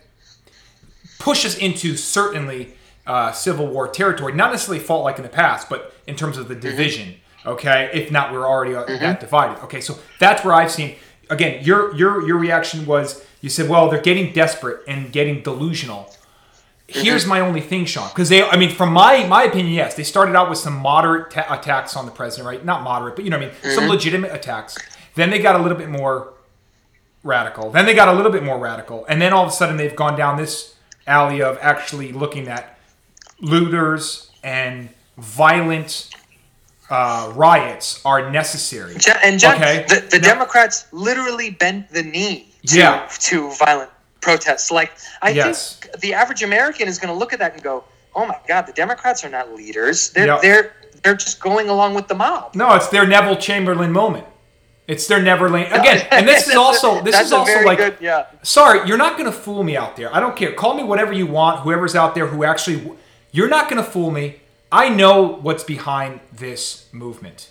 push 1.20 1.46
us 1.46 1.58
into 1.58 1.96
certainly 1.96 2.74
uh, 3.08 3.32
civil 3.32 3.68
war 3.68 3.88
territory. 3.88 4.34
Not 4.34 4.52
necessarily 4.52 4.84
fault 4.84 5.06
like 5.06 5.18
in 5.18 5.24
the 5.24 5.30
past, 5.30 5.70
but 5.70 5.94
in 6.06 6.16
terms 6.16 6.38
of 6.38 6.48
the 6.50 6.56
division. 6.56 7.16
Okay, 7.46 7.90
if 7.94 8.12
not, 8.12 8.34
we're 8.34 8.46
already 8.46 8.76
uh, 8.76 8.84
that 8.86 9.22
divided. 9.22 9.64
Okay, 9.64 9.80
so 9.80 9.98
that's 10.20 10.44
where 10.44 10.54
I've 10.54 10.72
seen. 10.72 10.98
Again, 11.30 11.64
your 11.64 11.96
your 11.96 12.26
your 12.28 12.38
reaction 12.38 12.86
was 12.86 13.24
you 13.42 13.50
said, 13.50 13.70
well, 13.70 13.90
they're 13.90 14.02
getting 14.02 14.34
desperate 14.34 14.82
and 14.88 15.12
getting 15.12 15.42
delusional. 15.42 16.14
Mm-hmm. 16.88 17.02
Here's 17.02 17.26
my 17.26 17.40
only 17.40 17.62
thing, 17.62 17.86
Sean, 17.86 18.10
because 18.10 18.30
they, 18.30 18.44
I 18.44 18.58
mean, 18.58 18.72
from 18.72 18.92
my 18.92 19.26
my 19.28 19.44
opinion, 19.44 19.74
yes, 19.74 19.96
they 19.96 20.04
started 20.04 20.36
out 20.36 20.50
with 20.50 20.58
some 20.58 20.76
moderate 20.76 21.32
ta- 21.32 21.48
attacks 21.50 21.96
on 21.96 22.06
the 22.06 22.12
president, 22.12 22.48
right? 22.48 22.66
Not 22.66 22.84
moderate, 22.84 23.16
but 23.16 23.26
you 23.26 23.32
know 23.32 23.38
what 23.38 23.48
I 23.48 23.50
mean, 23.50 23.56
some 23.62 23.84
mm-hmm. 23.84 23.92
legitimate 23.92 24.34
attacks. 24.34 24.78
Then 25.16 25.30
they 25.30 25.40
got 25.40 25.56
a 25.56 25.60
little 25.60 25.78
bit 25.78 25.90
more 25.90 26.34
radical. 27.24 27.70
Then 27.70 27.86
they 27.86 27.94
got 27.94 28.08
a 28.08 28.14
little 28.14 28.32
bit 28.32 28.44
more 28.44 28.58
radical, 28.58 29.06
and 29.06 29.22
then 29.22 29.34
all 29.34 29.44
of 29.44 29.50
a 29.50 29.54
sudden 29.54 29.78
they've 29.78 29.96
gone 29.96 30.18
down 30.18 30.38
this 30.38 30.76
alley 31.06 31.42
of 31.42 31.58
actually 31.62 32.12
looking 32.12 32.48
at 32.48 32.78
looters 33.40 34.32
and 34.44 34.90
violent 35.18 36.10
uh, 36.90 37.32
riots 37.36 38.02
are 38.06 38.30
necessary. 38.32 38.96
And 39.24 39.44
Okay. 39.44 39.86
the, 39.88 40.08
the. 40.10 40.20
Democrats 40.20 40.86
literally 40.92 41.52
bent 41.52 41.92
the 41.92 42.04
knee 42.04 42.54
to, 42.68 42.78
Yeah. 42.78 43.08
to 43.20 43.52
violent 43.54 43.90
protests. 44.22 44.72
Like 44.72 44.92
I 45.22 45.30
Yes. 45.32 45.76
think 45.76 46.00
the 46.02 46.14
average 46.14 46.44
American 46.44 46.88
is 46.88 46.98
going 47.00 47.14
to 47.14 47.18
look 47.18 47.32
at 47.34 47.40
that 47.40 47.54
and 47.54 47.64
go, 47.64 47.84
"Oh 48.16 48.26
my 48.26 48.38
God, 48.48 48.66
the 48.68 48.74
Democrats 48.74 49.24
are 49.24 49.30
not 49.30 49.54
leaders. 49.54 50.10
They're 50.12 50.28
Yep. 50.28 50.42
they're 50.42 50.74
they're 51.04 51.16
just 51.16 51.40
going 51.40 51.70
along 51.70 51.94
with 51.94 52.08
the 52.08 52.16
mob." 52.16 52.56
No, 52.56 52.74
it's 52.76 52.88
their 52.90 53.06
Neville 53.08 53.38
Chamberlain 53.38 53.92
moment. 53.92 54.26
It's 54.88 55.06
their 55.06 55.22
Neverland 55.22 55.72
again, 55.72 56.08
and 56.10 56.28
this 56.28 56.48
is 56.50 56.56
also 56.56 57.02
this 57.04 57.20
is 57.20 57.32
also 57.32 57.62
like 57.62 57.78
good, 57.78 57.98
yeah. 58.00 58.26
sorry, 58.42 58.88
you're 58.88 58.98
not 58.98 59.18
going 59.18 59.32
to 59.32 59.38
fool 59.38 59.64
me 59.64 59.78
out 59.78 59.96
there. 59.96 60.14
I 60.14 60.20
don't 60.20 60.36
care. 60.36 60.52
Call 60.54 60.74
me 60.74 60.84
whatever 60.84 61.14
you 61.14 61.28
want. 61.28 61.60
Whoever's 61.60 61.96
out 61.96 62.16
there 62.16 62.26
who 62.26 62.44
actually, 62.44 62.92
you're 63.32 63.48
not 63.48 63.70
going 63.70 63.82
to 63.84 63.88
fool 63.90 64.10
me. 64.10 64.39
I 64.72 64.90
know 64.90 65.24
what's 65.24 65.64
behind 65.64 66.20
this 66.32 66.88
movement. 66.92 67.50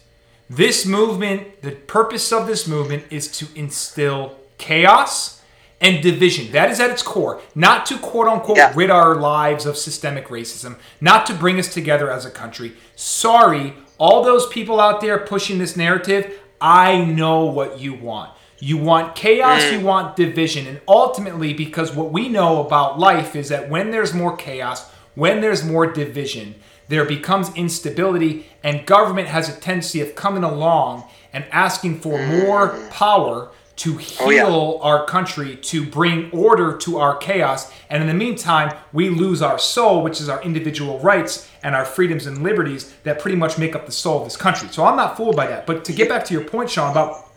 This 0.49 0.87
movement, 0.87 1.63
the 1.63 1.73
purpose 1.73 2.33
of 2.33 2.47
this 2.47 2.67
movement 2.67 3.05
is 3.11 3.29
to 3.39 3.49
instill 3.55 4.37
chaos 4.57 5.43
and 5.81 6.03
division. 6.03 6.53
That 6.53 6.71
is 6.71 6.81
at 6.81 6.91
its 6.91 7.03
core. 7.03 7.41
Not 7.55 7.87
to 7.87 7.99
quote 7.99 8.29
unquote 8.29 8.57
Yeah. 8.57 8.73
rid 8.75 8.91
our 8.91 9.15
lives 9.15 9.67
of 9.67 9.77
systemic 9.77 10.29
racism, 10.29 10.77
not 11.01 11.27
to 11.27 11.35
bring 11.35 11.59
us 11.59 11.73
together 11.73 12.11
as 12.11 12.25
a 12.25 12.31
country. 12.31 12.75
Sorry, 12.97 13.75
all 13.99 14.23
those 14.23 14.47
people 14.47 14.81
out 14.81 15.01
there 15.01 15.19
pushing 15.19 15.59
this 15.59 15.77
narrative, 15.77 16.33
I 16.61 16.99
know 17.05 17.45
what 17.45 17.81
you 17.81 17.95
want. 17.95 18.31
You 18.61 18.77
want 18.77 19.15
chaos, 19.15 19.63
mm. 19.63 19.73
you 19.73 19.81
want 19.81 20.17
division. 20.17 20.67
And 20.67 20.81
ultimately, 20.89 21.53
because 21.53 21.95
what 21.95 22.11
we 22.11 22.29
know 22.29 22.61
about 22.65 22.99
life 22.99 23.37
is 23.37 23.49
that 23.51 23.69
when 23.69 23.91
there's 23.93 24.13
more 24.13 24.37
chaos, 24.37 24.89
when 25.15 25.41
there's 25.41 25.65
more 25.65 25.87
division, 25.87 26.57
there 26.89 27.05
becomes 27.05 27.55
instability, 27.55 28.47
and 28.63 28.87
government 28.87 29.29
has 29.29 29.49
a 29.49 29.59
tendency 29.61 30.01
of 30.01 30.15
coming 30.15 30.43
along 30.43 31.05
and 31.33 31.45
asking 31.53 32.01
for 32.01 32.19
more 32.27 32.79
power 32.91 33.51
to 33.77 33.97
heal 33.97 34.27
Oh, 34.27 34.31
yeah. 34.31 34.89
our 34.91 35.07
country 35.07 35.57
to 35.57 35.87
bring 35.87 36.31
order 36.33 36.77
to 36.79 36.99
our 36.99 37.17
chaos. 37.17 37.71
And 37.89 38.03
in 38.03 38.09
the 38.09 38.15
meantime, 38.15 38.77
we 38.93 39.09
lose 39.09 39.41
our 39.41 39.59
soul, 39.59 40.03
which 40.03 40.21
is 40.21 40.29
our 40.29 40.43
individual 40.43 40.99
rights 40.99 41.49
and 41.63 41.77
our 41.77 41.85
freedoms 41.85 42.27
and 42.27 42.43
liberties 42.43 42.93
that 43.05 43.21
pretty 43.21 43.37
much 43.37 43.57
make 43.57 43.77
up 43.77 43.87
the 43.87 43.93
soul 43.93 44.19
of 44.19 44.25
this 44.25 44.37
country. 44.37 44.69
So 44.73 44.85
I'm 44.85 44.97
not 44.97 45.17
fooled 45.17 45.37
by 45.37 45.47
that. 45.47 45.65
But 45.65 45.85
to 45.85 45.93
get 45.93 46.09
back 46.09 46.25
to 46.25 46.35
your 46.35 46.43
point, 46.43 46.71
Sean, 46.71 46.91
about 46.91 47.29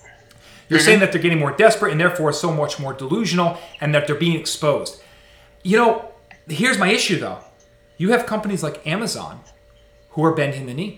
you're 0.68 0.80
mm-hmm. 0.80 0.86
saying 0.86 1.00
that 1.02 1.12
they're 1.12 1.22
getting 1.22 1.40
more 1.40 1.52
desperate 1.52 1.92
and 1.92 2.02
therefore 2.02 2.34
so 2.34 2.52
much 2.52 2.80
more 2.80 2.94
delusional 2.94 3.60
and 3.80 3.94
that 3.94 4.08
they're 4.08 4.16
being 4.16 4.40
exposed. 4.40 5.02
You 5.64 5.78
know, 5.78 6.12
here's 6.48 6.80
my 6.80 6.90
issue 6.90 7.20
though. 7.20 7.40
You 8.02 8.12
have 8.14 8.26
companies 8.26 8.64
like 8.64 8.86
Amazon 8.96 9.42
who 10.12 10.24
are 10.26 10.34
bending 10.42 10.66
the 10.66 10.74
knee 10.74 10.94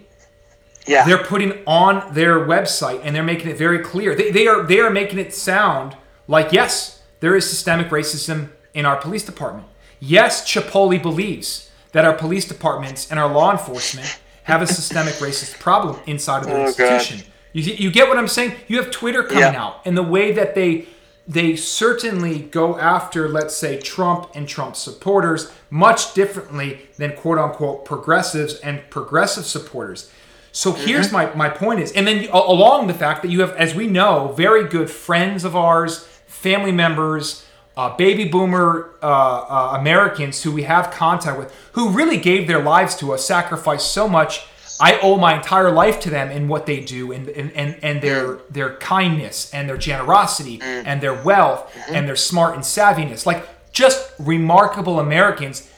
Yeah. 0.87 1.03
they're 1.05 1.23
putting 1.33 1.51
on 1.65 2.13
their 2.13 2.35
website 2.53 2.99
and 3.03 3.15
they're 3.15 3.23
making 3.33 3.49
it 3.49 3.57
very 3.57 3.79
clear. 3.79 4.15
They, 4.15 4.31
they 4.31 4.47
are 4.47 4.63
they 4.71 4.79
are 4.79 4.89
making 4.89 5.19
it 5.19 5.33
sound 5.33 5.95
like 6.27 6.47
yes, 6.59 7.01
there 7.19 7.35
is 7.35 7.43
systemic 7.49 7.87
racism 7.89 8.37
in 8.73 8.85
our 8.85 8.97
police 9.05 9.25
department. 9.31 9.67
Yes, 9.99 10.31
Chipotle 10.49 11.01
believes 11.01 11.69
that 11.93 12.05
our 12.05 12.13
police 12.23 12.45
departments 12.47 13.01
and 13.11 13.19
our 13.19 13.31
law 13.39 13.51
enforcement 13.51 14.09
have 14.43 14.61
a 14.61 14.67
systemic 14.67 15.13
racist 15.25 15.59
problem 15.59 15.95
inside 16.05 16.39
of 16.43 16.47
their 16.47 16.55
Oh, 16.57 16.73
God. 16.73 16.79
institution. 16.79 17.17
You, 17.53 17.61
you 17.83 17.91
get 17.91 18.07
what 18.09 18.17
I'm 18.17 18.27
saying? 18.27 18.51
You 18.67 18.75
have 18.81 18.89
Twitter 18.91 19.23
coming 19.23 19.53
Yeah. 19.53 19.63
out 19.63 19.75
and 19.85 19.95
the 19.97 20.03
way 20.03 20.31
that 20.39 20.55
they 20.55 20.87
they 21.27 21.55
certainly 21.55 22.39
go 22.39 22.77
after, 22.77 23.29
let's 23.29 23.55
say, 23.55 23.79
Trump 23.79 24.29
and 24.35 24.47
Trump 24.47 24.75
supporters 24.75 25.51
much 25.69 26.13
differently 26.13 26.89
than 26.97 27.15
quote 27.15 27.37
unquote 27.37 27.85
progressives 27.85 28.55
and 28.55 28.81
progressive 28.89 29.45
supporters. 29.45 30.11
So 30.51 30.73
here's 30.73 31.11
my, 31.11 31.33
my 31.33 31.49
point 31.49 31.79
is, 31.79 31.91
and 31.93 32.05
then 32.05 32.29
along 32.29 32.85
the 32.85 32.93
fact 32.93 33.23
that 33.23 33.29
you 33.29 33.41
have, 33.41 33.55
as 33.55 33.73
we 33.73 33.87
know, 33.87 34.33
very 34.37 34.67
good 34.67 34.89
friends 34.89 35.43
of 35.45 35.55
ours, 35.55 36.05
family 36.27 36.71
members, 36.71 37.43
uh, 37.75 37.95
baby 37.95 38.25
boomer 38.25 38.93
uh, 39.01 39.05
uh, 39.05 39.77
Americans 39.79 40.43
who 40.43 40.51
we 40.51 40.63
have 40.63 40.91
contact 40.91 41.39
with, 41.39 41.51
who 41.71 41.89
really 41.89 42.17
gave 42.17 42.47
their 42.47 42.61
lives 42.61 42.95
to 42.97 43.13
us, 43.13 43.25
sacrificed 43.25 43.91
so 43.91 44.07
much. 44.07 44.45
I 44.83 44.99
owe 44.99 45.15
my 45.15 45.33
entire 45.33 45.71
life 45.71 46.01
to 46.01 46.09
them 46.09 46.29
in 46.29 46.49
what 46.49 46.65
they 46.65 46.81
do 46.81 47.13
and, 47.13 47.29
and, 47.29 47.53
and, 47.53 47.79
and 47.81 48.01
their 48.01 48.27
mm. 48.27 48.41
their 48.49 48.75
kindness 48.75 49.53
and 49.53 49.69
their 49.69 49.77
generosity 49.77 50.59
mm. 50.59 50.83
and 50.85 50.99
their 50.99 51.13
wealth 51.13 51.71
mm-hmm. 51.73 51.95
and 51.95 52.05
their 52.05 52.17
smart 52.17 52.55
and 52.55 52.63
savviness. 52.63 53.25
Like 53.25 53.47
just 53.71 54.11
remarkable 54.19 54.99
Americans 54.99 55.71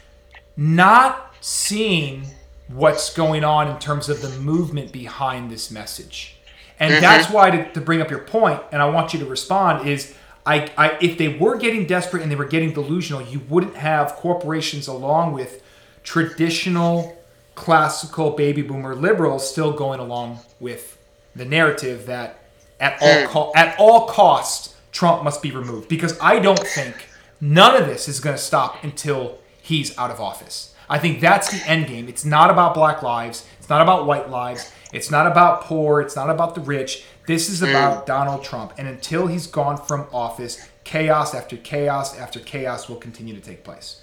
not 0.58 1.36
seeing 1.39 2.26
what's 2.68 3.14
going 3.14 3.43
on 3.43 3.68
in 3.68 3.78
terms 3.78 4.10
of 4.10 4.24
the 4.24 4.30
movement 4.39 4.91
behind 4.91 5.51
this 5.51 5.70
message. 5.70 6.38
And 6.80 6.91
mm-hmm. 6.91 7.01
that's 7.01 7.32
why 7.32 7.51
to, 7.51 7.72
to 7.74 7.82
bring 7.82 8.01
up 8.01 8.10
your 8.10 8.24
point, 8.24 8.60
and 8.72 8.82
I 8.82 8.89
want 8.89 9.14
you 9.14 9.20
to 9.20 9.28
respond, 9.28 9.88
is 9.88 10.16
I, 10.47 10.72
I 10.80 10.97
if 10.99 11.20
they 11.20 11.28
were 11.28 11.60
getting 11.60 11.86
desperate 11.86 12.24
and 12.24 12.32
they 12.32 12.36
were 12.36 12.45
getting 12.45 12.74
delusional, 12.74 13.22
you 13.22 13.41
wouldn't 13.47 13.76
have 13.76 14.14
corporations 14.14 14.88
along 14.88 15.34
with 15.34 15.62
traditional 16.03 17.14
classical 17.56 18.32
baby 18.32 18.62
boomer 18.62 18.95
liberals 18.95 19.49
still 19.49 19.72
going 19.72 19.99
along 19.99 20.39
with 20.60 20.97
the 21.36 21.45
narrative 21.45 22.06
that 22.06 22.39
at 22.80 23.01
all 23.01 23.28
co- 23.28 23.51
at 23.56 23.76
all 23.80 24.08
costs 24.08 24.76
Trump 24.91 25.24
must 25.24 25.41
be 25.41 25.51
removed 25.51 25.88
because 25.89 26.18
I 26.22 26.39
don't 26.39 26.60
think 26.60 27.08
none 27.41 27.82
of 27.82 27.88
this 27.88 28.08
is 28.08 28.20
going 28.20 28.36
to 28.36 28.41
stop 28.41 28.84
until 28.84 29.39
he's 29.62 29.97
out 29.97 30.12
of 30.12 30.20
office. 30.22 30.74
I 30.89 30.99
think 30.99 31.20
that's 31.20 31.49
the 31.49 31.70
end 31.70 31.88
game. 31.88 32.08
It's 32.08 32.24
not 32.26 32.51
about 32.51 32.74
black 32.74 33.01
lives. 33.01 33.45
It's 33.60 33.70
not 33.70 33.82
about 33.82 34.06
white 34.06 34.30
lives. 34.30 34.72
It's 34.93 35.10
not 35.10 35.28
about 35.28 35.62
poor. 35.62 35.99
It's 35.99 36.16
not 36.16 36.30
about 36.30 36.56
the 36.56 36.62
rich. 36.62 37.03
This 37.28 37.49
is 37.49 37.62
about 37.64 38.03
mm. 38.03 38.06
Donald 38.06 38.43
Trump. 38.43 38.74
And 38.78 38.88
until 38.88 39.28
he's 39.28 39.47
gone 39.47 39.78
from 39.78 40.08
office, 40.14 40.70
chaos 40.84 41.34
after 41.34 41.58
chaos 41.58 42.18
after 42.18 42.39
chaos 42.39 42.88
will 42.88 42.97
continue 42.97 43.34
to 43.34 43.41
take 43.41 43.64
place. 43.64 44.01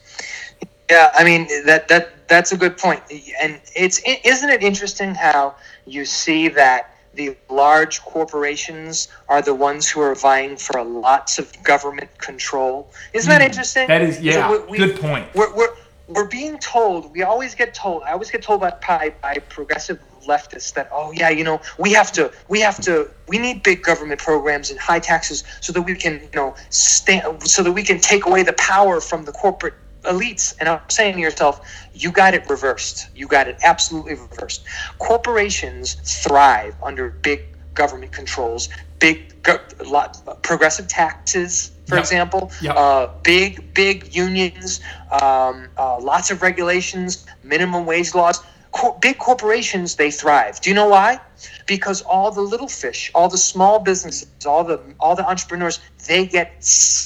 Yeah, 0.92 1.10
I 1.14 1.24
mean 1.24 1.48
that 1.64 1.88
that 1.88 2.28
that's 2.28 2.52
a 2.52 2.56
good 2.56 2.76
point. 2.76 3.02
And 3.40 3.58
it's 3.74 4.00
isn't 4.04 4.50
it 4.50 4.62
interesting 4.62 5.14
how 5.14 5.54
you 5.86 6.04
see 6.04 6.48
that 6.48 6.94
the 7.14 7.36
large 7.48 8.02
corporations 8.02 9.08
are 9.28 9.40
the 9.42 9.54
ones 9.54 9.88
who 9.88 10.00
are 10.00 10.14
vying 10.14 10.56
for 10.56 10.82
lots 10.82 11.38
of 11.38 11.50
government 11.62 12.10
control. 12.18 12.90
Isn't 13.12 13.28
that 13.30 13.40
hmm. 13.40 13.46
interesting? 13.46 13.86
That 13.88 14.02
is, 14.02 14.20
yeah, 14.20 14.48
so 14.48 14.66
we, 14.66 14.78
good 14.78 14.98
point. 14.98 15.26
We're, 15.34 15.54
we're, 15.54 15.74
we're 16.08 16.28
being 16.28 16.58
told, 16.58 17.12
we 17.12 17.22
always 17.22 17.54
get 17.54 17.74
told, 17.74 18.02
I 18.04 18.12
always 18.12 18.30
get 18.30 18.42
told 18.42 18.60
by, 18.60 18.72
by, 18.86 19.14
by 19.20 19.34
progressive 19.48 19.98
leftists 20.26 20.72
that, 20.74 20.88
oh 20.92 21.12
yeah, 21.12 21.28
you 21.28 21.44
know, 21.44 21.60
we 21.78 21.92
have 21.92 22.12
to, 22.12 22.32
we 22.48 22.60
have 22.60 22.80
to, 22.82 23.10
we 23.28 23.38
need 23.38 23.62
big 23.62 23.82
government 23.82 24.20
programs 24.20 24.70
and 24.70 24.78
high 24.80 24.98
taxes 24.98 25.44
so 25.60 25.72
that 25.72 25.82
we 25.82 25.94
can, 25.94 26.14
you 26.20 26.36
know, 26.36 26.54
stand, 26.70 27.42
so 27.46 27.62
that 27.62 27.72
we 27.72 27.82
can 27.82 28.00
take 28.00 28.24
away 28.26 28.42
the 28.42 28.54
power 28.54 29.00
from 29.00 29.24
the 29.24 29.32
corporate 29.32 29.74
elites. 30.04 30.54
And 30.60 30.68
I'm 30.68 30.80
saying 30.88 31.14
to 31.14 31.20
yourself, 31.20 31.60
you 31.94 32.10
got 32.10 32.34
it 32.34 32.48
reversed. 32.48 33.08
You 33.14 33.26
got 33.26 33.48
it 33.48 33.56
absolutely 33.62 34.14
reversed. 34.14 34.64
Corporations 34.98 35.94
thrive 35.94 36.74
under 36.82 37.10
big 37.10 37.42
government 37.74 38.12
controls, 38.12 38.68
big 38.98 39.42
go- 39.42 39.60
lot, 39.86 40.42
progressive 40.42 40.88
taxes, 40.88 41.72
for 41.86 41.96
yep. 41.96 42.04
example, 42.04 42.50
yep. 42.60 42.76
Uh, 42.76 43.08
big 43.22 43.74
big 43.74 44.14
unions, 44.14 44.80
um, 45.22 45.68
uh, 45.78 45.98
lots 45.98 46.30
of 46.30 46.42
regulations, 46.42 47.26
minimum 47.42 47.86
wage 47.86 48.14
laws. 48.14 48.40
Co- 48.72 48.96
big 49.00 49.18
corporations 49.18 49.96
they 49.96 50.10
thrive. 50.10 50.60
Do 50.60 50.70
you 50.70 50.74
know 50.74 50.88
why? 50.88 51.20
Because 51.66 52.02
all 52.02 52.30
the 52.30 52.40
little 52.40 52.68
fish, 52.68 53.10
all 53.14 53.28
the 53.28 53.38
small 53.38 53.78
businesses, 53.78 54.28
all 54.46 54.64
the 54.64 54.80
all 55.00 55.14
the 55.14 55.26
entrepreneurs, 55.26 55.80
they 56.06 56.26
get 56.26 56.64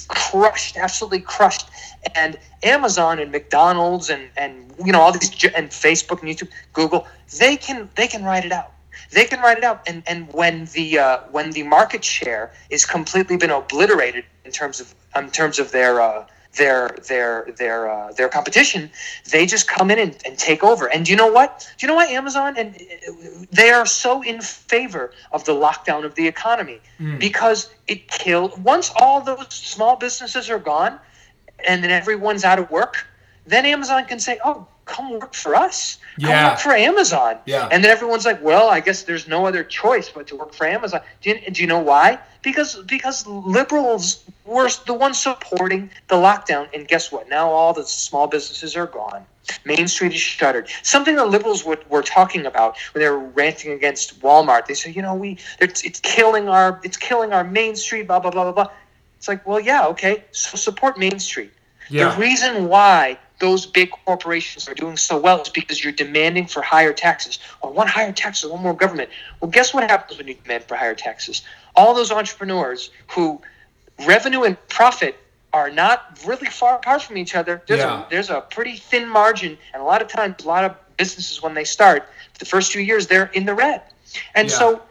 crushed, 0.09 0.76
absolutely 0.76 1.20
crushed 1.20 1.68
and 2.14 2.38
Amazon 2.62 3.18
and 3.18 3.32
McDonald's 3.32 4.11
and 4.11 4.28
and 4.36 4.72
you 4.84 4.92
know 4.92 5.00
all 5.00 5.12
these 5.12 5.30
and 5.54 5.70
Facebook 5.70 6.22
and 6.22 6.30
YouTube, 6.30 6.50
Google, 6.72 7.07
they 7.38 7.57
can 7.57 7.88
they 7.96 8.07
can 8.07 8.24
write 8.24 8.44
it 8.44 8.52
out. 8.52 8.72
They 9.11 9.24
can 9.24 9.40
write 9.40 9.59
it 9.59 9.64
out, 9.64 9.82
and 9.86 10.02
and 10.07 10.32
when 10.32 10.66
the 10.66 10.98
uh, 10.98 11.18
when 11.30 11.52
the 11.52 11.62
market 11.62 12.04
share 12.04 12.52
is 12.70 12.84
completely 12.84 13.36
been 13.36 13.50
obliterated 13.50 14.24
in 14.44 14.52
terms 14.52 14.80
of 14.80 14.94
in 15.16 15.30
terms 15.30 15.59
of 15.59 15.72
their 15.72 16.00
uh, 16.00 16.26
their 16.57 16.96
their 17.07 17.48
their 17.57 17.90
uh, 17.90 18.12
their 18.12 18.28
competition, 18.28 18.90
they 19.30 19.46
just 19.46 19.68
come 19.68 19.90
in 19.90 19.98
and, 19.98 20.16
and 20.24 20.38
take 20.38 20.64
over. 20.64 20.86
And 20.86 21.04
do 21.04 21.12
you 21.12 21.16
know 21.16 21.30
what? 21.30 21.70
Do 21.78 21.86
you 21.86 21.88
know 21.88 21.96
why 21.96 22.07
Amazon 22.07 22.57
and 22.57 22.74
they 23.50 23.70
are 23.70 23.86
so 23.86 24.22
in 24.22 24.40
favor 24.40 25.12
of 25.32 25.44
the 25.44 25.52
lockdown 25.52 26.04
of 26.04 26.14
the 26.14 26.26
economy 26.26 26.80
mm. 26.98 27.18
because 27.18 27.70
it 27.86 28.09
killed 28.09 28.62
once 28.62 28.90
all 28.96 29.20
those 29.20 29.52
small 29.52 29.96
businesses 29.96 30.50
are 30.50 30.59
gone 30.59 30.98
and 31.66 31.82
then 31.82 31.90
everyone's 31.90 32.44
out 32.44 32.59
of 32.59 32.70
work, 32.70 33.07
then 33.46 33.64
Amazon 33.64 34.04
can 34.04 34.18
say, 34.18 34.38
"Oh, 34.44 34.66
come 34.87 35.12
work 35.18 35.34
for 35.34 35.55
us. 35.55 35.99
Come 36.20 36.30
yeah. 36.30 36.51
work 36.51 36.59
for 36.61 36.72
Amazon." 36.72 37.39
Yeah. 37.45 37.68
And 37.70 37.84
then 37.84 37.91
everyone's 37.91 38.24
like, 38.24 38.43
"Well, 38.43 38.70
I 38.70 38.80
guess 38.80 39.03
there's 39.03 39.28
no 39.28 39.47
other 39.47 39.62
choice 39.62 40.09
but 40.09 40.26
to 40.28 40.37
work 40.37 40.55
for 40.55 40.66
Amazon." 40.66 41.01
Do 41.20 41.30
you, 41.30 41.51
do 41.51 41.61
you 41.61 41.68
know 41.68 41.80
why? 41.80 42.18
Because 42.43 42.76
because 42.84 43.26
liberals 43.26 44.24
were 44.45 44.70
the 44.87 44.95
ones 44.95 45.18
supporting 45.18 45.91
the 46.09 46.16
lockdown, 46.16 46.68
and 46.72 46.89
guess 46.89 47.12
what? 47.12 47.28
Now 47.28 47.51
all 47.51 47.72
the 47.72 47.84
small 47.84 48.26
businesses 48.26 48.74
are 48.76 48.87
gone. 48.87 49.26
Main 49.64 49.89
Street 49.89 50.12
is 50.12 50.20
shuttered. 50.20 50.68
Something 50.82 51.16
the 51.16 51.24
liberals 51.24 51.64
were, 51.64 51.78
were 51.89 52.03
talking 52.03 52.47
about 52.47 52.76
when 52.93 53.03
they 53.03 53.09
were 53.09 53.18
ranting 53.18 53.72
against 53.72 54.20
Walmart. 54.20 54.66
They 54.66 54.74
said, 54.74 54.97
you 54.97 55.03
know, 55.03 55.14
we 55.14 55.39
it's, 55.61 55.84
it's 55.84 56.01
killing 56.01 56.49
our 56.49 56.80
it's 56.82 56.97
killing 56.97 57.32
our 57.32 57.45
Main 57.45 57.76
Street. 57.76 58.07
Blah 58.07 58.20
blah 58.20 58.30
blah 58.30 58.45
blah 58.45 58.53
blah. 58.53 58.72
It's 59.16 59.28
like, 59.28 59.47
well, 59.47 59.61
yeah, 59.61 59.87
okay. 59.89 60.24
So 60.32 60.57
support 60.57 60.99
Main 60.99 61.18
Street. 61.18 61.53
Yeah. 61.89 62.14
The 62.14 62.20
reason 62.20 62.68
why 62.68 63.18
those 63.39 63.66
big 63.66 63.91
corporations 63.91 64.68
are 64.68 64.74
doing 64.74 64.97
so 64.97 65.18
well 65.18 65.43
is 65.43 65.49
because 65.49 65.82
you're 65.82 65.93
demanding 65.93 66.47
for 66.47 66.62
higher 66.62 66.93
taxes. 66.93 67.39
Or 67.61 67.70
one 67.70 67.87
higher 67.87 68.12
taxes, 68.12 68.51
one 68.51 68.62
more 68.62 68.74
government. 68.74 69.11
Well, 69.41 69.51
guess 69.51 69.74
what 69.74 69.89
happens 69.89 70.18
when 70.18 70.28
you 70.28 70.34
demand 70.34 70.64
for 70.64 70.76
higher 70.76 70.95
taxes? 70.95 71.43
All 71.74 71.95
those 71.95 72.11
entrepreneurs 72.11 72.91
who 73.09 73.41
revenue 74.07 74.43
and 74.43 74.57
profit 74.68 75.16
are 75.53 75.70
not 75.70 76.18
really 76.26 76.47
far 76.47 76.76
apart 76.76 77.03
from 77.03 77.16
each 77.16 77.34
other. 77.34 77.62
There's, 77.66 77.80
yeah. 77.80 78.07
a, 78.07 78.11
there's 78.11 78.30
a 78.30 78.41
pretty 78.41 78.76
thin 78.76 79.09
margin, 79.09 79.57
and 79.72 79.82
a 79.82 79.84
lot 79.84 80.03
of 80.03 80.09
times, 80.09 80.45
a 80.45 80.49
lot 80.49 80.64
of 80.64 80.76
businesses 80.97 81.43
when 81.43 81.55
they 81.55 81.64
start, 81.64 82.09
the 82.39 82.45
first 82.45 82.72
few 82.72 82.82
years 82.82 83.07
they're 83.07 83.30
in 83.32 83.45
the 83.47 83.55
red. 83.55 83.82
And 84.34 84.49
yeah. 84.49 84.59
so 84.59 84.82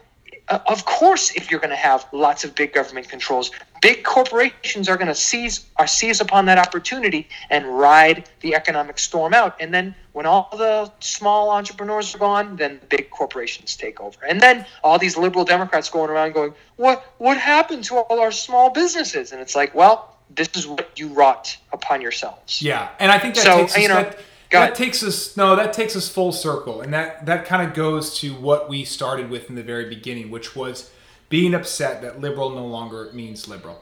uh, 0.47 0.59
of 0.67 0.85
course, 0.85 1.31
if 1.35 1.49
you're 1.49 1.59
going 1.59 1.71
to 1.71 1.75
have 1.75 2.07
lots 2.11 2.43
of 2.43 2.53
big 2.55 2.73
government 2.73 3.09
controls, 3.09 3.51
big 3.85 4.03
corporations 4.03 4.89
are 4.89 4.97
going 4.97 5.07
to 5.07 5.13
seize 5.13 5.67
are 5.75 5.85
seize 5.85 6.19
upon 6.19 6.45
that 6.47 6.57
opportunity 6.57 7.27
and 7.51 7.61
ride 7.77 8.27
the 8.41 8.55
economic 8.55 8.97
storm 8.97 9.31
out. 9.31 9.55
And 9.59 9.71
then 9.71 9.93
when 10.13 10.25
all 10.25 10.49
the 10.57 10.91
small 11.01 11.51
entrepreneurs 11.51 12.15
are 12.15 12.17
gone, 12.17 12.55
then 12.55 12.79
big 12.89 13.11
corporations 13.11 13.75
take 13.75 14.01
over. 14.01 14.17
And 14.27 14.41
then 14.41 14.65
all 14.83 14.97
these 14.97 15.15
liberal 15.17 15.45
Democrats 15.45 15.87
going 15.87 16.09
around 16.09 16.33
going, 16.33 16.53
"What 16.77 16.97
what 17.19 17.37
happened 17.37 17.83
to 17.89 17.97
all 17.97 18.19
our 18.19 18.31
small 18.31 18.71
businesses?" 18.71 19.31
And 19.31 19.39
it's 19.39 19.55
like, 19.55 19.75
well, 19.75 20.17
this 20.31 20.49
is 20.55 20.65
what 20.65 20.89
you 20.99 21.09
wrought 21.09 21.55
upon 21.71 22.01
yourselves. 22.01 22.63
Yeah, 22.63 22.89
and 22.99 23.11
I 23.11 23.19
think 23.19 23.35
that 23.35 23.43
so, 23.43 23.57
takes 23.57 23.77
you 23.77 23.87
know. 23.87 24.01
That- 24.03 24.17
that 24.51 24.73
takes 24.73 25.03
us 25.03 25.35
no 25.35 25.57
that 25.57 25.73
takes 25.73 25.97
us 25.97 26.07
full 26.07 26.31
circle 26.31 26.79
and 26.79 26.93
that 26.93 27.25
that 27.25 27.43
kind 27.45 27.61
of 27.67 27.73
goes 27.73 28.17
to 28.19 28.33
what 28.35 28.69
we 28.69 28.85
started 28.85 29.29
with 29.29 29.49
in 29.49 29.55
the 29.55 29.63
very 29.63 29.89
beginning 29.89 30.31
which 30.31 30.55
was 30.55 30.91
being 31.29 31.53
upset 31.53 32.01
that 32.01 32.19
liberal 32.19 32.49
no 32.49 32.65
longer 32.65 33.09
means 33.13 33.47
liberal 33.47 33.81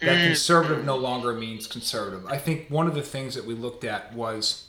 that 0.00 0.18
mm. 0.18 0.26
conservative 0.26 0.84
no 0.84 0.96
longer 0.96 1.32
means 1.32 1.66
conservative 1.66 2.26
i 2.26 2.36
think 2.36 2.68
one 2.68 2.86
of 2.86 2.94
the 2.94 3.02
things 3.02 3.34
that 3.34 3.44
we 3.44 3.54
looked 3.54 3.84
at 3.84 4.12
was 4.14 4.66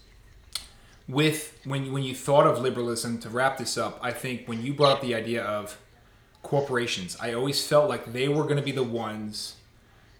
with 1.07 1.59
when 1.65 1.91
when 1.91 2.03
you 2.03 2.15
thought 2.15 2.47
of 2.47 2.59
liberalism 2.59 3.17
to 3.19 3.29
wrap 3.29 3.57
this 3.57 3.77
up 3.77 3.99
i 4.01 4.11
think 4.11 4.47
when 4.47 4.63
you 4.63 4.73
brought 4.73 4.97
up 4.97 5.01
the 5.01 5.13
idea 5.13 5.43
of 5.43 5.77
corporations 6.43 7.17
i 7.21 7.33
always 7.33 7.65
felt 7.65 7.89
like 7.89 8.11
they 8.13 8.27
were 8.27 8.43
going 8.43 8.57
to 8.57 8.61
be 8.61 8.71
the 8.71 8.83
ones 8.83 9.55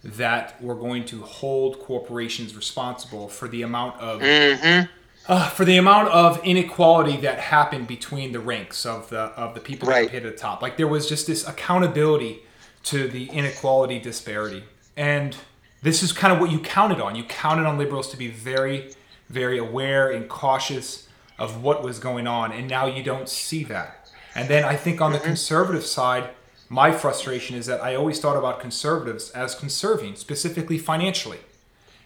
that 0.04 0.62
were 0.62 0.76
going 0.76 1.04
to 1.04 1.22
hold 1.22 1.80
corporations 1.80 2.56
responsible 2.56 3.28
for 3.28 3.48
the 3.48 3.62
amount 3.62 4.00
of 4.00 4.22
mm-hmm 4.22 4.86
uh, 5.28 5.50
for 5.50 5.66
the 5.66 5.78
amount 5.78 6.10
of 6.10 6.44
inequality 6.44 7.18
that 7.18 7.40
happened 7.40 7.88
between 7.88 8.32
the 8.32 8.40
ranks 8.40 8.86
of 8.86 9.10
the 9.10 9.20
of 9.20 9.54
the 9.54 9.60
people 9.60 9.90
right. 9.90 10.06
that 10.06 10.12
hit 10.12 10.26
at 10.26 10.34
the 10.34 10.38
top. 10.38 10.62
Like 10.62 10.78
there 10.78 10.88
was 10.88 11.08
just 11.08 11.28
this 11.28 11.48
accountability 11.48 12.44
to 12.84 13.08
the 13.08 13.30
inequality 13.30 14.00
disparity, 14.00 14.64
and 14.96 15.36
this 15.82 16.04
is 16.04 16.12
kind 16.12 16.34
of 16.34 16.40
what 16.40 16.52
you 16.52 16.60
counted 16.60 17.00
on. 17.00 17.16
You 17.16 17.24
counted 17.24 17.66
on 17.66 17.78
liberals 17.78 18.10
to 18.12 18.18
be 18.18 18.28
very, 18.28 18.92
very 19.30 19.58
aware 19.58 20.12
and 20.12 20.28
cautious 20.30 21.08
of 21.38 21.62
what 21.62 21.84
was 21.84 22.00
going 22.00 22.28
on, 22.28 22.52
and 22.52 22.68
now 22.68 22.86
you 22.86 23.04
don't 23.04 23.28
see 23.28 23.64
that. 23.66 24.10
And 24.36 24.48
then 24.50 24.64
I 24.64 24.76
think 24.76 25.02
on 25.02 25.12
the 25.12 25.18
mm-hmm. 25.18 25.28
conservative 25.28 25.86
side, 25.86 26.30
my 26.70 26.92
frustration 26.92 27.56
is 27.56 27.66
that 27.68 27.82
I 27.82 27.96
always 27.96 28.20
thought 28.20 28.38
about 28.38 28.60
conservatives 28.60 29.30
as 29.32 29.56
conserving, 29.56 30.16
specifically 30.16 30.78
financially. 30.78 31.40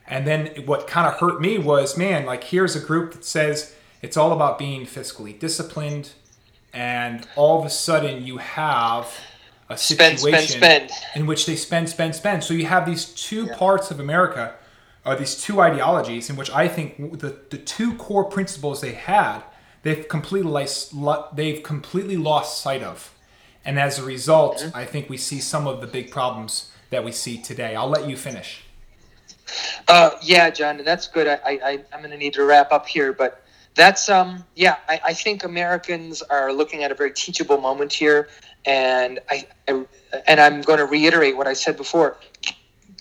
And 0.10 0.26
then 0.26 0.48
what 0.66 0.88
kind 0.88 1.08
of 1.08 1.20
hurt 1.20 1.40
me 1.40 1.60
was, 1.60 1.96
man, 1.96 2.26
like 2.26 2.44
here's 2.46 2.76
a 2.76 2.80
group 2.80 3.14
that 3.14 3.24
says 3.24 3.76
it's 4.02 4.18
all 4.18 4.32
about 4.32 4.58
being 4.58 4.86
fiscally 4.86 5.38
disciplined, 5.38 6.14
and 6.74 7.28
all 7.36 7.60
of 7.60 7.66
a 7.66 7.70
sudden 7.70 8.24
you 8.24 8.38
have 8.38 9.14
a 9.70 9.78
situation 9.78 10.18
spend, 10.18 10.50
spend, 10.50 10.90
spend. 10.90 10.92
in 11.16 11.28
which 11.28 11.46
they 11.46 11.56
spend, 11.56 11.90
spend, 11.90 12.16
spend. 12.16 12.44
So 12.44 12.56
you 12.56 12.66
have 12.66 12.88
these 12.88 13.06
two 13.06 13.46
yeah. 13.46 13.56
parts 13.56 13.92
of 13.92 14.00
America, 14.00 14.56
or 15.06 15.16
these 15.16 15.40
two 15.40 15.62
ideologies, 15.62 16.28
in 16.30 16.36
which 16.36 16.50
I 16.50 16.68
think 16.68 17.20
the 17.20 17.38
the 17.52 17.58
two 17.58 17.94
core 17.96 18.26
principles 18.26 18.82
they 18.82 18.94
had, 18.94 19.44
they've 19.84 20.08
completely 20.08 20.50
lost, 20.50 21.36
they've 21.36 21.62
completely 21.62 22.18
lost 22.18 22.62
sight 22.64 22.82
of, 22.82 23.14
and 23.64 23.80
as 23.80 24.00
a 24.00 24.04
result, 24.04 24.58
mm-hmm. 24.58 24.76
I 24.76 24.86
think 24.86 25.08
we 25.08 25.18
see 25.18 25.40
some 25.40 25.68
of 25.68 25.82
the 25.82 25.88
big 25.88 26.10
problems 26.10 26.72
that 26.90 27.06
we 27.06 27.12
see 27.12 27.38
today. 27.38 27.76
I'll 27.76 27.90
let 27.90 28.10
you 28.10 28.18
finish. 28.18 28.64
Uh, 29.88 30.12
yeah, 30.22 30.50
John, 30.50 30.82
that's 30.84 31.08
good. 31.08 31.28
I, 31.28 31.40
I, 31.46 31.84
I'm 31.94 32.00
going 32.00 32.12
to 32.12 32.18
need 32.18 32.34
to 32.34 32.44
wrap 32.44 32.72
up 32.72 32.88
here, 32.88 33.14
but 33.14 33.44
that's 33.76 34.10
um, 34.10 34.44
yeah. 34.56 34.78
I, 34.88 35.02
I 35.06 35.14
think 35.14 35.44
Americans 35.44 36.22
are 36.24 36.52
looking 36.52 36.84
at 36.84 36.92
a 36.92 36.96
very 36.96 37.12
teachable 37.12 37.60
moment 37.60 37.94
here, 37.94 38.30
and 38.66 39.20
I, 39.30 39.48
I 39.68 39.86
and 40.28 40.40
I'm 40.40 40.62
going 40.62 40.80
to 40.80 40.86
reiterate 40.86 41.38
what 41.38 41.48
I 41.48 41.54
said 41.54 41.78
before. 41.78 42.18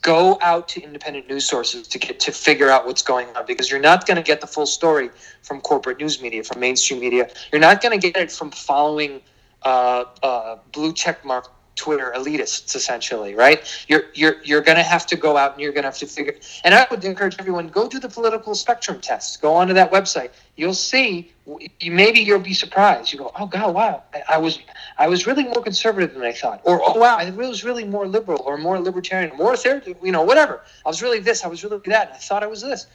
Go 0.02 0.38
out 0.40 0.68
to 0.68 0.82
independent 0.82 1.28
news 1.28 1.44
sources 1.44 1.88
to 1.88 1.98
get 1.98 2.20
to 2.20 2.32
figure 2.32 2.70
out 2.70 2.86
what's 2.86 3.02
going 3.02 3.26
on 3.36 3.44
because 3.46 3.70
you're 3.70 3.80
not 3.80 4.06
going 4.06 4.16
to 4.16 4.22
get 4.22 4.40
the 4.40 4.46
full 4.46 4.66
story 4.66 5.10
from 5.42 5.60
corporate 5.60 5.98
news 5.98 6.22
media, 6.22 6.44
from 6.44 6.60
mainstream 6.60 7.00
media. 7.00 7.28
You're 7.50 7.60
not 7.60 7.82
going 7.82 7.98
to 7.98 8.12
get 8.12 8.20
it 8.20 8.30
from 8.30 8.52
following 8.52 9.20
uh, 9.64 10.04
uh, 10.22 10.58
blue 10.72 10.92
check 10.92 11.24
mark 11.24 11.50
Twitter 11.78 12.12
elitists, 12.14 12.74
essentially, 12.74 13.34
right? 13.34 13.60
You're 13.88 14.04
you're 14.12 14.36
you're 14.42 14.60
going 14.60 14.76
to 14.76 14.82
have 14.82 15.06
to 15.06 15.16
go 15.16 15.36
out 15.36 15.52
and 15.52 15.60
you're 15.62 15.72
going 15.72 15.84
to 15.84 15.88
have 15.88 15.98
to 15.98 16.06
figure. 16.06 16.34
And 16.64 16.74
I 16.74 16.86
would 16.90 17.04
encourage 17.04 17.36
everyone 17.38 17.68
go 17.68 17.88
do 17.88 17.98
the 17.98 18.08
political 18.08 18.54
spectrum 18.54 19.00
test. 19.00 19.40
Go 19.40 19.54
onto 19.54 19.72
that 19.74 19.90
website. 19.92 20.30
You'll 20.56 20.74
see. 20.74 21.32
You 21.80 21.92
maybe 21.92 22.20
you'll 22.20 22.40
be 22.40 22.52
surprised. 22.52 23.12
You 23.12 23.20
go, 23.20 23.32
oh 23.38 23.46
god, 23.46 23.74
wow, 23.74 24.02
I, 24.12 24.34
I 24.34 24.38
was 24.38 24.58
I 24.98 25.08
was 25.08 25.26
really 25.26 25.44
more 25.44 25.62
conservative 25.62 26.12
than 26.12 26.22
I 26.22 26.32
thought, 26.32 26.60
or 26.64 26.82
oh 26.84 26.98
wow, 26.98 27.16
I 27.16 27.30
was 27.30 27.64
really 27.64 27.84
more 27.84 28.06
liberal 28.06 28.42
or 28.44 28.58
more 28.58 28.78
libertarian, 28.78 29.34
more 29.36 29.54
authoritative, 29.54 29.96
you 30.02 30.12
know, 30.12 30.22
whatever. 30.22 30.60
I 30.84 30.88
was 30.88 31.00
really 31.00 31.20
this. 31.20 31.44
I 31.44 31.48
was 31.48 31.62
really 31.64 31.80
that. 31.86 32.10
I 32.14 32.18
thought 32.18 32.42
I 32.42 32.48
was 32.48 32.60
this. 32.60 32.86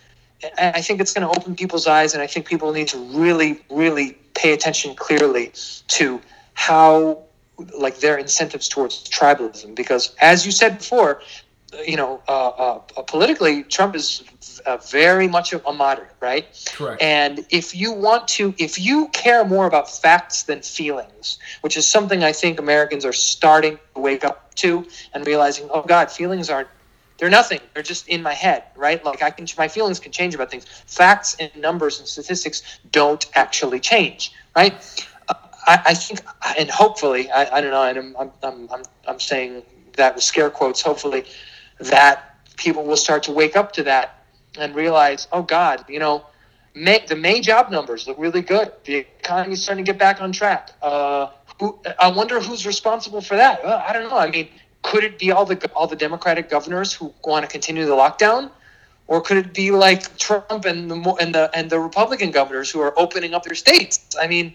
And 0.57 0.75
I 0.75 0.81
think 0.81 0.99
it's 0.99 1.13
going 1.13 1.25
to 1.25 1.39
open 1.39 1.55
people's 1.55 1.87
eyes, 1.87 2.13
and 2.13 2.21
I 2.21 2.27
think 2.27 2.45
people 2.45 2.73
need 2.73 2.89
to 2.89 2.97
really, 2.97 3.61
really 3.69 4.17
pay 4.35 4.51
attention 4.51 4.93
clearly 4.93 5.53
to 5.87 6.19
how 6.53 7.23
like 7.77 7.99
their 7.99 8.17
incentives 8.17 8.67
towards 8.67 9.03
tribalism. 9.09 9.75
Because 9.75 10.15
as 10.19 10.45
you 10.45 10.51
said 10.51 10.77
before 10.77 11.21
you 11.85 11.95
know 11.95 12.21
uh, 12.27 12.49
uh, 12.49 12.79
politically 13.07 13.63
trump 13.63 13.95
is 13.95 14.23
uh, 14.65 14.77
very 14.77 15.27
much 15.27 15.53
a, 15.53 15.67
a, 15.67 15.73
moderate 15.73 16.11
right? 16.19 16.45
Correct. 16.73 17.01
And 17.01 17.45
if 17.49 17.75
you 17.75 17.91
want 17.91 18.27
to 18.29 18.53
if 18.57 18.79
you 18.79 19.07
care 19.09 19.43
more 19.43 19.65
about 19.65 19.89
facts 19.89 20.43
than 20.43 20.61
feelings 20.61 21.39
which 21.61 21.75
is 21.77 21.87
something 21.87 22.23
i 22.23 22.31
think 22.31 22.59
americans 22.59 23.05
are 23.05 23.13
starting 23.13 23.79
to 23.95 24.01
wake 24.01 24.23
up 24.23 24.53
to 24.55 24.85
and 25.13 25.25
realizing 25.25 25.67
oh 25.71 25.81
god 25.81 26.11
feelings 26.11 26.49
aren't 26.49 26.67
they're 27.19 27.29
nothing. 27.29 27.59
They're 27.73 27.83
just 27.83 28.07
in 28.07 28.21
my 28.21 28.33
head 28.33 28.63
right? 28.75 29.03
Like 29.03 29.21
i 29.21 29.29
can 29.29 29.47
my 29.57 29.67
feelings 29.67 29.99
can 29.99 30.11
change 30.11 30.35
about 30.35 30.51
things. 30.51 30.65
Facts 30.87 31.35
and 31.39 31.55
numbers 31.55 31.99
and 31.99 32.07
statistics 32.07 32.79
don't 32.91 33.25
actually 33.35 33.79
change 33.79 34.33
right 34.55 34.73
I, 35.65 35.81
I 35.87 35.93
think, 35.93 36.21
and 36.57 36.69
hopefully, 36.69 37.29
I, 37.31 37.57
I 37.57 37.61
don't 37.61 37.71
know, 37.71 37.83
and 37.83 38.15
I'm, 38.17 38.31
I'm, 38.43 38.69
I'm, 38.71 38.83
I'm 39.07 39.19
saying 39.19 39.63
that 39.97 40.15
with 40.15 40.23
scare 40.23 40.49
quotes, 40.49 40.81
hopefully, 40.81 41.25
that 41.79 42.37
people 42.57 42.83
will 42.83 42.97
start 42.97 43.23
to 43.23 43.31
wake 43.31 43.55
up 43.55 43.71
to 43.73 43.83
that 43.83 44.25
and 44.57 44.75
realize, 44.75 45.27
oh 45.31 45.41
God, 45.41 45.85
you 45.87 45.99
know, 45.99 46.25
May, 46.75 47.03
the 47.07 47.15
May 47.15 47.39
job 47.39 47.69
numbers 47.69 48.07
look 48.07 48.17
really 48.17 48.41
good. 48.41 48.71
The 48.85 48.95
economy 48.95 49.53
is 49.53 49.63
starting 49.63 49.85
to 49.85 49.91
get 49.91 49.99
back 49.99 50.21
on 50.21 50.31
track. 50.31 50.71
Uh, 50.81 51.27
who, 51.59 51.77
I 51.99 52.09
wonder 52.09 52.39
who's 52.39 52.65
responsible 52.65 53.21
for 53.21 53.35
that. 53.35 53.63
Well, 53.63 53.83
I 53.87 53.93
don't 53.93 54.09
know. 54.09 54.17
I 54.17 54.29
mean, 54.29 54.49
could 54.81 55.03
it 55.03 55.19
be 55.19 55.31
all 55.31 55.45
the 55.45 55.69
all 55.75 55.87
the 55.87 55.95
Democratic 55.95 56.49
governors 56.49 56.91
who 56.91 57.13
want 57.23 57.45
to 57.45 57.51
continue 57.51 57.85
the 57.85 57.95
lockdown, 57.95 58.49
or 59.07 59.21
could 59.21 59.37
it 59.37 59.53
be 59.53 59.71
like 59.71 60.17
Trump 60.17 60.65
and 60.65 60.89
the 60.89 60.95
and 61.21 61.33
the 61.35 61.49
and 61.53 61.69
the 61.69 61.79
Republican 61.79 62.31
governors 62.31 62.71
who 62.71 62.81
are 62.81 62.97
opening 62.97 63.33
up 63.33 63.43
their 63.43 63.55
states? 63.55 64.15
I 64.19 64.27
mean, 64.27 64.53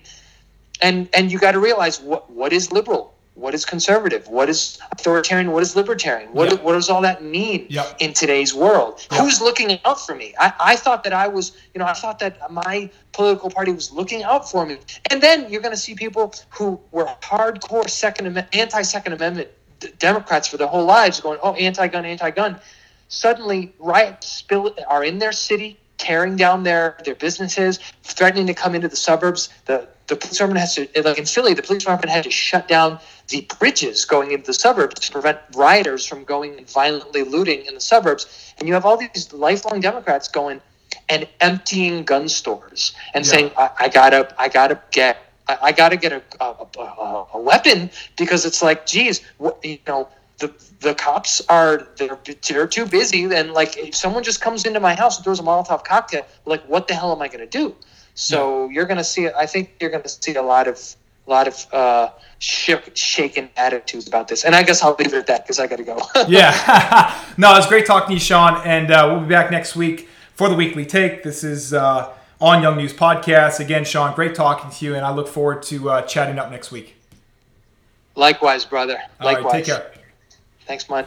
and 0.80 1.08
and 1.14 1.30
you 1.32 1.38
got 1.38 1.52
to 1.52 1.60
realize 1.60 2.00
what 2.00 2.30
what 2.30 2.52
is 2.52 2.72
liberal? 2.72 3.14
What 3.38 3.54
is 3.54 3.64
conservative? 3.64 4.26
What 4.26 4.48
is 4.48 4.80
authoritarian? 4.90 5.52
What 5.52 5.62
is 5.62 5.76
libertarian? 5.76 6.28
What, 6.32 6.50
yep. 6.50 6.62
what 6.64 6.72
does 6.72 6.90
all 6.90 7.00
that 7.02 7.22
mean 7.22 7.66
yep. 7.70 7.96
in 8.00 8.12
today's 8.12 8.52
world? 8.52 9.06
Yep. 9.12 9.20
who's 9.20 9.40
looking 9.40 9.78
out 9.84 10.04
for 10.04 10.16
me? 10.16 10.34
I, 10.40 10.52
I 10.58 10.76
thought 10.76 11.04
that 11.04 11.12
i 11.12 11.28
was 11.28 11.56
you 11.72 11.78
know 11.78 11.86
i 11.86 11.92
thought 11.92 12.18
that 12.18 12.50
my 12.50 12.90
political 13.12 13.48
party 13.48 13.72
was 13.72 13.92
looking 13.92 14.24
out 14.24 14.50
for 14.50 14.66
me. 14.66 14.78
And 15.10 15.22
then 15.22 15.48
you're 15.50 15.60
going 15.60 15.74
to 15.74 15.80
see 15.80 15.94
people 15.94 16.34
who 16.50 16.80
were 16.90 17.06
hardcore 17.22 17.88
second 17.88 18.44
anti-second 18.52 19.12
amendment 19.12 19.48
democrats 20.00 20.48
for 20.48 20.56
their 20.56 20.66
whole 20.66 20.84
lives 20.84 21.20
going 21.20 21.38
oh 21.42 21.54
anti-gun 21.54 22.04
anti-gun. 22.04 22.58
Suddenly 23.06 23.72
riots 23.78 24.26
spill 24.26 24.74
are 24.88 25.04
in 25.04 25.18
their 25.18 25.32
city 25.32 25.78
tearing 25.96 26.36
down 26.36 26.64
their 26.64 26.96
their 27.04 27.14
businesses 27.14 27.78
threatening 28.02 28.46
to 28.48 28.54
come 28.54 28.74
into 28.74 28.88
the 28.88 28.96
suburbs 28.96 29.48
the 29.66 29.86
the 30.08 30.16
police 30.16 30.32
department 30.32 30.60
has 30.60 30.74
to, 30.74 30.88
like 31.02 31.18
in 31.18 31.26
Philly, 31.26 31.54
the 31.54 31.62
police 31.62 31.82
department 31.82 32.10
had 32.10 32.24
to 32.24 32.30
shut 32.30 32.66
down 32.66 32.98
the 33.28 33.46
bridges 33.58 34.04
going 34.04 34.32
into 34.32 34.46
the 34.46 34.54
suburbs 34.54 35.00
to 35.00 35.12
prevent 35.12 35.38
rioters 35.54 36.06
from 36.06 36.24
going 36.24 36.56
and 36.56 36.68
violently 36.68 37.22
looting 37.22 37.64
in 37.66 37.74
the 37.74 37.80
suburbs. 37.80 38.54
And 38.58 38.66
you 38.66 38.74
have 38.74 38.86
all 38.86 38.96
these 38.96 39.32
lifelong 39.32 39.80
Democrats 39.80 40.26
going 40.28 40.60
and 41.10 41.28
emptying 41.40 42.04
gun 42.04 42.28
stores 42.28 42.94
and 43.14 43.24
yeah. 43.24 43.30
saying, 43.30 43.50
I, 43.56 43.70
I, 43.80 43.88
gotta, 43.88 44.34
I 44.38 44.48
gotta 44.48 44.80
get, 44.90 45.18
I, 45.46 45.58
I 45.62 45.72
gotta 45.72 45.96
get 45.96 46.12
a, 46.12 46.22
a, 46.40 46.66
a, 46.78 47.26
a, 47.34 47.40
weapon 47.40 47.90
because 48.16 48.46
it's 48.46 48.62
like, 48.62 48.86
geez, 48.86 49.22
what, 49.36 49.62
you 49.62 49.78
know, 49.86 50.08
the 50.38 50.52
the 50.80 50.94
cops 50.94 51.42
are 51.48 51.88
they're, 51.96 52.16
they're 52.48 52.68
too 52.68 52.86
busy 52.86 53.24
and 53.24 53.52
like 53.54 53.76
if 53.76 53.96
someone 53.96 54.22
just 54.22 54.40
comes 54.40 54.64
into 54.64 54.78
my 54.78 54.94
house 54.94 55.16
and 55.16 55.24
throws 55.24 55.40
a 55.40 55.42
Molotov 55.42 55.84
cocktail, 55.84 56.24
like 56.44 56.62
what 56.68 56.86
the 56.86 56.94
hell 56.94 57.10
am 57.10 57.20
I 57.20 57.26
gonna 57.26 57.44
do? 57.44 57.74
So 58.18 58.68
you're 58.68 58.84
going 58.84 58.98
to 58.98 59.04
see. 59.04 59.28
I 59.28 59.46
think 59.46 59.76
you're 59.80 59.90
going 59.90 60.02
to 60.02 60.08
see 60.08 60.34
a 60.34 60.42
lot 60.42 60.66
of 60.66 60.80
a 61.28 61.30
lot 61.30 61.46
of 61.46 61.66
uh, 61.72 62.10
shook, 62.40 62.90
shaken 62.96 63.48
attitudes 63.56 64.08
about 64.08 64.26
this. 64.26 64.44
And 64.44 64.56
I 64.56 64.64
guess 64.64 64.82
I'll 64.82 64.96
leave 64.98 65.14
it 65.14 65.18
at 65.18 65.28
that 65.28 65.44
because 65.44 65.60
I 65.60 65.68
got 65.68 65.76
to 65.76 65.84
go. 65.84 66.00
yeah. 66.28 67.24
no, 67.36 67.56
it's 67.56 67.68
great 67.68 67.86
talking 67.86 68.08
to 68.08 68.14
you, 68.14 68.18
Sean. 68.18 68.60
And 68.66 68.90
uh, 68.90 69.08
we'll 69.08 69.20
be 69.20 69.28
back 69.28 69.52
next 69.52 69.76
week 69.76 70.08
for 70.34 70.48
the 70.48 70.56
weekly 70.56 70.84
take. 70.84 71.22
This 71.22 71.44
is 71.44 71.72
uh, 71.72 72.12
on 72.40 72.60
Young 72.60 72.76
News 72.76 72.92
Podcast. 72.92 73.60
Again, 73.60 73.84
Sean, 73.84 74.12
great 74.16 74.34
talking 74.34 74.68
to 74.68 74.84
you. 74.84 74.96
And 74.96 75.06
I 75.06 75.12
look 75.12 75.28
forward 75.28 75.62
to 75.64 75.88
uh, 75.88 76.02
chatting 76.02 76.40
up 76.40 76.50
next 76.50 76.72
week. 76.72 76.96
Likewise, 78.16 78.64
brother. 78.64 78.98
Likewise. 79.22 79.44
Right, 79.44 79.52
take 79.52 79.66
care. 79.66 79.92
Thanks, 80.66 80.90
man. 80.90 81.06